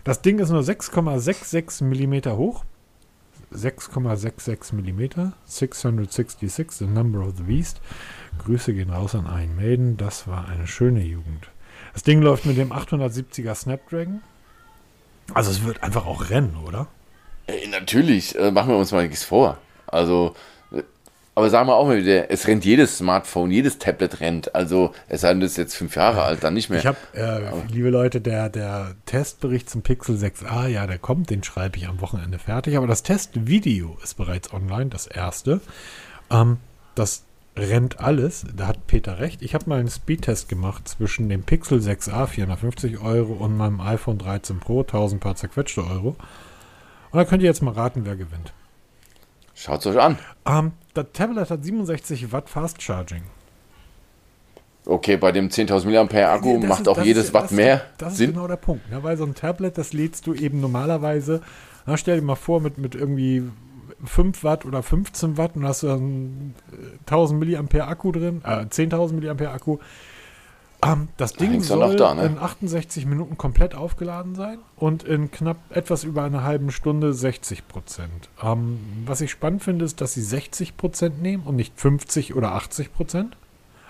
Das 0.05 0.21
Ding 0.21 0.39
ist 0.39 0.51
nur 0.51 0.63
6,66 0.63 1.85
mm 1.85 2.37
hoch. 2.37 2.65
6,66 3.55 4.73
mm. 4.75 5.33
666, 5.45 6.79
the 6.79 6.87
number 6.87 7.21
of 7.21 7.37
the 7.37 7.43
beast. 7.43 7.81
Grüße 8.45 8.73
gehen 8.73 8.91
raus 8.91 9.15
an 9.15 9.27
Iron 9.27 9.57
Maiden. 9.57 9.97
Das 9.97 10.27
war 10.27 10.49
eine 10.49 10.67
schöne 10.67 11.03
Jugend. 11.03 11.49
Das 11.93 12.03
Ding 12.03 12.23
läuft 12.23 12.47
mit 12.47 12.57
dem 12.57 12.73
870er 12.73 13.55
Snapdragon. 13.55 14.23
Also 15.35 15.51
es 15.51 15.65
wird 15.65 15.83
einfach 15.83 16.07
auch 16.07 16.31
rennen, 16.31 16.57
oder? 16.67 16.89
Äh, 17.47 17.69
natürlich, 17.69 18.37
äh, 18.39 18.51
machen 18.51 18.71
wir 18.71 18.77
uns 18.79 18.93
mal 18.93 19.07
nichts 19.07 19.25
vor. 19.25 19.59
Also 19.87 20.35
Aber 21.35 21.49
sagen 21.49 21.67
wir 21.67 21.77
auch 21.77 21.87
mal 21.87 21.97
wieder, 21.97 22.31
es 22.31 22.47
rennt 22.47 22.65
jedes 22.65 22.99
Smartphone, 22.99 23.51
jedes 23.51 23.79
Tablet 23.79 24.21
rennt. 24.21 24.55
Also 24.55 24.93
es 25.09 25.23
sei 25.23 25.31
denn, 25.31 25.41
das 25.41 25.53
ist 25.53 25.57
jetzt 25.57 25.75
fünf 25.75 25.97
Jahre 25.97 26.23
alt, 26.23 26.45
dann 26.45 26.53
nicht 26.53 26.69
mehr. 26.69 26.81
Ich 26.81 26.87
habe, 26.87 26.99
äh, 27.15 27.73
liebe 27.73 27.89
Leute, 27.89 28.21
der, 28.21 28.51
der 28.51 28.95
Testbericht 29.07 29.71
zum 29.71 29.81
Pixel 29.81 30.17
6a, 30.17 30.67
ja, 30.67 30.87
der 30.87 30.99
kommt, 30.99 31.31
den 31.31 31.43
schreibe 31.43 31.79
ich 31.79 31.89
am 31.89 32.03
Wochenende 32.03 32.39
fertig. 32.39 32.77
Aber 32.77 32.87
das 32.87 33.03
Testvideo 33.03 33.97
ist 34.03 34.19
bereits 34.19 34.53
online, 34.53 34.91
das 34.91 35.07
erste. 35.07 35.63
Ähm, 36.31 36.59
das 36.95 37.25
rennt 37.57 38.01
alles. 38.01 38.45
Da 38.55 38.67
hat 38.67 38.87
Peter 38.87 39.19
recht. 39.19 39.41
Ich 39.41 39.55
habe 39.55 39.71
mal 39.71 39.81
einen 39.81 39.91
Speedtest 39.91 40.51
gemacht 40.51 40.87
zwischen 40.87 41.31
dem 41.31 41.45
Pixel 41.45 41.79
6a 41.79 42.27
450 42.27 43.01
Euro 43.01 43.33
und 43.33 43.57
meinem 43.57 43.81
iPhone 43.81 44.19
13 44.19 44.61
Pro 44.61 44.81
1000 44.83 45.21
paar 45.21 45.37
zerquetschte 45.37 45.83
Euro. 45.83 46.17
Und 47.11 47.19
da 47.19 47.25
könnt 47.25 47.43
ihr 47.43 47.49
jetzt 47.49 47.63
mal 47.63 47.73
raten, 47.73 48.05
wer 48.05 48.17
gewinnt. 48.17 48.53
Schaut 49.55 49.81
es 49.81 49.87
euch 49.87 50.01
an. 50.01 50.19
Ähm, 50.47 50.73
das 50.95 51.07
Tablet 51.13 51.51
hat 51.51 51.65
67 51.65 52.33
Watt 52.33 52.49
Fast 52.49 52.81
Charging. 52.83 53.23
Okay, 54.85 55.17
bei 55.17 55.31
dem 55.31 55.49
10.000 55.49 55.87
mAh 56.13 56.33
Akku 56.33 56.59
Das 56.59 56.69
macht 56.69 56.81
ist- 56.83 56.89
auch 56.89 57.03
jedes 57.03 57.27
ist- 57.27 57.35
Watt 57.35 57.45
das, 57.45 57.51
mehr 57.53 57.83
Das 57.99 58.13
ist 58.13 58.19
Sinn. 58.19 58.33
genau 58.33 58.49
der 58.49 58.57
Punkt. 58.57 58.91
Ne? 58.91 59.03
Weil 59.03 59.17
so 59.17 59.25
ein 59.25 59.35
Tablet, 59.35 59.79
das 59.79 59.93
lädst 59.93 60.27
du 60.27 60.35
eben 60.35 60.61
normalerweise, 60.61 61.41
na, 61.87 61.97
stell 61.97 62.17
dir 62.21 62.27
mal 62.27 62.35
vor, 62.35 62.61
mit, 62.61 62.79
mit 62.79 62.95
irgendwie 62.97 63.45
5 64.05 64.43
Watt 64.43 64.65
oder 64.65 64.83
15 64.83 65.37
Watt 65.39 65.55
und 65.55 65.65
hast 65.65 65.85
du 65.85 65.87
dann 65.87 66.55
äh, 66.73 66.99
1000 67.07 67.73
mAh 67.73 67.85
Akku 67.87 68.11
drin, 68.11 68.43
äh, 68.45 68.67
10.000 68.69 69.21
mAh 69.35 69.51
Akku. 69.53 69.79
Ähm, 70.85 71.09
das 71.17 71.35
Ding 71.35 71.59
doch 71.59 71.63
soll 71.63 71.97
da, 71.97 72.15
ne? 72.15 72.25
in 72.25 72.39
68 72.39 73.07
Minuten 73.07 73.39
komplett 73.39 73.75
aufgeladen 73.75 74.35
sein 74.35 74.59
und 74.77 75.05
in 75.05 75.31
knapp 75.31 75.59
etwas 75.71 76.03
über 76.03 76.25
einer 76.25 76.43
halben 76.43 76.73
Stunde 76.73 77.15
60 77.15 77.69
Prozent. 77.69 78.29
Ähm, 78.43 78.81
was 79.07 79.21
ich 79.21 79.31
spannend 79.31 79.63
finde, 79.63 79.85
ist, 79.85 80.01
dass 80.01 80.15
sie 80.15 80.23
60 80.23 80.77
Prozent 80.77 81.23
nehmen 81.23 81.45
und 81.45 81.57
nicht 81.57 81.79
50 81.79 82.35
oder 82.35 82.53
80 82.53 82.93
Prozent. 82.93 83.37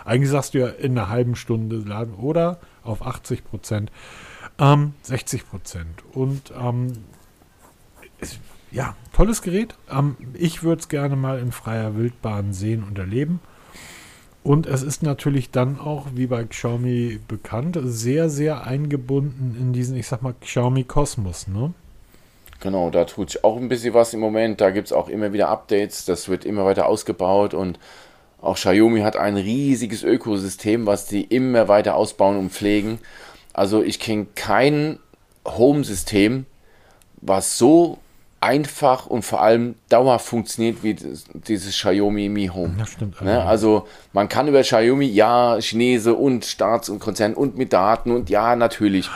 Eigentlich 0.05 0.30
sagst 0.30 0.55
du 0.55 0.59
ja 0.59 0.68
in 0.68 0.99
einer 0.99 1.09
halben 1.09 1.36
Stunde 1.36 1.76
laden 1.76 2.14
oder 2.14 2.59
auf 2.82 3.07
80 3.07 3.45
Prozent. 3.45 3.90
Ähm, 4.59 4.95
60 5.03 5.49
Prozent. 5.49 6.03
Und 6.12 6.53
ist, 8.18 8.38
ja, 8.70 8.97
tolles 9.12 9.43
Gerät. 9.43 9.76
Ich 10.34 10.62
würde 10.62 10.80
es 10.80 10.88
gerne 10.88 11.14
mal 11.14 11.38
in 11.38 11.53
freier 11.53 11.95
Wildbahn 11.95 12.53
sehen 12.53 12.82
und 12.82 12.99
erleben. 12.99 13.40
Und 14.45 14.66
es 14.66 14.82
ist 14.82 15.03
natürlich 15.03 15.51
dann 15.51 15.78
auch, 15.78 16.07
wie 16.14 16.26
bei 16.26 16.45
Xiaomi 16.45 17.20
bekannt, 17.28 17.78
sehr, 17.82 18.28
sehr 18.28 18.66
eingebunden 18.66 19.57
in 19.59 19.72
diesen, 19.72 19.97
ich 19.97 20.09
sag 20.09 20.22
mal, 20.22 20.34
Xiaomi 20.40 20.84
Kosmos, 20.84 21.47
ne? 21.47 21.72
Genau, 22.59 22.90
da 22.90 23.05
tut 23.05 23.30
sich 23.30 23.45
auch 23.45 23.57
ein 23.57 23.68
bisschen 23.68 23.95
was 23.95 24.14
im 24.14 24.20
Moment. 24.20 24.61
Da 24.61 24.70
gibt 24.70 24.86
es 24.86 24.93
auch 24.93 25.09
immer 25.09 25.32
wieder 25.32 25.49
Updates. 25.49 26.05
Das 26.05 26.28
wird 26.28 26.45
immer 26.45 26.64
weiter 26.64 26.86
ausgebaut 26.86 27.55
und 27.55 27.78
auch 28.40 28.57
Xiaomi 28.57 29.01
hat 29.01 29.16
ein 29.16 29.36
riesiges 29.36 30.03
Ökosystem, 30.03 30.86
was 30.86 31.07
die 31.07 31.22
immer 31.22 31.68
weiter 31.68 31.95
ausbauen 31.95 32.36
und 32.36 32.53
pflegen. 32.53 32.99
Also 33.53 33.82
ich 33.82 34.01
kenne 34.01 34.26
kein 34.34 34.99
Home-System, 35.47 36.47
was 37.20 37.59
so 37.59 37.99
einfach 38.43 39.07
und 39.07 39.22
vor 39.22 39.40
allem 39.40 39.76
dauerhaft 39.88 40.26
funktioniert 40.26 40.82
wie 40.82 40.95
das, 40.95 41.24
dieses 41.32 41.74
Xiaomi 41.76 42.28
Mi 42.28 42.49
Home. 42.49 42.74
Das 42.78 42.90
stimmt. 42.90 43.20
Ne? 43.22 43.43
Also 43.43 43.86
man 44.12 44.28
kann 44.28 44.49
über 44.49 44.62
Xiaomi, 44.62 45.07
ja, 45.07 45.59
Chinese 45.61 46.14
und 46.14 46.45
Staats- 46.45 46.88
und 46.88 46.99
Konzern 46.99 47.34
und 47.34 47.57
mit 47.57 47.72
Daten 47.72 48.11
und 48.11 48.30
ja, 48.30 48.57
natürlich. 48.57 49.09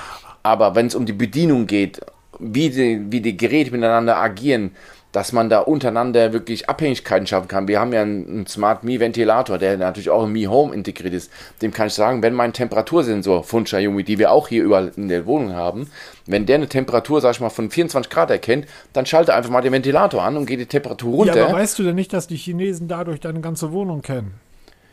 Aber 0.43 0.74
wenn 0.77 0.87
es 0.87 0.95
um 0.95 1.07
die 1.07 1.12
Bedienung 1.12 1.66
geht, 1.66 2.01
wie 2.39 2.70
die, 2.70 3.11
wie 3.11 3.20
die 3.20 3.37
Geräte 3.37 3.72
miteinander 3.72 4.16
agieren, 4.16 4.72
dass 5.17 5.33
man 5.33 5.49
da 5.49 5.61
untereinander 5.61 6.35
wirklich 6.35 6.69
Abhängigkeiten 6.69 7.27
schaffen 7.27 7.49
kann. 7.49 7.69
Wir 7.69 7.81
haben 7.81 7.91
ja 7.95 8.03
einen, 8.03 8.29
einen 8.29 8.47
Smart 8.47 8.85
Mi 8.85 9.01
Ventilator, 9.01 9.57
der 9.57 9.79
natürlich 9.79 10.11
auch 10.11 10.25
im 10.25 10.33
Mi 10.33 10.43
Home 10.45 10.75
integriert 10.75 11.14
ist. 11.14 11.31
Dem 11.62 11.73
kann 11.73 11.87
ich 11.87 11.95
sagen, 11.95 12.21
wenn 12.23 12.35
mein 12.35 12.53
Temperatursensor 12.53 13.43
von 13.43 13.64
Xiaomi, 13.64 14.05
die 14.05 14.19
wir 14.19 14.31
auch 14.31 14.49
hier 14.49 14.62
überall 14.62 14.93
in 14.95 15.09
der 15.09 15.25
Wohnung 15.25 15.55
haben, 15.55 15.91
wenn 16.27 16.45
der 16.45 16.57
eine 16.57 16.69
Temperatur, 16.69 17.23
sag 17.23 17.31
ich 17.31 17.41
mal, 17.41 17.49
von 17.49 17.71
24 17.71 18.11
Grad 18.12 18.31
erkennt, 18.31 18.67
dann 18.93 19.07
schalte 19.07 19.33
einfach 19.33 19.49
mal 19.49 19.62
den 19.62 19.73
Ventilator 19.73 20.23
an 20.23 20.37
und 20.37 20.45
geht 20.45 20.61
die 20.61 20.67
Temperatur 20.67 21.25
ja, 21.25 21.33
runter. 21.33 21.49
aber 21.49 21.61
weißt 21.61 21.79
du 21.79 21.85
denn 21.85 21.95
nicht, 21.95 22.12
dass 22.12 22.27
die 22.27 22.37
Chinesen 22.37 22.87
dadurch 22.87 23.21
deine 23.21 23.41
ganze 23.41 23.73
Wohnung 23.73 24.03
kennen? 24.03 24.35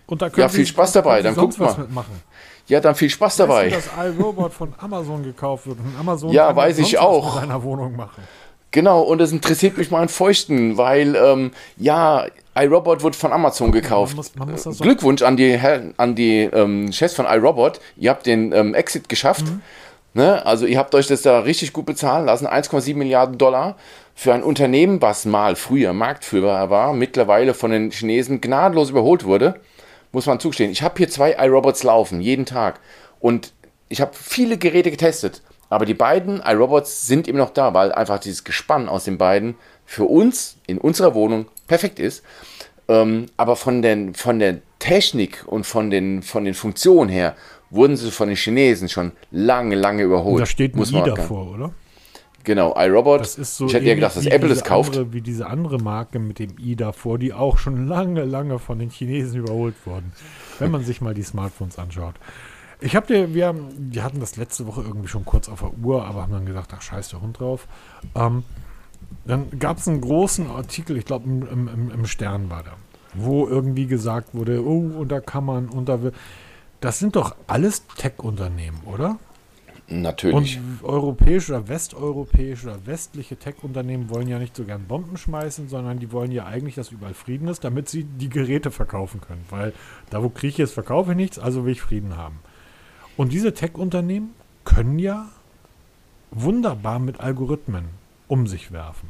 Und 0.07 0.21
da 0.21 0.29
Ja, 0.37 0.47
viel 0.47 0.61
sie- 0.63 0.67
Spaß 0.67 0.93
dabei, 0.93 1.21
dann 1.21 1.35
guck 1.35 1.59
mal. 1.59 1.75
mitmachen. 1.77 2.13
Ja, 2.67 2.79
dann 2.79 2.95
viel 2.95 3.09
Spaß 3.09 3.35
dabei. 3.35 3.69
Weißt 3.73 3.87
du, 3.87 3.97
dass 3.97 4.05
iRobot 4.15 4.53
von 4.53 4.73
Amazon 4.77 5.21
gekauft 5.21 5.67
wird 5.67 5.79
und 5.79 5.99
Amazon 5.99 6.31
Ja, 6.31 6.55
weiß 6.55 6.79
ich 6.79 6.97
auch. 6.97 7.33
mit 7.35 7.41
seiner 7.43 7.61
Wohnung 7.61 7.97
machen. 7.97 8.23
Genau, 8.73 9.01
und 9.01 9.21
es 9.21 9.31
interessiert 9.31 9.77
mich 9.77 9.89
mal 9.91 10.01
ein 10.01 10.09
Feuchten, 10.09 10.75
weil, 10.77 11.15
ähm, 11.15 11.51
ja, 11.77 12.25
iRobot 12.55 13.03
wird 13.03 13.15
von 13.15 13.31
Amazon 13.31 13.71
gekauft. 13.71 14.11
Man 14.13 14.17
muss- 14.17 14.35
man 14.35 14.51
muss 14.51 14.63
das 14.63 14.77
so- 14.77 14.83
Glückwunsch 14.83 15.21
an 15.21 15.37
die, 15.37 15.57
an 15.97 16.15
die 16.15 16.41
ähm, 16.41 16.91
Chefs 16.91 17.13
von 17.13 17.25
iRobot. 17.25 17.79
Ihr 17.97 18.09
habt 18.09 18.25
den 18.25 18.51
ähm, 18.51 18.73
Exit 18.73 19.07
geschafft. 19.09 19.45
Mhm. 19.45 19.61
Ne? 20.15 20.45
Also 20.45 20.65
ihr 20.65 20.77
habt 20.77 20.93
euch 20.95 21.07
das 21.07 21.21
da 21.23 21.39
richtig 21.39 21.71
gut 21.73 21.85
bezahlen 21.85 22.25
lassen. 22.25 22.45
1,7 22.47 22.95
Milliarden 22.97 23.37
Dollar 23.37 23.77
für 24.15 24.33
ein 24.33 24.43
Unternehmen, 24.43 25.01
was 25.01 25.25
mal 25.25 25.55
früher 25.55 25.93
Marktführer 25.93 26.69
war, 26.69 26.93
mittlerweile 26.93 27.53
von 27.55 27.71
den 27.71 27.89
Chinesen 27.91 28.41
gnadenlos 28.41 28.89
überholt 28.91 29.23
wurde. 29.23 29.55
Muss 30.11 30.27
man 30.27 30.39
zugestehen. 30.39 30.71
Ich 30.71 30.83
habe 30.83 30.95
hier 30.97 31.09
zwei 31.09 31.31
iRobots 31.33 31.81
laufen, 31.83 32.21
jeden 32.21 32.45
Tag. 32.45 32.79
Und 33.19 33.53
ich 33.89 34.01
habe 34.01 34.11
viele 34.13 34.57
Geräte 34.59 34.91
getestet. 34.91 35.41
Aber 35.69 35.85
die 35.85 35.93
beiden 35.93 36.41
iRobots 36.45 37.07
sind 37.07 37.27
immer 37.27 37.39
noch 37.39 37.49
da, 37.49 37.73
weil 37.73 37.91
einfach 37.91 38.19
dieses 38.19 38.43
Gespann 38.43 38.87
aus 38.87 39.05
den 39.05 39.17
beiden 39.17 39.55
für 39.85 40.05
uns 40.05 40.57
in 40.67 40.77
unserer 40.77 41.15
Wohnung 41.15 41.47
perfekt 41.67 41.99
ist. 41.99 42.23
Ähm, 42.87 43.27
aber 43.37 43.55
von, 43.55 43.81
den, 43.81 44.13
von 44.13 44.39
der 44.39 44.59
Technik 44.79 45.43
und 45.47 45.65
von 45.65 45.89
den, 45.89 46.21
von 46.21 46.45
den 46.45 46.53
Funktionen 46.53 47.09
her 47.09 47.35
wurden 47.69 47.95
sie 47.97 48.11
von 48.11 48.27
den 48.27 48.37
Chinesen 48.37 48.89
schon 48.89 49.13
lange, 49.31 49.75
lange 49.75 50.03
überholt. 50.03 50.33
Und 50.33 50.39
da 50.41 50.45
steht 50.45 50.75
ein 50.75 50.77
muss 50.77 50.91
I 50.91 51.01
davor, 51.03 51.51
oder? 51.51 51.73
Genau, 52.43 52.75
iRobot. 52.77 53.21
Das 53.21 53.37
ist 53.37 53.55
so 53.55 53.67
ich 53.67 53.73
hätte 53.73 53.85
ja 53.85 53.95
gedacht, 53.95 54.17
dass 54.17 54.25
Apple 54.25 54.51
es 54.51 54.63
kauft. 54.63 54.97
Andere, 54.97 55.13
wie 55.13 55.21
diese 55.21 55.47
andere 55.47 55.77
Marke 55.77 56.19
mit 56.19 56.39
dem 56.39 56.57
i 56.59 56.75
davor, 56.75 57.17
die 57.17 57.33
auch 57.33 57.57
schon 57.57 57.87
lange, 57.87 58.25
lange 58.25 58.59
von 58.59 58.79
den 58.79 58.89
Chinesen 58.89 59.39
überholt 59.39 59.75
wurden. 59.85 60.11
Wenn 60.59 60.71
man 60.71 60.83
sich 60.83 60.99
mal 60.99 61.13
die 61.13 61.23
Smartphones 61.23 61.79
anschaut. 61.79 62.15
Ich 62.83 62.95
habe 62.97 63.07
dir, 63.07 63.33
wir, 63.33 63.55
wir 63.77 64.03
hatten 64.03 64.19
das 64.19 64.35
letzte 64.35 64.67
Woche 64.67 64.81
irgendwie 64.81 65.07
schon 65.07 65.23
kurz 65.23 65.47
auf 65.47 65.61
der 65.61 65.71
Uhr, 65.83 66.05
aber 66.05 66.21
haben 66.23 66.33
dann 66.33 66.45
gesagt, 66.45 66.73
ach 66.75 66.81
scheiß 66.81 67.09
der 67.09 67.21
Hund 67.21 67.39
drauf. 67.39 67.67
Ähm, 68.13 68.43
dann 69.25 69.57
gab 69.57 69.77
es 69.77 69.87
einen 69.87 70.01
großen 70.01 70.49
Artikel, 70.49 70.97
ich 70.97 71.05
glaube 71.05 71.25
im, 71.29 71.47
im, 71.47 71.67
im- 71.69 71.91
im 71.91 72.05
Stern 72.05 72.49
war 72.49 72.63
der, 72.63 72.73
wo 73.13 73.47
irgendwie 73.47 73.85
gesagt 73.87 74.33
wurde, 74.35 74.65
oh, 74.65 74.99
und 74.99 75.09
da 75.13 75.21
kann 75.21 75.45
man, 75.45 75.69
und 75.69 75.87
da 75.87 76.01
will. 76.03 76.11
Das 76.81 76.99
sind 76.99 77.15
doch 77.15 77.35
alles 77.47 77.87
Tech-Unternehmen, 77.95 78.81
oder? 78.85 79.17
Natürlich. 79.87 80.59
Und 80.59 80.83
europäische 80.83 81.53
oder 81.53 81.67
westeuropäische 81.69 82.67
oder 82.67 82.85
westliche 82.85 83.37
Tech-Unternehmen 83.37 84.09
wollen 84.09 84.27
ja 84.27 84.39
nicht 84.39 84.55
so 84.57 84.65
gern 84.65 84.85
Bomben 84.87 85.15
schmeißen, 85.15 85.69
sondern 85.69 85.99
die 85.99 86.11
wollen 86.11 86.31
ja 86.31 86.45
eigentlich, 86.45 86.75
dass 86.75 86.91
überall 86.91 87.13
Frieden 87.13 87.47
ist, 87.47 87.63
damit 87.63 87.87
sie 87.87 88.03
die 88.03 88.29
Geräte 88.29 88.71
verkaufen 88.71 89.21
können. 89.21 89.45
Weil 89.49 89.71
da, 90.09 90.21
wo 90.23 90.27
Krieg 90.29 90.59
ist, 90.59 90.73
verkaufe 90.73 91.11
ich 91.11 91.17
nichts, 91.17 91.39
also 91.39 91.63
will 91.63 91.71
ich 91.71 91.81
Frieden 91.81 92.17
haben. 92.17 92.39
Und 93.15 93.31
diese 93.31 93.53
Tech-Unternehmen 93.53 94.31
können 94.65 94.97
ja 94.97 95.29
wunderbar 96.31 96.99
mit 96.99 97.19
Algorithmen 97.19 97.85
um 98.27 98.47
sich 98.47 98.71
werfen. 98.71 99.09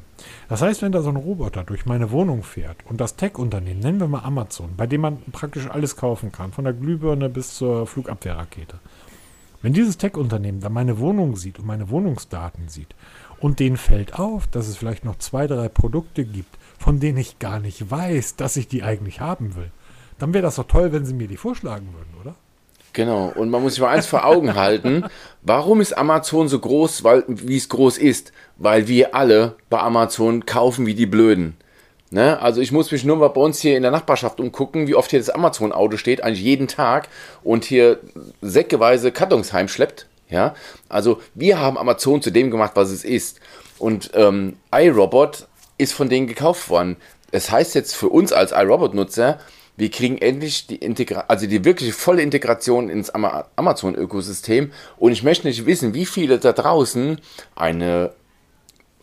Das 0.49 0.61
heißt, 0.61 0.81
wenn 0.81 0.91
da 0.91 1.01
so 1.01 1.09
ein 1.09 1.15
Roboter 1.15 1.63
durch 1.63 1.85
meine 1.85 2.11
Wohnung 2.11 2.43
fährt 2.43 2.77
und 2.89 2.99
das 2.99 3.15
Tech-Unternehmen, 3.15 3.79
nennen 3.79 3.99
wir 3.99 4.07
mal 4.07 4.23
Amazon, 4.23 4.71
bei 4.75 4.87
dem 4.87 5.01
man 5.01 5.21
praktisch 5.31 5.69
alles 5.69 5.95
kaufen 5.95 6.31
kann, 6.31 6.51
von 6.51 6.65
der 6.65 6.73
Glühbirne 6.73 7.29
bis 7.29 7.55
zur 7.55 7.87
Flugabwehrrakete, 7.87 8.79
wenn 9.61 9.71
dieses 9.71 9.97
Tech-Unternehmen 9.97 10.59
dann 10.59 10.73
meine 10.73 10.99
Wohnung 10.99 11.37
sieht 11.37 11.59
und 11.59 11.65
meine 11.65 11.89
Wohnungsdaten 11.89 12.67
sieht 12.67 12.95
und 13.39 13.59
denen 13.59 13.77
fällt 13.77 14.19
auf, 14.19 14.47
dass 14.47 14.67
es 14.67 14.75
vielleicht 14.75 15.05
noch 15.05 15.17
zwei, 15.19 15.47
drei 15.47 15.69
Produkte 15.69 16.25
gibt, 16.25 16.57
von 16.77 16.99
denen 16.99 17.17
ich 17.17 17.39
gar 17.39 17.59
nicht 17.59 17.89
weiß, 17.89 18.35
dass 18.35 18.57
ich 18.57 18.67
die 18.67 18.83
eigentlich 18.83 19.21
haben 19.21 19.55
will, 19.55 19.71
dann 20.19 20.33
wäre 20.33 20.43
das 20.43 20.55
doch 20.55 20.67
toll, 20.67 20.91
wenn 20.91 21.05
sie 21.05 21.13
mir 21.13 21.29
die 21.29 21.37
vorschlagen 21.37 21.87
würden, 21.93 22.21
oder? 22.21 22.35
Genau, 22.93 23.33
und 23.35 23.49
man 23.49 23.63
muss 23.63 23.73
sich 23.73 23.81
mal 23.81 23.89
eins 23.89 24.05
vor 24.05 24.23
Augen 24.23 24.53
halten. 24.53 25.05
Warum 25.41 25.81
ist 25.81 25.97
Amazon 25.97 26.47
so 26.47 26.59
groß, 26.59 27.03
weil, 27.03 27.23
wie 27.27 27.57
es 27.57 27.67
groß 27.67 27.97
ist? 27.97 28.31
Weil 28.57 28.87
wir 28.87 29.15
alle 29.15 29.55
bei 29.69 29.79
Amazon 29.79 30.45
kaufen 30.45 30.85
wie 30.85 30.93
die 30.93 31.07
Blöden. 31.07 31.57
Ne? 32.11 32.39
Also 32.39 32.61
ich 32.61 32.71
muss 32.71 32.91
mich 32.91 33.03
nur 33.03 33.15
mal 33.15 33.29
bei 33.29 33.41
uns 33.41 33.59
hier 33.59 33.75
in 33.75 33.81
der 33.81 33.91
Nachbarschaft 33.91 34.39
umgucken, 34.39 34.87
wie 34.87 34.93
oft 34.93 35.09
hier 35.09 35.19
das 35.19 35.31
Amazon-Auto 35.31 35.97
steht, 35.97 36.23
eigentlich 36.23 36.43
jeden 36.43 36.67
Tag 36.67 37.09
und 37.43 37.65
hier 37.65 37.99
säckeweise 38.41 39.11
Kartons 39.11 39.51
heimschleppt. 39.51 40.05
Ja? 40.29 40.53
Also 40.87 41.19
wir 41.33 41.59
haben 41.59 41.79
Amazon 41.79 42.21
zu 42.21 42.29
dem 42.29 42.51
gemacht, 42.51 42.73
was 42.75 42.91
es 42.91 43.03
ist. 43.03 43.39
Und 43.79 44.11
ähm, 44.13 44.57
iRobot 44.71 45.47
ist 45.79 45.93
von 45.93 46.09
denen 46.09 46.27
gekauft 46.27 46.69
worden. 46.69 46.97
Es 47.31 47.49
heißt 47.49 47.73
jetzt 47.73 47.95
für 47.95 48.09
uns 48.09 48.31
als 48.31 48.51
iRobot-Nutzer, 48.51 49.39
wir 49.76 49.89
kriegen 49.89 50.17
endlich 50.19 50.67
die 50.67 50.76
Integra 50.76 51.26
also 51.28 51.47
die 51.47 51.65
wirkliche 51.65 51.93
volle 51.93 52.21
Integration 52.21 52.89
ins 52.89 53.09
Ama 53.09 53.45
Amazon-Ökosystem. 53.55 54.71
Und 54.97 55.11
ich 55.11 55.24
möchte 55.24 55.47
nicht 55.47 55.65
wissen, 55.65 55.93
wie 55.93 56.05
viele 56.05 56.38
da 56.38 56.53
draußen 56.53 57.19
eine 57.55 58.11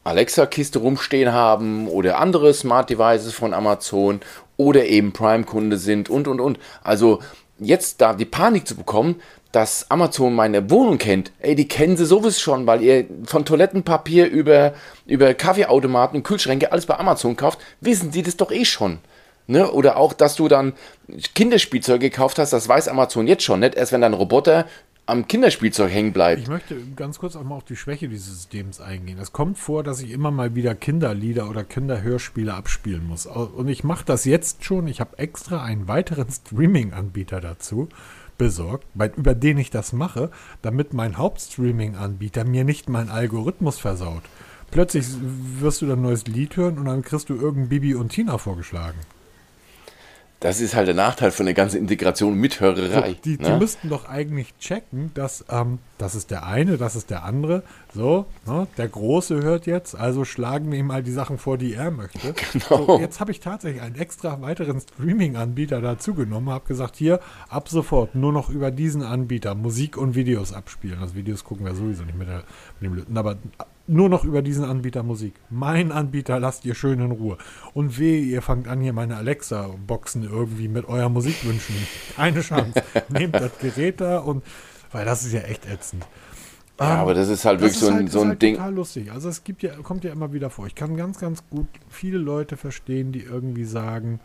Alexa-Kiste 0.05 0.79
rumstehen 0.79 1.33
haben 1.33 1.89
oder 1.89 2.19
andere 2.19 2.55
Smart 2.55 2.89
Devices 2.89 3.35
von 3.35 3.53
Amazon 3.53 4.21
oder 4.57 4.87
eben 4.87 5.13
Prime-Kunde 5.13 5.77
sind 5.77 6.09
und 6.09 6.29
und 6.29 6.41
und. 6.41 6.59
Also 6.83 7.21
jetzt 7.59 8.01
da 8.01 8.15
die 8.15 8.25
Panik 8.25 8.67
zu 8.67 8.77
bekommen, 8.77 9.21
dass 9.53 9.91
Amazon 9.91 10.35
meine 10.35 10.71
Wohnung 10.71 10.99
kennt, 10.99 11.33
ey, 11.41 11.57
die 11.57 11.67
kennen 11.67 11.97
sie 11.97 12.07
sowieso 12.07 12.39
schon, 12.39 12.67
weil 12.67 12.83
ihr 12.83 13.07
von 13.25 13.45
Toilettenpapier 13.45 14.29
über, 14.29 14.75
über 15.07 15.35
Kaffeeautomaten 15.35 16.19
und 16.19 16.23
Kühlschränke 16.23 16.71
alles 16.71 16.87
bei 16.87 16.97
Amazon 16.97 17.37
kauft, 17.37 17.59
wissen 17.81 18.13
sie 18.13 18.23
das 18.23 18.37
doch 18.37 18.53
eh 18.53 18.65
schon. 18.65 18.99
Ne? 19.51 19.71
Oder 19.71 19.97
auch, 19.97 20.13
dass 20.13 20.37
du 20.37 20.47
dann 20.47 20.75
Kinderspielzeug 21.35 22.01
gekauft 22.01 22.39
hast, 22.39 22.53
das 22.53 22.69
weiß 22.69 22.87
Amazon 22.87 23.27
jetzt 23.27 23.43
schon, 23.43 23.61
nicht 23.61 23.75
erst 23.75 23.91
wenn 23.91 24.01
dein 24.01 24.15
Roboter 24.15 24.67
am 25.07 25.27
Kinderspielzeug 25.27 25.91
hängen 25.91 26.13
bleibt. 26.13 26.43
Ich 26.43 26.49
möchte 26.49 26.77
ganz 26.95 27.19
kurz 27.19 27.35
auch 27.35 27.43
mal 27.43 27.57
auf 27.57 27.65
die 27.65 27.75
Schwäche 27.75 28.09
dieses 28.09 28.29
Systems 28.29 28.81
eingehen. 28.81 29.19
Es 29.19 29.33
kommt 29.33 29.59
vor, 29.59 29.83
dass 29.83 30.01
ich 30.01 30.13
immer 30.13 30.31
mal 30.31 30.55
wieder 30.55 30.77
Kinderlieder 30.77 31.51
oder 31.51 31.65
Kinderhörspiele 31.65 32.55
abspielen 32.55 33.09
muss. 33.09 33.27
Und 33.27 33.67
ich 33.67 33.83
mache 33.83 34.05
das 34.05 34.25
jetzt 34.25 34.65
schon. 34.65 34.87
Ich 34.87 35.01
habe 35.01 35.19
extra 35.19 35.65
einen 35.65 35.89
weiteren 35.89 36.29
Streaming-Anbieter 36.31 37.41
dazu 37.41 37.89
besorgt, 38.39 38.87
über 39.17 39.35
den 39.35 39.59
ich 39.59 39.71
das 39.71 39.93
mache, 39.93 40.31
damit 40.63 40.95
mein 40.95 41.19
Hauptstreaming-Anbieter 41.19 42.45
mir 42.45 42.63
nicht 42.63 42.89
meinen 42.89 43.11
Algorithmus 43.11 43.81
versaut. 43.81 44.23
Plötzlich 44.71 45.07
wirst 45.59 45.83
du 45.83 45.87
dann 45.87 45.99
ein 45.99 46.03
neues 46.03 46.29
Lied 46.29 46.57
hören 46.57 46.79
und 46.79 46.85
dann 46.85 47.03
kriegst 47.03 47.29
du 47.29 47.35
irgendein 47.35 47.69
Bibi 47.69 47.97
und 47.97 48.11
Tina 48.11 48.39
vorgeschlagen. 48.39 48.99
Das 50.41 50.63
ist 50.63 50.75
halt 50.75 50.89
der 50.89 50.95
Nachteil 50.95 51.33
von 51.33 51.45
der 51.45 51.55
ganzen 51.55 51.77
Integration 51.77 52.35
mit 52.35 52.61
Hörerei. 52.61 53.11
So, 53.11 53.17
die, 53.25 53.37
ne? 53.37 53.51
die, 53.51 53.59
müssten 53.59 53.91
doch 53.91 54.09
eigentlich 54.09 54.57
checken, 54.59 55.11
dass 55.13 55.45
ähm, 55.51 55.79
das 55.99 56.15
ist 56.15 56.31
der 56.31 56.47
eine, 56.47 56.79
das 56.79 56.97
ist 56.97 57.11
der 57.11 57.25
andere. 57.25 57.63
So, 57.95 58.25
ne? 58.47 58.67
der 58.79 58.89
Große 58.89 59.43
hört 59.43 59.67
jetzt, 59.67 59.95
also 59.95 60.25
schlagen 60.25 60.73
wir 60.73 60.79
ihm 60.79 60.87
mal 60.87 61.03
die 61.03 61.13
Sachen 61.13 61.37
vor, 61.37 61.59
die 61.59 61.75
er 61.75 61.91
möchte. 61.91 62.19
Genau. 62.53 62.87
So, 62.87 62.99
jetzt 62.99 63.21
habe 63.21 63.31
ich 63.33 63.41
tatsächlich 63.41 63.83
einen 63.83 63.97
extra 63.97 64.41
weiteren 64.41 64.81
Streaming-Anbieter 64.81 65.81
dazu 65.81 66.15
genommen, 66.15 66.49
habe 66.49 66.67
gesagt, 66.67 66.97
hier 66.97 67.21
ab 67.49 67.69
sofort 67.69 68.15
nur 68.15 68.33
noch 68.33 68.49
über 68.49 68.71
diesen 68.71 69.03
Anbieter 69.03 69.55
Musik 69.55 69.97
und 69.97 70.15
Videos 70.15 70.53
abspielen. 70.53 71.01
Also 71.01 71.15
Videos 71.15 71.45
gucken 71.45 71.67
wir 71.67 71.75
sowieso 71.75 72.05
nicht 72.05 72.17
mit, 72.17 72.29
der, 72.29 72.45
mit 72.81 72.91
dem 72.91 72.95
Lütten, 72.95 73.17
aber 73.17 73.37
nur 73.91 74.09
noch 74.09 74.25
über 74.25 74.41
diesen 74.41 74.65
Anbieter 74.65 75.03
Musik. 75.03 75.35
Mein 75.51 75.91
Anbieter 75.91 76.39
lasst 76.39 76.65
ihr 76.65 76.75
schön 76.75 77.01
in 77.01 77.11
Ruhe. 77.11 77.37
Und 77.75 77.99
weh, 77.99 78.21
ihr 78.21 78.41
fangt 78.41 78.69
an, 78.69 78.81
hier 78.81 78.93
meine 78.93 79.17
Alexa-Boxen 79.17 80.23
irgendwie 80.23 80.69
mit 80.69 80.89
euren 80.89 81.13
Musikwünschen. 81.13 81.75
Keine 82.17 82.41
Chance. 82.41 82.83
Nehmt 83.09 83.35
das 83.35 83.59
Gerät 83.59 84.01
da 84.01 84.19
und, 84.19 84.45
weil 84.93 85.05
das 85.05 85.25
ist 85.25 85.33
ja 85.33 85.41
echt 85.41 85.67
ätzend. 85.67 86.07
Ja, 86.79 86.95
um, 86.95 87.01
aber 87.01 87.15
das 87.15 87.29
ist 87.29 87.45
halt 87.45 87.61
wirklich 87.61 87.75
ist 87.75 87.81
so 87.81 87.89
ein, 87.89 87.95
halt, 87.95 88.13
so 88.13 88.21
ein 88.21 88.29
halt 88.29 88.43
Ding. 88.43 88.55
total 88.55 88.75
lustig. 88.75 89.13
Also 89.13 89.29
es 89.29 89.43
gibt 89.45 89.63
ja, 89.63 89.75
kommt 89.83 90.05
ja 90.05 90.13
immer 90.13 90.33
wieder 90.33 90.51
vor. 90.51 90.67
Ich 90.67 90.75
kann 90.75 90.97
ganz, 90.97 91.19
ganz 91.19 91.43
gut 91.51 91.69
viele 91.89 92.19
Leute 92.19 92.57
verstehen, 92.57 93.13
die 93.13 93.23
irgendwie 93.23 93.65
sagen, 93.65 94.21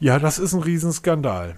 ja, 0.00 0.18
das 0.18 0.38
ist 0.38 0.54
ein 0.54 0.62
Riesenskandal. 0.62 1.56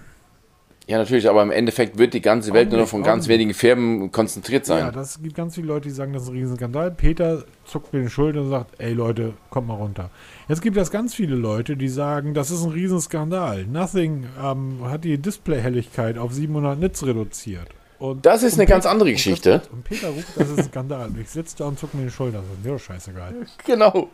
Ja, 0.85 0.97
natürlich, 0.97 1.29
aber 1.29 1.41
im 1.41 1.51
Endeffekt 1.51 1.97
wird 1.97 2.13
die 2.13 2.21
ganze 2.21 2.51
Welt 2.53 2.69
nur 2.69 2.81
noch 2.81 2.87
von 2.89 3.03
ganz 3.03 3.29
wenigen 3.29 3.53
Firmen 3.53 4.11
konzentriert 4.11 4.65
sein. 4.65 4.79
Ja, 4.79 4.91
das 4.91 5.21
gibt 5.21 5.33
ganz 5.33 5.55
viele 5.55 5.67
Leute, 5.67 5.87
die 5.87 5.93
sagen, 5.93 6.11
das 6.11 6.23
ist 6.23 6.29
ein 6.29 6.35
Riesenskandal. 6.35 6.91
Peter 6.91 7.45
zuckt 7.63 7.93
mir 7.93 7.99
den 7.99 8.09
Schultern 8.09 8.43
und 8.43 8.49
sagt, 8.49 8.71
ey 8.79 8.91
Leute, 8.91 9.33
kommt 9.49 9.67
mal 9.67 9.75
runter. 9.75 10.09
Jetzt 10.49 10.61
gibt 10.61 10.75
es 10.75 10.91
ganz 10.91 11.15
viele 11.15 11.35
Leute, 11.35 11.77
die 11.77 11.87
sagen, 11.87 12.33
das 12.33 12.51
ist 12.51 12.63
ein 12.63 12.71
Riesenskandal. 12.71 13.65
Nothing 13.65 14.25
ähm, 14.43 14.79
hat 14.83 15.05
die 15.05 15.17
Displayhelligkeit 15.17 16.17
auf 16.17 16.33
700 16.33 16.77
Nits 16.77 17.05
reduziert. 17.05 17.69
Und, 17.99 18.25
das 18.25 18.43
ist 18.43 18.55
eine 18.55 18.65
Peter, 18.65 18.75
ganz 18.75 18.85
andere 18.85 19.13
Geschichte. 19.13 19.61
Und, 19.71 19.85
Peter 19.85 20.09
ruft, 20.09 20.35
das 20.35 20.49
ist 20.49 20.57
ein 20.57 20.65
Skandal. 20.65 21.09
Ich 21.21 21.29
sitze 21.29 21.55
da 21.59 21.65
und 21.65 21.79
zuck 21.79 21.93
mir 21.93 22.01
den 22.01 22.11
Schultern. 22.11 22.43
Das 22.49 22.57
ist 22.59 22.71
mir 22.71 22.79
scheißegal. 22.79 23.33
Genau. 23.65 24.09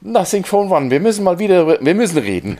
Nothing 0.00 0.44
Phone 0.44 0.68
One. 0.72 0.90
Wir 0.90 0.98
müssen 0.98 1.22
mal 1.22 1.38
wieder, 1.38 1.80
wir 1.80 1.94
müssen 1.94 2.18
reden. 2.18 2.58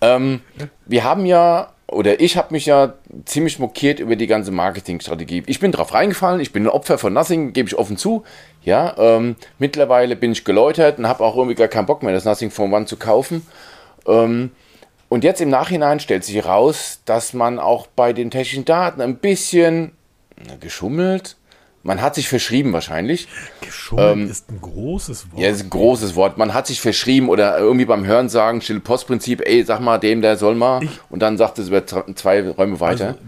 Ähm, 0.00 0.40
wir 0.86 1.04
haben 1.04 1.26
ja 1.26 1.68
oder 1.90 2.20
ich 2.20 2.36
habe 2.36 2.52
mich 2.52 2.66
ja 2.66 2.94
ziemlich 3.24 3.58
mokiert 3.58 3.98
über 3.98 4.14
die 4.14 4.28
ganze 4.28 4.52
Marketingstrategie. 4.52 5.42
Ich 5.46 5.58
bin 5.58 5.72
drauf 5.72 5.92
reingefallen, 5.92 6.40
ich 6.40 6.52
bin 6.52 6.64
ein 6.64 6.68
Opfer 6.68 6.98
von 6.98 7.12
Nothing, 7.12 7.52
gebe 7.52 7.68
ich 7.68 7.76
offen 7.76 7.96
zu. 7.96 8.22
Ja, 8.62 8.94
ähm, 8.96 9.36
mittlerweile 9.58 10.14
bin 10.14 10.32
ich 10.32 10.44
geläutert 10.44 10.98
und 10.98 11.08
habe 11.08 11.24
auch 11.24 11.36
irgendwie 11.36 11.56
gar 11.56 11.68
keinen 11.68 11.86
Bock 11.86 12.02
mehr, 12.02 12.12
das 12.12 12.24
Nothing 12.24 12.50
Phone 12.50 12.72
One 12.72 12.86
zu 12.86 12.96
kaufen. 12.96 13.44
Ähm, 14.06 14.52
und 15.08 15.24
jetzt 15.24 15.40
im 15.40 15.48
Nachhinein 15.48 15.98
stellt 15.98 16.22
sich 16.22 16.36
heraus, 16.36 17.00
dass 17.04 17.32
man 17.32 17.58
auch 17.58 17.88
bei 17.88 18.12
den 18.12 18.30
technischen 18.30 18.64
Daten 18.64 19.00
ein 19.00 19.16
bisschen 19.16 19.92
na, 20.46 20.54
geschummelt, 20.60 21.36
man 21.82 22.02
hat 22.02 22.14
sich 22.14 22.28
verschrieben 22.28 22.72
wahrscheinlich. 22.72 23.28
Geschummelt 23.60 24.12
ähm, 24.12 24.30
ist 24.30 24.50
ein 24.50 24.60
großes 24.60 25.32
Wort. 25.32 25.40
Ja, 25.40 25.48
ist 25.48 25.62
ein 25.62 25.70
großes 25.70 26.14
Wort. 26.14 26.36
Man 26.36 26.52
hat 26.52 26.66
sich 26.66 26.80
verschrieben 26.80 27.28
oder 27.28 27.58
irgendwie 27.58 27.86
beim 27.86 28.04
Hören 28.04 28.28
sagen, 28.28 28.60
stille 28.60 28.80
Postprinzip, 28.80 29.40
ey, 29.46 29.64
sag 29.64 29.80
mal 29.80 29.98
dem, 29.98 30.20
der 30.20 30.36
soll 30.36 30.54
mal. 30.54 30.82
Ich, 30.82 31.00
und 31.08 31.20
dann 31.20 31.38
sagt 31.38 31.58
es 31.58 31.68
über 31.68 31.86
zwei 31.86 32.48
Räume 32.48 32.80
weiter. 32.80 33.08
Also, 33.08 33.18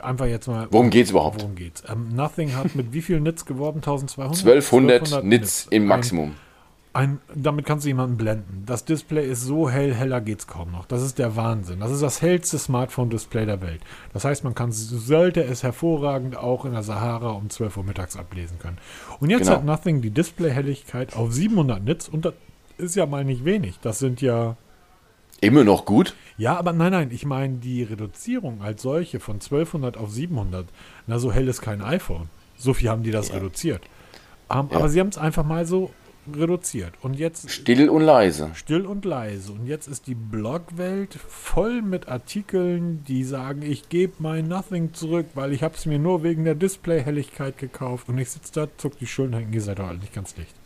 einfach 0.00 0.26
jetzt 0.26 0.46
mal. 0.46 0.68
Worum 0.70 0.90
geht's 0.90 1.10
überhaupt? 1.10 1.40
Worum 1.40 1.56
geht's? 1.56 1.82
Um, 1.82 2.08
ähm, 2.10 2.16
Nothing 2.16 2.54
hat 2.54 2.74
mit 2.74 2.92
wie 2.92 3.02
viel 3.02 3.20
Nits 3.20 3.46
geworben? 3.46 3.78
1200? 3.78 4.38
1200, 4.38 5.00
1200 5.02 5.24
Nits 5.24 5.66
im 5.70 5.86
Maximum. 5.86 6.30
Ein, 6.30 6.36
ein, 6.94 7.20
damit 7.34 7.64
kannst 7.64 7.84
du 7.84 7.88
jemanden 7.88 8.16
blenden. 8.18 8.64
Das 8.66 8.84
Display 8.84 9.26
ist 9.26 9.42
so 9.42 9.70
hell, 9.70 9.94
heller 9.94 10.20
geht 10.20 10.40
es 10.40 10.46
kaum 10.46 10.72
noch. 10.72 10.84
Das 10.84 11.02
ist 11.02 11.18
der 11.18 11.36
Wahnsinn. 11.36 11.80
Das 11.80 11.90
ist 11.90 12.02
das 12.02 12.20
hellste 12.20 12.58
Smartphone-Display 12.58 13.46
der 13.46 13.62
Welt. 13.62 13.80
Das 14.12 14.24
heißt, 14.24 14.44
man 14.44 14.54
kann, 14.54 14.72
sollte 14.72 15.42
es 15.42 15.62
hervorragend 15.62 16.36
auch 16.36 16.66
in 16.66 16.72
der 16.72 16.82
Sahara 16.82 17.30
um 17.30 17.48
12 17.48 17.78
Uhr 17.78 17.84
mittags 17.84 18.16
ablesen 18.16 18.58
können. 18.58 18.76
Und 19.20 19.30
jetzt 19.30 19.44
genau. 19.44 19.52
hat 19.52 19.64
Nothing 19.64 20.02
die 20.02 20.10
Display-Helligkeit 20.10 21.16
auf 21.16 21.32
700 21.32 21.82
Nits 21.82 22.08
und 22.08 22.26
das 22.26 22.34
ist 22.76 22.94
ja 22.94 23.06
mal 23.06 23.24
nicht 23.24 23.44
wenig. 23.44 23.78
Das 23.80 23.98
sind 23.98 24.20
ja. 24.20 24.56
Immer 25.40 25.64
noch 25.64 25.86
gut? 25.86 26.14
Ja, 26.36 26.56
aber 26.56 26.72
nein, 26.72 26.92
nein, 26.92 27.10
ich 27.10 27.24
meine 27.24 27.54
die 27.54 27.82
Reduzierung 27.82 28.62
als 28.62 28.82
solche 28.82 29.18
von 29.18 29.36
1200 29.36 29.96
auf 29.96 30.10
700. 30.10 30.66
Na, 31.06 31.18
so 31.18 31.32
hell 31.32 31.48
ist 31.48 31.62
kein 31.62 31.80
iPhone. 31.80 32.28
So 32.56 32.74
viel 32.74 32.90
haben 32.90 33.02
die 33.02 33.10
das 33.10 33.28
ja. 33.28 33.36
reduziert. 33.36 33.82
Um, 34.48 34.68
ja. 34.70 34.76
Aber 34.76 34.88
sie 34.88 35.00
haben 35.00 35.08
es 35.08 35.18
einfach 35.18 35.44
mal 35.44 35.64
so 35.64 35.90
reduziert. 36.34 36.94
Und 37.02 37.14
jetzt. 37.14 37.50
Still 37.50 37.88
und 37.88 38.02
leise. 38.02 38.50
Still 38.54 38.86
und 38.86 39.04
leise. 39.04 39.52
Und 39.52 39.66
jetzt 39.66 39.88
ist 39.88 40.06
die 40.06 40.14
Blogwelt 40.14 41.14
voll 41.14 41.82
mit 41.82 42.08
Artikeln, 42.08 43.04
die 43.04 43.24
sagen, 43.24 43.62
ich 43.62 43.88
gebe 43.88 44.14
mein 44.18 44.48
Nothing 44.48 44.94
zurück, 44.94 45.26
weil 45.34 45.52
ich 45.52 45.62
habe 45.62 45.74
es 45.74 45.86
mir 45.86 45.98
nur 45.98 46.22
wegen 46.22 46.44
der 46.44 46.54
Displayhelligkeit 46.54 47.58
gekauft. 47.58 48.08
Und 48.08 48.18
ich 48.18 48.30
sitze 48.30 48.52
da, 48.52 48.68
zuck 48.76 48.98
die 48.98 49.06
Schultern, 49.06 49.52
ihr 49.52 49.60
seid 49.60 49.78
doch 49.78 49.88
alle 49.88 49.98
nicht 49.98 50.14
ganz 50.14 50.34
dicht. 50.34 50.61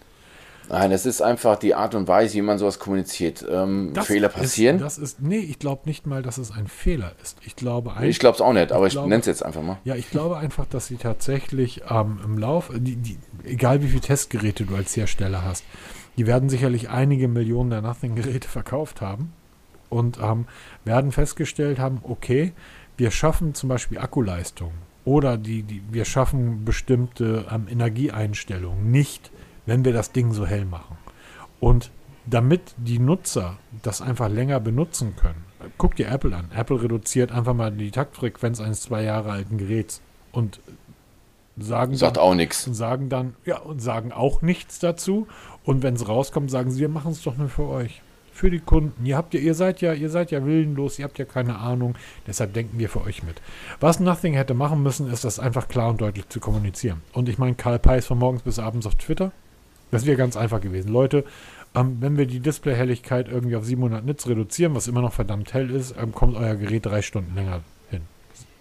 Nein, 0.68 0.92
es 0.92 1.06
ist 1.06 1.22
einfach 1.22 1.56
die 1.58 1.74
Art 1.74 1.94
und 1.94 2.08
Weise, 2.08 2.34
wie 2.34 2.42
man 2.42 2.58
sowas 2.58 2.78
kommuniziert. 2.78 3.44
Ähm, 3.48 3.92
Fehler 4.02 4.28
passieren. 4.28 4.76
Ist, 4.76 4.82
das 4.82 4.98
ist, 4.98 5.20
nee, 5.20 5.38
ich 5.38 5.58
glaube 5.58 5.82
nicht 5.84 6.06
mal, 6.06 6.22
dass 6.22 6.38
es 6.38 6.50
ein 6.50 6.66
Fehler 6.66 7.12
ist. 7.22 7.38
Ich 7.44 7.56
glaube 7.56 7.90
einfach. 7.90 8.04
Ich 8.04 8.18
glaube 8.18 8.36
es 8.36 8.40
auch 8.40 8.52
nicht, 8.52 8.72
aber 8.72 8.86
ich, 8.86 8.94
ich 8.94 9.00
nenne 9.00 9.20
es 9.20 9.26
jetzt 9.26 9.44
einfach 9.44 9.62
mal. 9.62 9.78
Ja, 9.84 9.94
ich 9.94 10.10
glaube 10.10 10.38
einfach, 10.38 10.66
dass 10.66 10.86
sie 10.86 10.96
tatsächlich 10.96 11.82
ähm, 11.88 12.18
im 12.24 12.38
Lauf, 12.38 12.70
die, 12.74 12.96
die, 12.96 13.18
egal 13.44 13.82
wie 13.82 13.88
viele 13.88 14.00
Testgeräte 14.00 14.64
du 14.64 14.74
als 14.74 14.96
Hersteller 14.96 15.44
hast, 15.44 15.64
die 16.16 16.26
werden 16.26 16.48
sicherlich 16.48 16.88
einige 16.88 17.28
Millionen 17.28 17.70
der 17.70 17.82
Nothing-Geräte 17.82 18.48
verkauft 18.48 19.00
haben 19.00 19.32
und 19.88 20.18
ähm, 20.20 20.46
werden 20.84 21.12
festgestellt 21.12 21.78
haben, 21.78 22.00
okay, 22.02 22.52
wir 22.96 23.10
schaffen 23.10 23.54
zum 23.54 23.68
Beispiel 23.68 23.98
Akkuleistung 23.98 24.72
oder 25.04 25.36
die, 25.36 25.62
die, 25.62 25.82
wir 25.90 26.04
schaffen 26.04 26.64
bestimmte 26.64 27.46
ähm, 27.52 27.66
Energieeinstellungen 27.70 28.90
nicht 28.90 29.30
wenn 29.66 29.84
wir 29.84 29.92
das 29.92 30.12
Ding 30.12 30.32
so 30.32 30.46
hell 30.46 30.64
machen. 30.64 30.96
Und 31.60 31.90
damit 32.26 32.74
die 32.76 32.98
Nutzer 32.98 33.58
das 33.82 34.00
einfach 34.00 34.28
länger 34.28 34.60
benutzen 34.60 35.14
können, 35.16 35.44
guck 35.78 35.96
dir 35.96 36.08
Apple 36.08 36.34
an. 36.34 36.50
Apple 36.54 36.82
reduziert 36.82 37.32
einfach 37.32 37.54
mal 37.54 37.70
die 37.70 37.90
Taktfrequenz 37.90 38.60
eines 38.60 38.82
zwei 38.82 39.02
Jahre 39.02 39.30
alten 39.30 39.58
Geräts 39.58 40.00
und 40.32 40.60
sagen 41.56 41.96
sagt 41.96 42.16
dann, 42.16 42.24
auch 42.24 42.34
nichts. 42.34 42.64
Sagen 42.64 43.08
dann 43.08 43.34
ja 43.44 43.58
und 43.58 43.80
sagen 43.80 44.12
auch 44.12 44.42
nichts 44.42 44.78
dazu. 44.78 45.26
Und 45.64 45.82
wenn 45.82 45.94
es 45.94 46.08
rauskommt, 46.08 46.50
sagen 46.50 46.70
sie, 46.70 46.80
wir 46.80 46.88
machen 46.88 47.12
es 47.12 47.22
doch 47.22 47.36
nur 47.36 47.48
für 47.48 47.66
euch, 47.66 48.02
für 48.32 48.50
die 48.50 48.60
Kunden. 48.60 49.06
Ihr 49.06 49.16
habt 49.16 49.34
ja, 49.34 49.40
ihr 49.40 49.54
seid 49.54 49.80
ja, 49.80 49.92
ihr 49.92 50.10
seid 50.10 50.30
ja 50.30 50.44
willenlos, 50.44 50.98
ihr 50.98 51.04
habt 51.04 51.18
ja 51.18 51.24
keine 51.24 51.58
Ahnung. 51.58 51.94
Deshalb 52.26 52.52
denken 52.54 52.78
wir 52.78 52.88
für 52.88 53.02
euch 53.02 53.22
mit. 53.22 53.40
Was 53.80 54.00
Nothing 54.00 54.34
hätte 54.34 54.54
machen 54.54 54.82
müssen, 54.82 55.10
ist 55.10 55.24
das 55.24 55.38
einfach 55.38 55.68
klar 55.68 55.90
und 55.90 56.00
deutlich 56.00 56.28
zu 56.28 56.40
kommunizieren. 56.40 57.02
Und 57.12 57.28
ich 57.28 57.38
meine, 57.38 57.54
Karl 57.54 57.78
Peiss 57.78 58.06
von 58.06 58.18
morgens 58.18 58.42
bis 58.42 58.58
abends 58.58 58.86
auf 58.86 58.96
Twitter 58.96 59.32
das 59.90 60.06
wäre 60.06 60.16
ganz 60.16 60.36
einfach 60.36 60.60
gewesen. 60.60 60.92
Leute, 60.92 61.24
ähm, 61.74 61.98
wenn 62.00 62.16
wir 62.16 62.26
die 62.26 62.40
Displayhelligkeit 62.40 63.28
irgendwie 63.28 63.56
auf 63.56 63.64
700 63.64 64.04
Nits 64.04 64.26
reduzieren, 64.28 64.74
was 64.74 64.88
immer 64.88 65.02
noch 65.02 65.12
verdammt 65.12 65.52
hell 65.54 65.70
ist, 65.70 65.94
ähm, 66.00 66.12
kommt 66.12 66.36
euer 66.36 66.54
Gerät 66.54 66.86
drei 66.86 67.02
Stunden 67.02 67.34
länger 67.34 67.60
hin. 67.90 68.02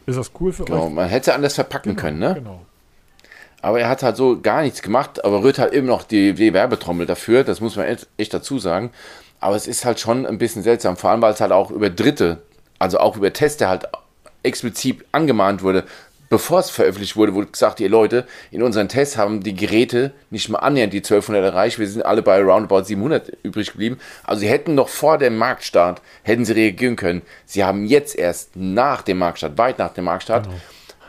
Ist 0.05 0.17
das 0.17 0.31
cool 0.39 0.51
für 0.51 0.65
genau, 0.65 0.87
euch? 0.87 0.93
Man 0.93 1.09
hätte 1.09 1.33
anders 1.33 1.55
verpacken 1.55 1.95
genau, 1.95 2.01
können, 2.01 2.19
ne? 2.19 2.33
Genau. 2.35 2.65
Aber 3.61 3.79
er 3.79 3.89
hat 3.89 4.03
halt 4.03 4.15
so 4.15 4.39
gar 4.39 4.61
nichts 4.61 4.81
gemacht, 4.81 5.25
aber 5.25 5.41
rührt 5.41 5.57
halt 5.57 5.73
immer 5.73 5.87
noch 5.87 6.03
die, 6.03 6.33
die 6.33 6.53
Werbetrommel 6.53 7.07
dafür, 7.07 7.43
das 7.43 7.61
muss 7.61 7.75
man 7.75 7.87
echt 8.17 8.33
dazu 8.33 8.59
sagen. 8.59 8.91
Aber 9.39 9.55
es 9.55 9.65
ist 9.65 9.85
halt 9.85 9.99
schon 9.99 10.25
ein 10.25 10.37
bisschen 10.37 10.61
seltsam, 10.61 10.97
vor 10.97 11.09
allem 11.09 11.21
weil 11.21 11.33
es 11.33 11.41
halt 11.41 11.51
auch 11.51 11.71
über 11.71 11.89
Dritte, 11.89 12.43
also 12.77 12.99
auch 12.99 13.17
über 13.17 13.33
Tester 13.33 13.67
halt 13.67 13.87
explizit 14.43 15.03
angemahnt 15.11 15.63
wurde, 15.63 15.85
bevor 16.35 16.59
es 16.59 16.69
veröffentlicht 16.69 17.15
wurde, 17.15 17.33
wurde 17.33 17.47
gesagt, 17.47 17.79
ihr 17.79 17.87
Leute, 17.87 18.27
in 18.51 18.61
unseren 18.61 18.89
Tests 18.89 19.15
haben 19.15 19.41
die 19.41 19.55
Geräte 19.55 20.11
nicht 20.31 20.49
mal 20.49 20.59
annähernd 20.59 20.91
die 20.91 20.97
1200 20.97 21.45
erreicht. 21.45 21.79
Wir 21.79 21.87
sind 21.87 22.05
alle 22.05 22.21
bei 22.21 22.41
roundabout 22.41 22.83
700 22.83 23.31
übrig 23.43 23.71
geblieben. 23.71 23.99
Also 24.25 24.41
sie 24.41 24.49
hätten 24.49 24.75
noch 24.75 24.89
vor 24.89 25.17
dem 25.17 25.37
Marktstart, 25.37 26.01
hätten 26.23 26.43
sie 26.43 26.51
reagieren 26.51 26.97
können. 26.97 27.21
Sie 27.45 27.63
haben 27.63 27.85
jetzt 27.85 28.17
erst 28.17 28.57
nach 28.57 29.01
dem 29.01 29.19
Marktstart, 29.19 29.57
weit 29.57 29.79
nach 29.79 29.93
dem 29.93 30.03
Marktstart, 30.03 30.43
genau. 30.43 30.57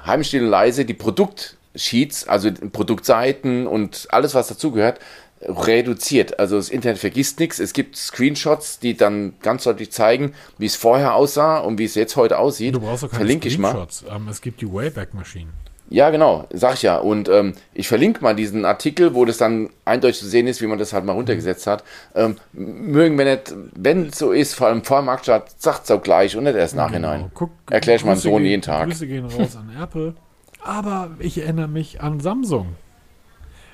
heimstill 0.06 0.44
und 0.44 0.50
leise 0.50 0.84
die 0.84 0.94
Produktsheets, 0.94 2.28
also 2.28 2.48
Produktseiten 2.70 3.66
und 3.66 4.06
alles, 4.10 4.32
was 4.36 4.46
dazugehört, 4.46 5.00
reduziert. 5.40 6.38
Also 6.38 6.56
das 6.56 6.68
Internet 6.68 6.98
vergisst 6.98 7.38
nichts. 7.40 7.58
Es 7.58 7.72
gibt 7.72 7.96
Screenshots, 7.96 8.78
die 8.78 8.96
dann 8.96 9.34
ganz 9.42 9.64
deutlich 9.64 9.92
zeigen, 9.92 10.32
wie 10.58 10.66
es 10.66 10.76
vorher 10.76 11.14
aussah 11.14 11.58
und 11.58 11.78
wie 11.78 11.84
es 11.84 11.94
jetzt 11.94 12.16
heute 12.16 12.38
aussieht. 12.38 12.74
Du 12.74 12.80
brauchst 12.80 13.04
auch 13.04 13.10
keine 13.10 13.20
verlinke 13.20 13.50
Screenshots. 13.50 14.02
Ich 14.02 14.08
mal. 14.08 14.16
Ähm, 14.16 14.28
es 14.28 14.40
gibt 14.40 14.60
die 14.60 14.72
Wayback 14.72 15.14
Machine. 15.14 15.48
Ja, 15.88 16.10
genau, 16.10 16.48
sag 16.52 16.74
ich 16.74 16.82
ja. 16.82 16.98
Und 16.98 17.28
ähm, 17.28 17.52
ich 17.72 17.86
verlinke 17.86 18.20
mal 18.20 18.34
diesen 18.34 18.64
Artikel, 18.64 19.14
wo 19.14 19.24
das 19.24 19.36
dann 19.36 19.70
eindeutig 19.84 20.18
zu 20.18 20.26
sehen 20.26 20.48
ist, 20.48 20.60
wie 20.60 20.66
man 20.66 20.78
das 20.78 20.92
halt 20.92 21.04
mal 21.04 21.12
runtergesetzt 21.12 21.66
hat. 21.68 21.84
Ähm, 22.14 22.36
mögen 22.52 23.16
wir 23.16 23.24
nicht, 23.24 23.54
wenn 23.76 24.06
es 24.06 24.18
so 24.18 24.32
ist, 24.32 24.54
vor 24.54 24.66
allem 24.66 24.82
vor 24.82 25.00
dem 25.00 25.06
Marktstart, 25.06 25.60
sagt 25.60 25.84
es 25.84 25.90
auch 25.92 26.02
gleich 26.02 26.36
und 26.36 26.44
nicht 26.44 26.56
erst 26.56 26.74
genau. 26.74 26.86
nachhinein. 26.86 27.30
Genau. 27.38 27.50
Erkläre 27.70 27.98
ich 27.98 28.04
meinem 28.04 28.16
Sohn 28.16 28.44
jeden 28.44 28.62
Tag. 28.62 28.88
Grüße 28.88 29.06
gehen 29.06 29.26
raus 29.26 29.56
an 29.56 29.70
Apple. 29.80 30.14
Aber 30.60 31.10
ich 31.20 31.38
erinnere 31.38 31.68
mich 31.68 32.00
an 32.00 32.18
Samsung. 32.18 32.74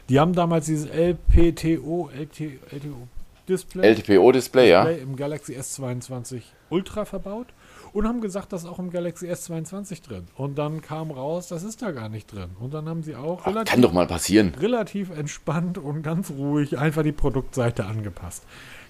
Die 0.08 0.18
haben 0.20 0.32
damals 0.32 0.66
dieses 0.66 0.86
LPTO, 0.88 2.10
LT, 2.14 2.40
LTO 2.72 3.08
Display, 3.48 3.88
LTPO 3.88 4.32
Display, 4.32 4.70
ja. 4.70 4.84
im 4.84 5.16
Galaxy 5.16 5.56
S22 5.56 6.42
Ultra 6.70 7.04
verbaut 7.04 7.48
und 7.92 8.06
haben 8.06 8.20
gesagt, 8.20 8.52
das 8.52 8.62
ist 8.62 8.68
auch 8.68 8.78
im 8.78 8.90
Galaxy 8.90 9.30
S22 9.30 10.02
drin. 10.02 10.26
Und 10.36 10.56
dann 10.56 10.80
kam 10.80 11.10
raus, 11.10 11.48
das 11.48 11.62
ist 11.62 11.82
da 11.82 11.90
gar 11.90 12.08
nicht 12.08 12.32
drin. 12.32 12.50
Und 12.58 12.72
dann 12.72 12.88
haben 12.88 13.02
sie 13.02 13.16
auch 13.16 13.40
Ach, 13.42 13.48
relativ, 13.48 13.70
kann 13.70 13.82
doch 13.82 13.92
mal 13.92 14.06
passieren. 14.06 14.54
relativ 14.58 15.10
entspannt 15.10 15.78
und 15.78 16.02
ganz 16.02 16.30
ruhig 16.30 16.78
einfach 16.78 17.02
die 17.02 17.12
Produktseite 17.12 17.84
angepasst. 17.84 18.44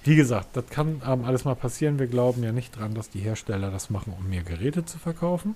Wie 0.04 0.16
gesagt, 0.16 0.56
das 0.56 0.66
kann 0.66 1.00
ähm, 1.06 1.24
alles 1.24 1.44
mal 1.44 1.54
passieren. 1.54 1.98
Wir 1.98 2.06
glauben 2.06 2.42
ja 2.42 2.52
nicht 2.52 2.78
dran, 2.78 2.94
dass 2.94 3.10
die 3.10 3.20
Hersteller 3.20 3.70
das 3.70 3.90
machen, 3.90 4.14
um 4.16 4.28
mehr 4.28 4.42
Geräte 4.42 4.84
zu 4.84 4.98
verkaufen. 4.98 5.54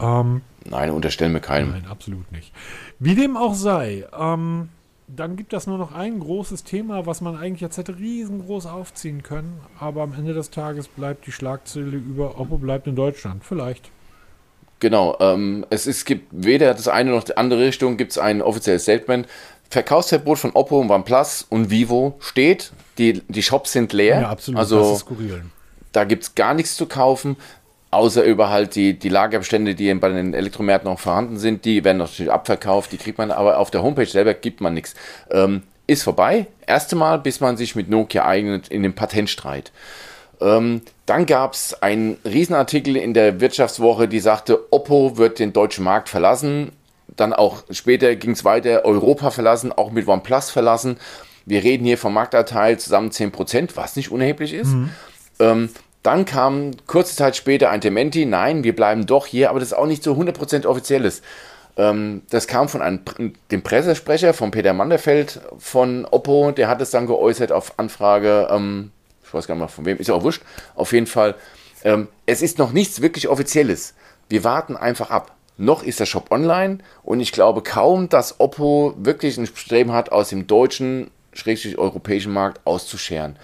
Ähm, 0.00 0.42
nein, 0.64 0.90
unterstellen 0.90 1.32
wir 1.32 1.40
keinen. 1.40 1.70
Nein, 1.70 1.86
absolut 1.90 2.30
nicht. 2.32 2.52
Wie 2.98 3.14
dem 3.14 3.36
auch 3.36 3.54
sei, 3.54 4.06
ähm, 4.18 4.68
dann 5.08 5.36
gibt 5.36 5.52
es 5.52 5.66
nur 5.66 5.78
noch 5.78 5.94
ein 5.94 6.20
großes 6.20 6.64
Thema, 6.64 7.06
was 7.06 7.20
man 7.20 7.36
eigentlich 7.36 7.60
jetzt 7.60 7.78
hätte 7.78 7.98
riesengroß 7.98 8.66
aufziehen 8.66 9.22
können, 9.22 9.60
aber 9.80 10.02
am 10.02 10.12
Ende 10.12 10.34
des 10.34 10.50
Tages 10.50 10.86
bleibt 10.88 11.26
die 11.26 11.32
Schlagzeile 11.32 11.96
über 11.96 12.38
Oppo 12.38 12.58
bleibt 12.58 12.86
in 12.86 12.96
Deutschland. 12.96 13.42
Vielleicht. 13.44 13.90
Genau, 14.80 15.16
ähm, 15.20 15.66
es, 15.70 15.86
ist, 15.86 16.04
gibt 16.04 16.28
weder 16.30 16.72
das 16.74 16.88
eine 16.88 17.10
noch 17.10 17.24
die 17.24 17.36
andere 17.36 17.60
Richtung, 17.60 17.96
gibt 17.96 18.12
es 18.12 18.18
ein 18.18 18.42
offizielles 18.42 18.82
Statement. 18.82 19.26
Verkaufsverbot 19.70 20.38
von 20.38 20.52
Oppo 20.52 20.80
und 20.80 20.90
OnePlus 20.90 21.46
und 21.48 21.70
Vivo 21.70 22.16
steht. 22.20 22.72
Die, 22.96 23.22
die 23.28 23.42
Shops 23.42 23.72
sind 23.72 23.92
leer. 23.92 24.22
Ja, 24.22 24.28
absolut. 24.30 24.58
Also, 24.58 24.78
das 24.78 24.92
ist 24.92 25.00
skurril. 25.00 25.44
Da 25.92 26.04
gibt 26.04 26.22
es 26.22 26.34
gar 26.34 26.54
nichts 26.54 26.76
zu 26.76 26.86
kaufen. 26.86 27.36
Außer 27.90 28.22
über 28.22 28.50
halt 28.50 28.74
die, 28.74 28.98
die 28.98 29.08
Lagerbestände, 29.08 29.74
die 29.74 29.92
bei 29.94 30.10
den 30.10 30.34
Elektromärkten 30.34 30.90
noch 30.90 31.00
vorhanden 31.00 31.38
sind, 31.38 31.64
die 31.64 31.84
werden 31.84 31.98
natürlich 31.98 32.30
abverkauft, 32.30 32.92
die 32.92 32.98
kriegt 32.98 33.16
man, 33.16 33.30
aber 33.30 33.58
auf 33.58 33.70
der 33.70 33.82
Homepage 33.82 34.06
selber 34.06 34.34
gibt 34.34 34.60
man 34.60 34.74
nichts. 34.74 34.94
Ähm, 35.30 35.62
ist 35.86 36.02
vorbei. 36.02 36.46
Erste 36.66 36.96
Mal, 36.96 37.18
bis 37.18 37.40
man 37.40 37.56
sich 37.56 37.74
mit 37.74 37.88
Nokia 37.88 38.26
eignet 38.26 38.68
in 38.68 38.82
dem 38.82 38.94
Patentstreit. 38.94 39.72
Ähm, 40.40 40.82
dann 41.06 41.26
gab 41.26 41.54
es 41.54 41.82
einen 41.82 42.18
Riesenartikel 42.24 42.96
in 42.96 43.14
der 43.14 43.40
Wirtschaftswoche, 43.40 44.06
die 44.06 44.20
sagte, 44.20 44.70
Oppo 44.70 45.16
wird 45.16 45.38
den 45.38 45.52
deutschen 45.52 45.84
Markt 45.84 46.10
verlassen. 46.10 46.72
Dann 47.16 47.32
auch 47.32 47.64
später 47.70 48.14
ging 48.16 48.32
es 48.32 48.44
weiter, 48.44 48.84
Europa 48.84 49.30
verlassen, 49.30 49.72
auch 49.72 49.90
mit 49.90 50.06
OnePlus 50.06 50.50
verlassen. 50.50 50.98
Wir 51.46 51.64
reden 51.64 51.86
hier 51.86 51.96
vom 51.96 52.12
Marktanteil 52.12 52.78
zusammen 52.78 53.10
10%, 53.10 53.70
was 53.74 53.96
nicht 53.96 54.12
unerheblich 54.12 54.52
ist. 54.52 54.68
Mhm. 54.68 54.90
Ähm, 55.40 55.70
dann 56.02 56.24
kam 56.24 56.72
kurze 56.86 57.16
Zeit 57.16 57.36
später 57.36 57.70
ein 57.70 57.80
Dementi, 57.80 58.24
nein, 58.24 58.64
wir 58.64 58.74
bleiben 58.74 59.06
doch 59.06 59.26
hier, 59.26 59.50
aber 59.50 59.60
das 59.60 59.70
ist 59.70 59.78
auch 59.78 59.86
nicht 59.86 60.02
so 60.02 60.14
100% 60.14 60.66
offizielles. 60.66 61.22
Ähm, 61.76 62.22
das 62.30 62.46
kam 62.46 62.68
von 62.68 62.82
einem, 62.82 63.00
dem 63.50 63.62
Pressesprecher 63.62 64.34
von 64.34 64.50
Peter 64.50 64.72
Manderfeld 64.72 65.40
von 65.58 66.04
Oppo, 66.04 66.50
der 66.52 66.68
hat 66.68 66.80
es 66.80 66.90
dann 66.90 67.06
geäußert 67.06 67.52
auf 67.52 67.78
Anfrage, 67.78 68.48
ähm, 68.50 68.92
ich 69.24 69.32
weiß 69.32 69.46
gar 69.46 69.54
nicht 69.54 69.62
mal 69.62 69.68
von 69.68 69.84
wem, 69.84 69.98
ist 69.98 70.08
ja 70.08 70.14
auch 70.14 70.22
wurscht, 70.22 70.42
auf 70.74 70.92
jeden 70.92 71.06
Fall. 71.06 71.34
Ähm, 71.84 72.08
es 72.26 72.42
ist 72.42 72.58
noch 72.58 72.72
nichts 72.72 73.00
wirklich 73.00 73.28
Offizielles. 73.28 73.94
Wir 74.28 74.42
warten 74.44 74.76
einfach 74.76 75.10
ab. 75.10 75.34
Noch 75.56 75.82
ist 75.82 76.00
der 76.00 76.06
Shop 76.06 76.30
online 76.30 76.78
und 77.02 77.20
ich 77.20 77.32
glaube 77.32 77.62
kaum, 77.62 78.08
dass 78.08 78.38
Oppo 78.38 78.94
wirklich 78.96 79.38
ein 79.38 79.46
Streben 79.46 79.92
hat, 79.92 80.12
aus 80.12 80.28
dem 80.28 80.46
deutschen, 80.46 81.10
schrägstrich 81.32 81.78
europäischen 81.78 82.32
Markt 82.32 82.60
auszuscheren. 82.64 83.36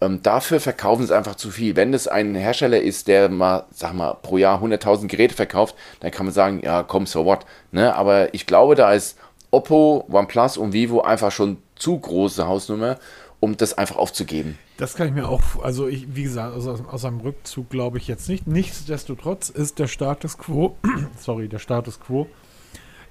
Ähm, 0.00 0.22
dafür 0.22 0.60
verkaufen 0.60 1.06
sie 1.06 1.16
einfach 1.16 1.36
zu 1.36 1.50
viel. 1.50 1.74
Wenn 1.74 1.94
es 1.94 2.06
ein 2.06 2.34
Hersteller 2.34 2.80
ist, 2.80 3.08
der 3.08 3.28
mal, 3.28 3.64
sag 3.70 3.94
mal, 3.94 4.14
pro 4.14 4.36
Jahr 4.36 4.62
100.000 4.62 5.06
Geräte 5.06 5.34
verkauft, 5.34 5.74
dann 6.00 6.10
kann 6.10 6.26
man 6.26 6.34
sagen, 6.34 6.60
ja, 6.62 6.82
komm, 6.82 7.06
so 7.06 7.24
what. 7.24 7.46
Ne? 7.72 7.94
Aber 7.94 8.34
ich 8.34 8.46
glaube, 8.46 8.74
da 8.74 8.92
ist 8.92 9.16
Oppo, 9.50 10.04
OnePlus 10.10 10.58
und 10.58 10.72
Vivo 10.72 11.00
einfach 11.00 11.32
schon 11.32 11.58
zu 11.76 11.98
große 11.98 12.46
Hausnummer, 12.46 12.98
um 13.40 13.56
das 13.56 13.78
einfach 13.78 13.96
aufzugeben. 13.96 14.58
Das 14.76 14.94
kann 14.94 15.08
ich 15.08 15.14
mir 15.14 15.28
auch, 15.28 15.40
also 15.62 15.88
ich, 15.88 16.14
wie 16.14 16.24
gesagt, 16.24 16.54
aus, 16.54 16.66
aus 16.66 17.04
einem 17.04 17.20
Rückzug 17.20 17.70
glaube 17.70 17.96
ich 17.96 18.08
jetzt 18.08 18.28
nicht. 18.28 18.46
Nichtsdestotrotz 18.46 19.48
ist 19.48 19.78
der 19.78 19.86
Status 19.86 20.36
quo, 20.36 20.76
sorry, 21.18 21.48
der 21.48 21.58
Status 21.58 22.00
quo, 22.00 22.26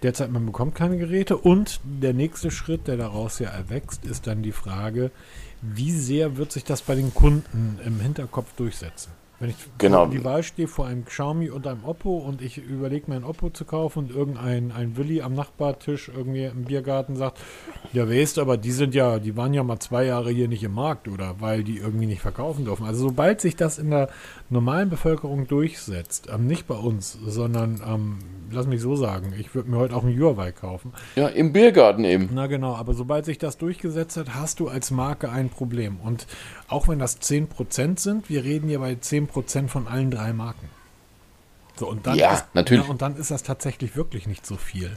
derzeit 0.03 0.31
man 0.31 0.45
bekommt 0.45 0.75
keine 0.75 0.97
Geräte 0.97 1.37
und 1.37 1.79
der 1.83 2.13
nächste 2.13 2.51
Schritt, 2.51 2.87
der 2.87 2.97
daraus 2.97 3.39
ja 3.39 3.49
erwächst, 3.49 4.05
ist 4.05 4.27
dann 4.27 4.43
die 4.43 4.51
Frage, 4.51 5.09
wie 5.73 5.91
sehr 5.91 6.37
wird 6.37 6.51
sich 6.51 6.63
das 6.63 6.81
bei 6.81 6.95
den 6.95 7.13
Kunden 7.13 7.79
im 7.83 7.99
Hinterkopf 7.99 8.53
durchsetzen? 8.55 9.11
Wenn 9.39 9.49
ich 9.49 9.55
genau. 9.77 10.05
die 10.07 10.23
Wahl 10.23 10.43
stehe 10.43 10.67
vor 10.67 10.87
einem 10.87 11.03
Xiaomi 11.03 11.49
und 11.49 11.67
einem 11.67 11.83
Oppo 11.83 12.17
und 12.17 12.41
ich 12.41 12.57
überlege 12.57 13.09
mir 13.09 13.17
ein 13.17 13.25
Oppo 13.25 13.49
zu 13.49 13.65
kaufen 13.65 14.05
und 14.05 14.11
irgendein 14.11 14.71
ein 14.71 14.95
Willi 14.95 15.21
am 15.21 15.33
Nachbartisch 15.33 16.09
irgendwie 16.15 16.45
im 16.45 16.63
Biergarten 16.63 17.17
sagt, 17.17 17.39
ja 17.91 18.09
weißt 18.09 18.39
aber 18.39 18.55
die 18.55 18.71
sind 18.71 18.95
ja, 18.95 19.19
die 19.19 19.35
waren 19.35 19.53
ja 19.53 19.63
mal 19.63 19.79
zwei 19.79 20.05
Jahre 20.05 20.31
hier 20.31 20.47
nicht 20.47 20.63
im 20.63 20.73
Markt 20.73 21.09
oder 21.09 21.35
weil 21.39 21.63
die 21.63 21.77
irgendwie 21.77 22.05
nicht 22.05 22.21
verkaufen 22.21 22.63
dürfen. 22.63 22.85
Also 22.85 23.09
sobald 23.09 23.41
sich 23.41 23.57
das 23.57 23.77
in 23.77 23.89
der 23.89 24.09
normalen 24.49 24.89
Bevölkerung 24.89 25.47
durchsetzt, 25.47 26.29
ähm, 26.33 26.47
nicht 26.47 26.65
bei 26.67 26.75
uns, 26.75 27.17
sondern 27.25 27.81
ähm, 27.85 28.19
lass 28.51 28.67
mich 28.67 28.81
so 28.81 28.95
sagen, 28.95 29.33
ich 29.37 29.53
würde 29.53 29.69
mir 29.69 29.77
heute 29.77 29.95
auch 29.95 30.03
einen 30.03 30.17
Huawei 30.17 30.51
kaufen. 30.53 30.93
Ja, 31.15 31.27
im 31.27 31.51
Biergarten 31.51 32.05
eben. 32.05 32.29
Na 32.33 32.47
genau, 32.47 32.75
aber 32.75 32.93
sobald 32.93 33.25
sich 33.25 33.37
das 33.37 33.57
durchgesetzt 33.57 34.15
hat, 34.17 34.33
hast 34.33 34.59
du 34.59 34.69
als 34.69 34.91
Marke 34.91 35.29
ein 35.29 35.49
Problem. 35.49 35.97
Und 36.01 36.25
auch 36.67 36.87
wenn 36.87 36.99
das 36.99 37.21
10% 37.21 37.99
sind, 37.99 38.29
wir 38.29 38.43
reden 38.43 38.69
hier 38.69 38.79
bei 38.79 38.93
10% 38.93 39.24
von 39.27 39.87
allen 39.87 40.11
drei 40.11 40.33
Marken. 40.33 40.69
So, 41.77 41.89
und 41.89 42.07
dann 42.07 42.17
ja, 42.17 42.33
ist, 42.33 42.45
natürlich. 42.53 42.85
Ja, 42.85 42.89
und 42.89 43.01
dann 43.01 43.17
ist 43.17 43.31
das 43.31 43.43
tatsächlich 43.43 43.95
wirklich 43.95 44.27
nicht 44.27 44.45
so 44.45 44.55
viel. 44.55 44.91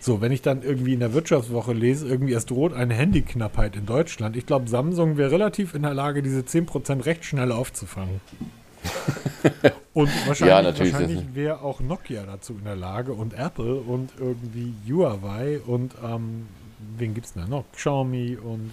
So, 0.00 0.20
wenn 0.20 0.32
ich 0.32 0.40
dann 0.40 0.62
irgendwie 0.62 0.94
in 0.94 1.00
der 1.00 1.12
Wirtschaftswoche 1.12 1.72
lese, 1.72 2.08
irgendwie 2.08 2.32
es 2.32 2.46
droht 2.46 2.72
eine 2.72 2.94
Handyknappheit 2.94 3.76
in 3.76 3.84
Deutschland. 3.84 4.36
Ich 4.36 4.46
glaube, 4.46 4.68
Samsung 4.68 5.18
wäre 5.18 5.30
relativ 5.30 5.74
in 5.74 5.82
der 5.82 5.92
Lage, 5.92 6.22
diese 6.22 6.40
10% 6.40 7.04
recht 7.04 7.24
schnell 7.24 7.52
aufzufangen. 7.52 8.20
und 9.94 10.10
wahrscheinlich, 10.26 10.78
ja, 10.78 10.78
wahrscheinlich 10.78 11.34
wäre 11.34 11.60
auch 11.60 11.80
Nokia 11.80 12.24
dazu 12.24 12.54
in 12.54 12.64
der 12.64 12.76
Lage 12.76 13.12
und 13.12 13.34
Apple 13.34 13.76
und 13.76 14.10
irgendwie 14.18 14.74
Huawei 14.86 15.60
und 15.66 15.94
ähm, 16.04 16.48
wen 16.98 17.14
gibt 17.14 17.26
es 17.26 17.32
denn 17.32 17.48
noch? 17.48 17.64
Xiaomi 17.72 18.36
und 18.36 18.70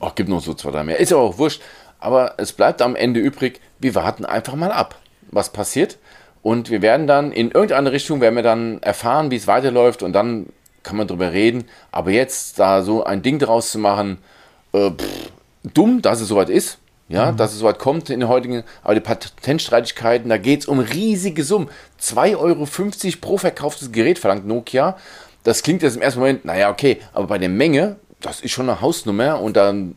Ach, 0.00 0.14
gibt 0.16 0.28
noch 0.28 0.40
so 0.40 0.52
zwei, 0.54 0.72
drei 0.72 0.82
mehr. 0.82 0.98
Ist 0.98 1.12
ja 1.12 1.16
auch 1.16 1.38
wurscht. 1.38 1.62
Aber 2.02 2.34
es 2.38 2.52
bleibt 2.52 2.82
am 2.82 2.96
Ende 2.96 3.20
übrig, 3.20 3.60
wir 3.78 3.94
warten 3.94 4.24
einfach 4.24 4.56
mal 4.56 4.72
ab, 4.72 4.96
was 5.30 5.50
passiert. 5.50 5.98
Und 6.42 6.70
wir 6.70 6.82
werden 6.82 7.06
dann 7.06 7.30
in 7.30 7.52
irgendeine 7.52 7.92
Richtung, 7.92 8.20
werden 8.20 8.34
wir 8.34 8.42
dann 8.42 8.82
erfahren, 8.82 9.30
wie 9.30 9.36
es 9.36 9.46
weiterläuft 9.46 10.02
und 10.02 10.12
dann 10.12 10.46
kann 10.82 10.96
man 10.96 11.06
drüber 11.06 11.32
reden. 11.32 11.64
Aber 11.92 12.10
jetzt 12.10 12.58
da 12.58 12.82
so 12.82 13.04
ein 13.04 13.22
Ding 13.22 13.38
draus 13.38 13.70
zu 13.70 13.78
machen, 13.78 14.18
äh, 14.72 14.90
pff, 14.90 15.30
dumm, 15.62 16.02
dass 16.02 16.20
es 16.20 16.28
soweit 16.28 16.50
ist. 16.50 16.78
Ja, 17.08 17.30
mhm. 17.30 17.36
dass 17.36 17.52
es 17.52 17.58
soweit 17.58 17.78
kommt 17.78 18.10
in 18.10 18.20
den 18.20 18.28
heutigen, 18.28 18.62
aber 18.82 18.94
die 18.94 19.00
Patentstreitigkeiten, 19.00 20.30
da 20.30 20.38
geht 20.38 20.60
es 20.60 20.66
um 20.66 20.78
riesige 20.78 21.44
Summen. 21.44 21.68
2,50 22.00 22.38
Euro 22.38 22.66
pro 23.20 23.38
verkauftes 23.38 23.92
Gerät 23.92 24.18
verlangt 24.18 24.46
Nokia. 24.46 24.96
Das 25.42 25.62
klingt 25.62 25.82
jetzt 25.82 25.96
im 25.96 26.02
ersten 26.02 26.20
Moment, 26.20 26.44
naja, 26.46 26.70
okay, 26.70 27.00
aber 27.12 27.26
bei 27.26 27.38
der 27.38 27.50
Menge, 27.50 27.96
das 28.20 28.40
ist 28.40 28.52
schon 28.52 28.68
eine 28.68 28.80
Hausnummer 28.80 29.40
und 29.40 29.56
dann 29.56 29.96